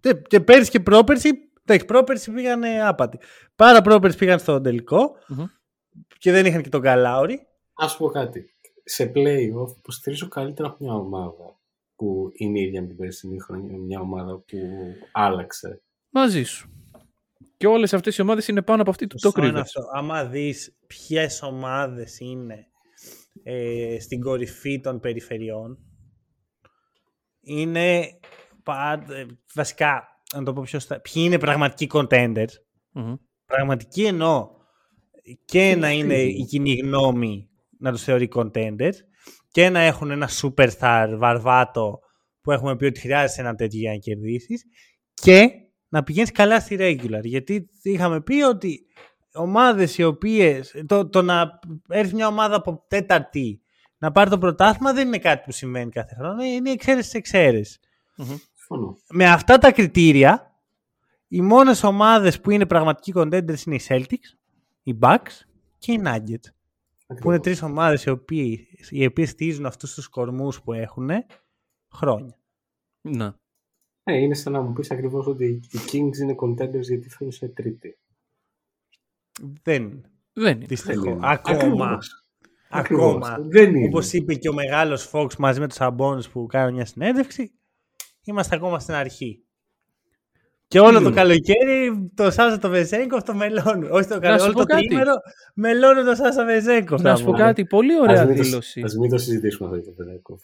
[0.00, 1.28] Και, και πέρσι και πρόπερσι.
[1.64, 3.18] Εντάξει, πρόπερσι πήγαν άπατοι.
[3.56, 5.16] Πάρα πρόπερσι πήγαν στο τελικό.
[5.28, 5.44] Μμμ.
[6.18, 7.46] Και δεν είχαν και τον Καλάουρη.
[7.84, 8.50] Α σου πω κάτι.
[8.84, 11.59] Σε playoff υποστηρίζω καλύτερα από μια ομάδα
[12.00, 14.58] που είναι η ίδια με την περσινή χρονιά, μια ομάδα που
[15.12, 15.82] άλλαξε.
[16.10, 16.70] Μαζί σου.
[17.56, 19.76] Και όλες αυτές οι ομάδες είναι πάνω από αυτή του το Σωστό είναι κρύβες.
[19.76, 19.90] αυτό.
[19.92, 22.66] Άμα δεις ποιες ομάδες είναι
[23.42, 25.78] ε, στην κορυφή των περιφερειών,
[27.40, 28.18] είναι
[28.62, 32.52] πα- ε, βασικά, να το πω πιο σωστά, ποιοι είναι πραγματικοί contenders.
[32.92, 33.14] Μμμ.
[33.46, 34.48] Πραγματικοί εννοώ
[35.44, 38.94] και να είναι η κοινή γνώμη να τους θεωρεί contenders
[39.50, 41.98] και να έχουν ένα superstar βαρβάτο
[42.40, 44.64] που έχουμε πει ότι χρειάζεσαι ένα τέτοιο για να κερδίσεις
[45.14, 45.50] και
[45.88, 47.22] να πηγαίνεις καλά στη regular.
[47.22, 48.86] Γιατί είχαμε πει ότι
[49.32, 53.62] ομάδες οι οποίες, το, το να έρθει μια ομάδα από τέταρτη
[53.98, 57.80] να πάρει το πρωτάθλημα δεν είναι κάτι που συμβαίνει κάθε χρόνο, είναι εξαίρεσης εξαίρεσης.
[58.54, 58.96] Συμφωνώ.
[59.10, 60.54] Με αυτά τα κριτήρια,
[61.28, 64.38] οι μόνες ομάδες που είναι πραγματικοί contenders είναι οι Celtics,
[64.82, 65.44] οι Bucks
[65.78, 66.59] και οι Nuggets.
[67.14, 71.10] Που είναι τρεις ομάδες οι οποίες, οι οποίες στηρίζουν αυτούς τους κορμούς που έχουν
[71.94, 72.38] χρόνια.
[73.00, 73.34] Να.
[74.02, 77.48] Ε, είναι σαν να μου πεις ακριβώς ότι οι Kings είναι contenders γιατί φέρνουν σε
[77.48, 77.98] τρίτη.
[79.62, 80.10] Δεν είναι.
[80.32, 80.66] Δεν είναι.
[80.66, 81.02] Δυστυχώς.
[81.02, 81.26] Δεν είναι.
[81.26, 81.56] Ακόμα.
[81.58, 82.24] Ακριβώς.
[82.68, 83.28] Ακόμα.
[83.28, 83.48] Ακριβώς.
[83.48, 83.86] Δεν είναι.
[83.86, 87.52] Όπως είπε και ο μεγάλος Fox μαζί με τους Σαμπόνους που κάνουν μια συνέντευξη,
[88.24, 89.44] είμαστε ακόμα στην αρχή.
[90.70, 91.14] Και όλο το είναι.
[91.14, 93.88] καλοκαίρι το Σάσα το Βεζέγκοφ το μελώνουν.
[93.90, 94.86] Όχι το καλοκαίρι, σου όλο πω το κάτι.
[94.86, 95.12] τρίμερο
[95.54, 97.00] μελώνουν το Σάσα Βεζέγκοφ.
[97.02, 97.42] Να σου πω πούμε.
[97.44, 98.82] κάτι, πολύ Ας ωραία μην το- δήλωση.
[98.84, 100.38] Ας μην το συζητήσουμε αυτό το παιδάκο.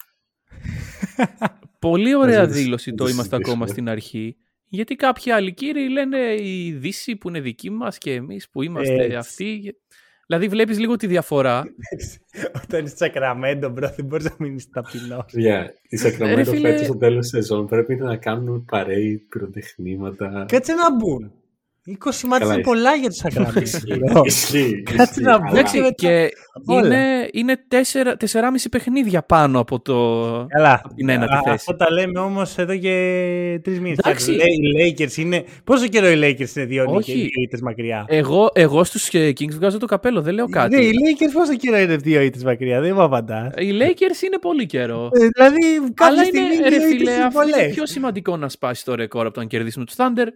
[1.78, 3.98] Πολύ ωραία Ας μην το- δήλωση μην το το είμαστε ακόμα συζητήσουμε.
[3.98, 4.36] στην αρχή.
[4.68, 8.94] Γιατί κάποιοι άλλοι κύριοι λένε η Δύση που είναι δική μας και εμείς που είμαστε
[9.04, 9.14] Έτσι.
[9.16, 9.76] αυτοί.
[10.26, 11.64] Δηλαδή βλέπεις λίγο τη διαφορά.
[12.64, 15.24] Όταν είσαι Σακραμέντο, bro, δεν μπορείς να μείνεις ταπεινός.
[15.32, 20.44] Για η Ρε Sacramento φίλε- φέτος στο τέλος της σεζόν πρέπει να κάνουν parade πυροτεχνήματα.
[20.48, 21.32] Κάτσε να μπουν.
[21.88, 21.94] 20
[22.26, 23.60] μάτια Καλά, είναι πολλά για τους Σακραμέντο.
[24.24, 24.82] Ισχύει.
[24.82, 26.28] Κάτσε ισχύει, να αλλά- Εντάξει, μετά- και
[26.66, 26.86] όλα.
[26.86, 29.96] είναι, είναι τέσσερα, τεσσεράμιση παιχνίδια πάνω από το...
[30.48, 30.82] Καλά.
[30.96, 31.54] την ένατη Α, θέση.
[31.54, 32.90] Αυτό τα λέμε όμως εδώ και
[33.62, 33.98] τρεις μήνες.
[33.98, 34.32] Εντάξει.
[34.32, 35.44] Οι Lakers είναι.
[35.64, 36.94] Πόσο καιρό οι Lakers είναι δύο Όχι.
[37.12, 40.76] νίκες, δύο ήττε μακριά; Εγώ, εγώ στους ε, Kings βγάζω το καπέλο, δεν λέω κάτι.
[40.76, 43.52] Ναι, οι Lakers πόσο καιρό είναι δύο ήττε μακριά, δεν μου απαντάς.
[43.56, 45.08] Οι Lakers είναι πολύ καιρό.
[45.12, 45.60] δηλαδή,
[45.94, 47.72] κάποια Αλλά στιγμή είναι, ρε δύο φίλε, ήττες είναι αυτό είναι πολλές.
[47.74, 50.26] πιο σημαντικό να σπάσει το ρεκόρ από το να κερδίσουμε τους Thunder.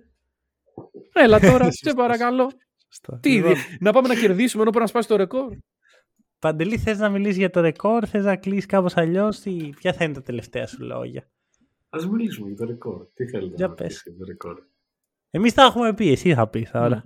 [1.13, 2.51] Έλα τώρα, σε παρακαλώ.
[2.89, 3.19] Σωστό.
[3.23, 5.57] Τι, Λοιπόν, να πάμε να κερδίσουμε ενώ πρέπει να σπάσει το ρεκόρ.
[6.39, 9.43] Παντελή, θες να μιλήσεις για το ρεκόρ, θες να κλείσει κάπως αλλιώς,
[9.77, 11.29] ποια θα είναι τα τελευταία σου λόγια;
[11.91, 13.07] Ας μιλήσουμε για το ρεκόρ.
[13.15, 13.87] Τι θέλετε Για να πες.
[13.87, 14.59] πεις για το ρεκόρ;
[15.31, 17.05] Εμείς τα έχουμε πει, εσύ θα πεις τώρα.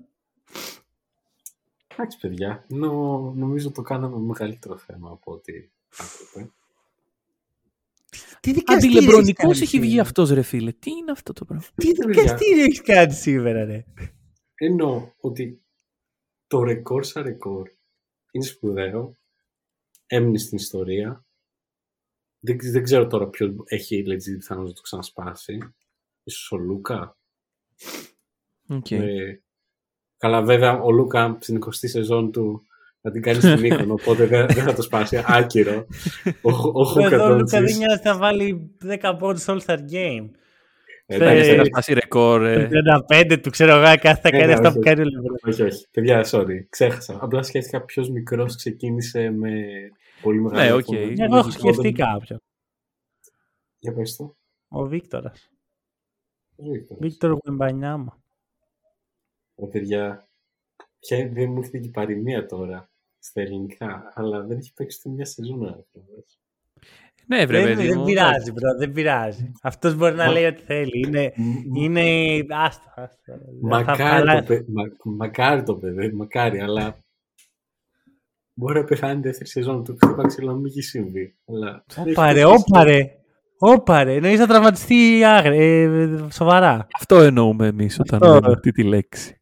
[1.96, 2.64] Εντάξει, παιδιά.
[2.68, 6.52] Νο, νομίζω το κάναμε μεγαλύτερο θέμα από ό,τι έπρεπε.
[8.40, 10.72] Τι δικαστήριο Αντιλεμπρονικός έχεις έχει κάνει βγει σήμερα; αυτός, ρε φίλε.
[10.72, 13.84] Τι είναι αυτό το πράγμα; Τι δικαστήριο έχεις κάνει σήμερα, ρε;
[14.54, 15.62] Εννοώ ότι
[16.46, 17.70] το ρεκόρ σαν ρεκόρ
[18.30, 19.18] είναι σπουδαίο.
[20.06, 21.24] Έμεινε στην ιστορία.
[22.38, 25.58] Δεν, δεν ξέρω τώρα ποιος έχει legit πιθανότητα να το ξανασπάσει.
[26.22, 27.18] Ίσως ο Λούκα.
[28.68, 28.90] Οκ.
[28.90, 29.42] Ε,
[30.16, 32.66] καλά, βέβαια, ο Λούκα στην 20η σεζόν του
[33.06, 35.22] θα την κάνεις στην Μύκονο, οπότε δεν, δεν θα το σπάσει.
[35.26, 35.86] Άκυρο.
[36.42, 37.78] Ο, ο Λούκα Εδώ ο Λούκα δεν Ντόντσιτς.
[37.78, 40.28] νοιάζει να βάλει 10 πόντους στο All-Star Game.
[41.06, 41.64] Εντάξει, Θέλει να εντάξει.
[41.70, 42.44] σπάσει ρεκόρ.
[42.44, 42.68] ε.
[43.10, 45.36] 35 του ξέρω εγώ, κάθε θα Ε, κάνει ναι, αυτά όχι, που κάνει ο Λεμπρόν.
[45.42, 45.86] Όχι, όχι.
[45.90, 46.64] Παιδιά, sorry.
[46.68, 47.18] Ξέχασα.
[47.20, 49.50] Απλά σκέφτηκα ποιος μικρός ξεκίνησε με
[50.22, 50.62] πολύ μεγάλο.
[50.64, 50.84] Ναι, οκ.
[50.84, 50.98] φόβο.
[51.24, 52.40] Εγώ έχω σκεφτεί κάποιον.
[53.78, 54.36] Για πες το.
[54.68, 55.50] Ο Βίκτορας.
[56.56, 56.96] Βίκτορ.
[57.00, 58.18] Βίκτορ Γουεμπανιάμα.
[59.60, 60.28] Ρε παιδιά,
[60.98, 62.88] ποια δεν μου έρχεται και η παροιμία τώρα
[63.24, 65.60] στα ελληνικά, αλλά δεν έχει παίξει ούτε μια σεζόν.
[65.60, 66.38] ρε άνθρωπος.
[67.26, 68.04] Ναι, βρε, Δεν, παιδί δεν μου.
[68.04, 69.52] πειράζει, bro, δεν πειράζει.
[69.62, 71.02] Αυτός μπορεί να Μα- λέει ό,τι θέλει.
[71.06, 72.02] Είναι, Μ- είναι...
[72.48, 73.38] Άστα, άστα.
[73.60, 76.96] Μακάρι Θα- το, παι- μα- μακάρι το παιδί, μακάρι, αλλά
[78.54, 81.36] μπορεί να πεθάνει δεύτερη σεζόν του χτύπα ξύλο να μην έχει συμβεί.
[81.46, 83.18] Αλλά δεν Όπα έχει ρε, τέτοια όπα ρε.
[83.58, 86.86] Όπα ρε, εννοείς να τραυματιστεί άγρια, ε, σοβαρά.
[86.94, 88.34] Αυτό εννοούμε εμείς όταν Αυτό.
[88.34, 89.40] λέμε αυτή τη λέξη.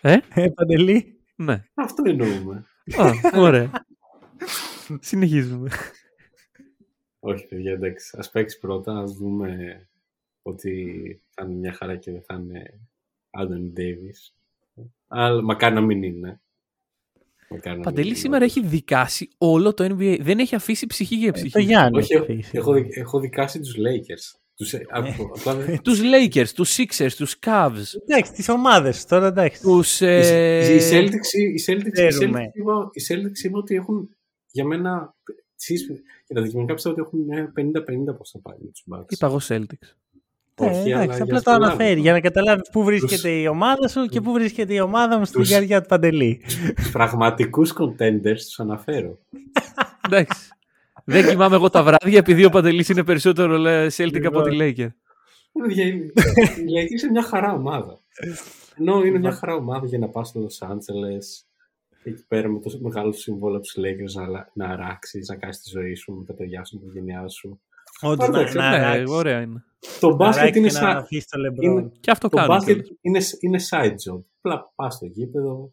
[0.00, 1.20] Ε, Ε, Παντελή.
[1.36, 1.62] ναι.
[1.74, 2.64] Αυτό εννοούμε.
[2.94, 3.10] Α,
[3.40, 3.70] ωραία.
[5.00, 5.70] Συνεχίζουμε.
[7.20, 8.16] Όχι, παιδιά, εντάξει.
[8.16, 9.80] Α παίξεις πρώτα, ας δούμε
[10.42, 12.80] ότι θα είναι μια χαρά και δεν θα είναι
[13.30, 14.34] Άντωνι Ντέιβις.
[15.08, 16.40] Αλλά μακάρι να μην είναι.
[17.50, 18.18] Μακάρι να Παντελή μην είναι.
[18.18, 20.18] σήμερα έχει δικάσει όλο το NBA.
[20.20, 21.50] Δεν έχει αφήσει ψυχή για ψυχή.
[21.50, 21.98] Το Γιάννη.
[21.98, 22.50] Όχι, έχει έχω, αφήσει.
[22.56, 24.40] έχω, δι- έχω δικάσει τους Lakers.
[24.56, 29.26] Τους, ε, άκου, απλά δεν- Τους Lakers, τους Sixers, τους Cavs, Εντάξει, τις ομάδες τώρα,
[29.26, 29.60] εντάξει.
[29.62, 30.00] τους...
[30.00, 32.40] Οι- ε, Οι Celtics, οι Celtics, οι ξέρουμε.
[32.46, 34.08] Celtics, είπα, οι Celtics είπα ότι έχουν
[34.50, 35.14] για μένα
[35.60, 35.86] εσείς,
[36.26, 37.52] και τα δικαιωματικά πιστεύω ότι έχουν ε,
[38.12, 39.04] 50-50 πώς θα πάει με τους Bucks.
[39.12, 39.88] Είπα εγώ Celtics.
[40.60, 41.68] Ε, Όχι, αλλά εντάξει, για απλά να το καταλάβεις.
[41.74, 45.18] αναφέρει για να καταλάβεις πού βρίσκεται Τους- η ομάδα σου και πού βρίσκεται η ομάδα
[45.18, 46.40] μου στην Τους- καρδιά του Παντελή.
[46.76, 49.18] Τους πραγματικούς contenders τους αναφέρω.
[50.06, 50.48] Εντάξει.
[51.08, 54.88] Δεν κοιμάμαι εγώ τα βράδια επειδή ο Παντελής είναι περισσότερο λέ, Celtic από τη Laker.
[55.52, 56.08] Ε, παιδιά, είναι- Η
[56.76, 58.00] Lakers είναι μια χαρά ομάδα.
[58.78, 61.24] Ενώ είναι μια χαρά ομάδα για να πας στο Los Angeles
[62.02, 65.68] εκεί πέρα με το μεγάλο του συμβόλαιο του Lakers να, να αράξεις, να κάνεις τη
[65.70, 67.60] ζωή σου με τα παιδιά σου, με την οικογένειά σου.
[68.00, 69.10] Όντως, να, Εντάξει, να Ναι, αράξεις.
[69.10, 69.64] ωραία είναι.
[70.00, 71.78] Το Να μπάσκετ αράξει είναι και να σαν, αφήσεις το λεμπρόν.
[71.78, 72.54] είναι- Και αυτό Το κάνουν.
[72.56, 72.98] μπάσκετ κιόλας.
[73.00, 74.20] είναι, είναι side job.
[74.40, 75.72] Απλά πας στο γήπεδο,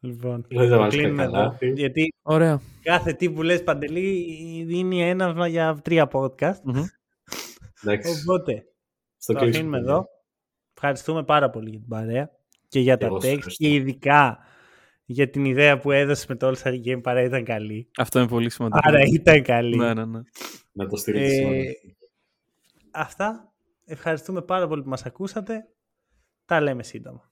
[0.00, 1.56] Λοιπόν, δεν θα το βάζει κλείνουμε καλά.
[1.60, 1.72] εδώ.
[1.74, 2.60] Γιατί Ωραία.
[2.82, 6.60] κάθε τι που λες Παντελή δίνει έναυσμα για τρία podcast.
[6.64, 6.82] Μμμ.
[7.82, 8.64] Εντάξει, Οπότε,
[9.16, 9.92] στο το κλείσιμο, αφήνουμε παιδιά.
[9.92, 10.06] εδώ.
[10.74, 12.30] Ευχαριστούμε πάρα πολύ για την παρέα
[12.68, 13.64] και για τα Εγώ σας text ευχαριστώ.
[13.64, 14.38] και ειδικά
[15.04, 17.90] για την ιδέα που έδωσε με το All Star Game παρά ήταν καλή.
[17.98, 18.80] Αυτό είναι πολύ σημαντικό.
[18.82, 19.76] Άρα ήταν καλή.
[19.76, 20.20] Ναι, ναι, ναι.
[20.72, 21.56] Να το στηρίξουμε.
[21.56, 21.72] Ε,
[22.90, 23.52] αυτά.
[23.84, 25.68] Ευχαριστούμε πάρα πολύ που μας ακούσατε.
[26.44, 27.27] Τα λέμε σύντομα.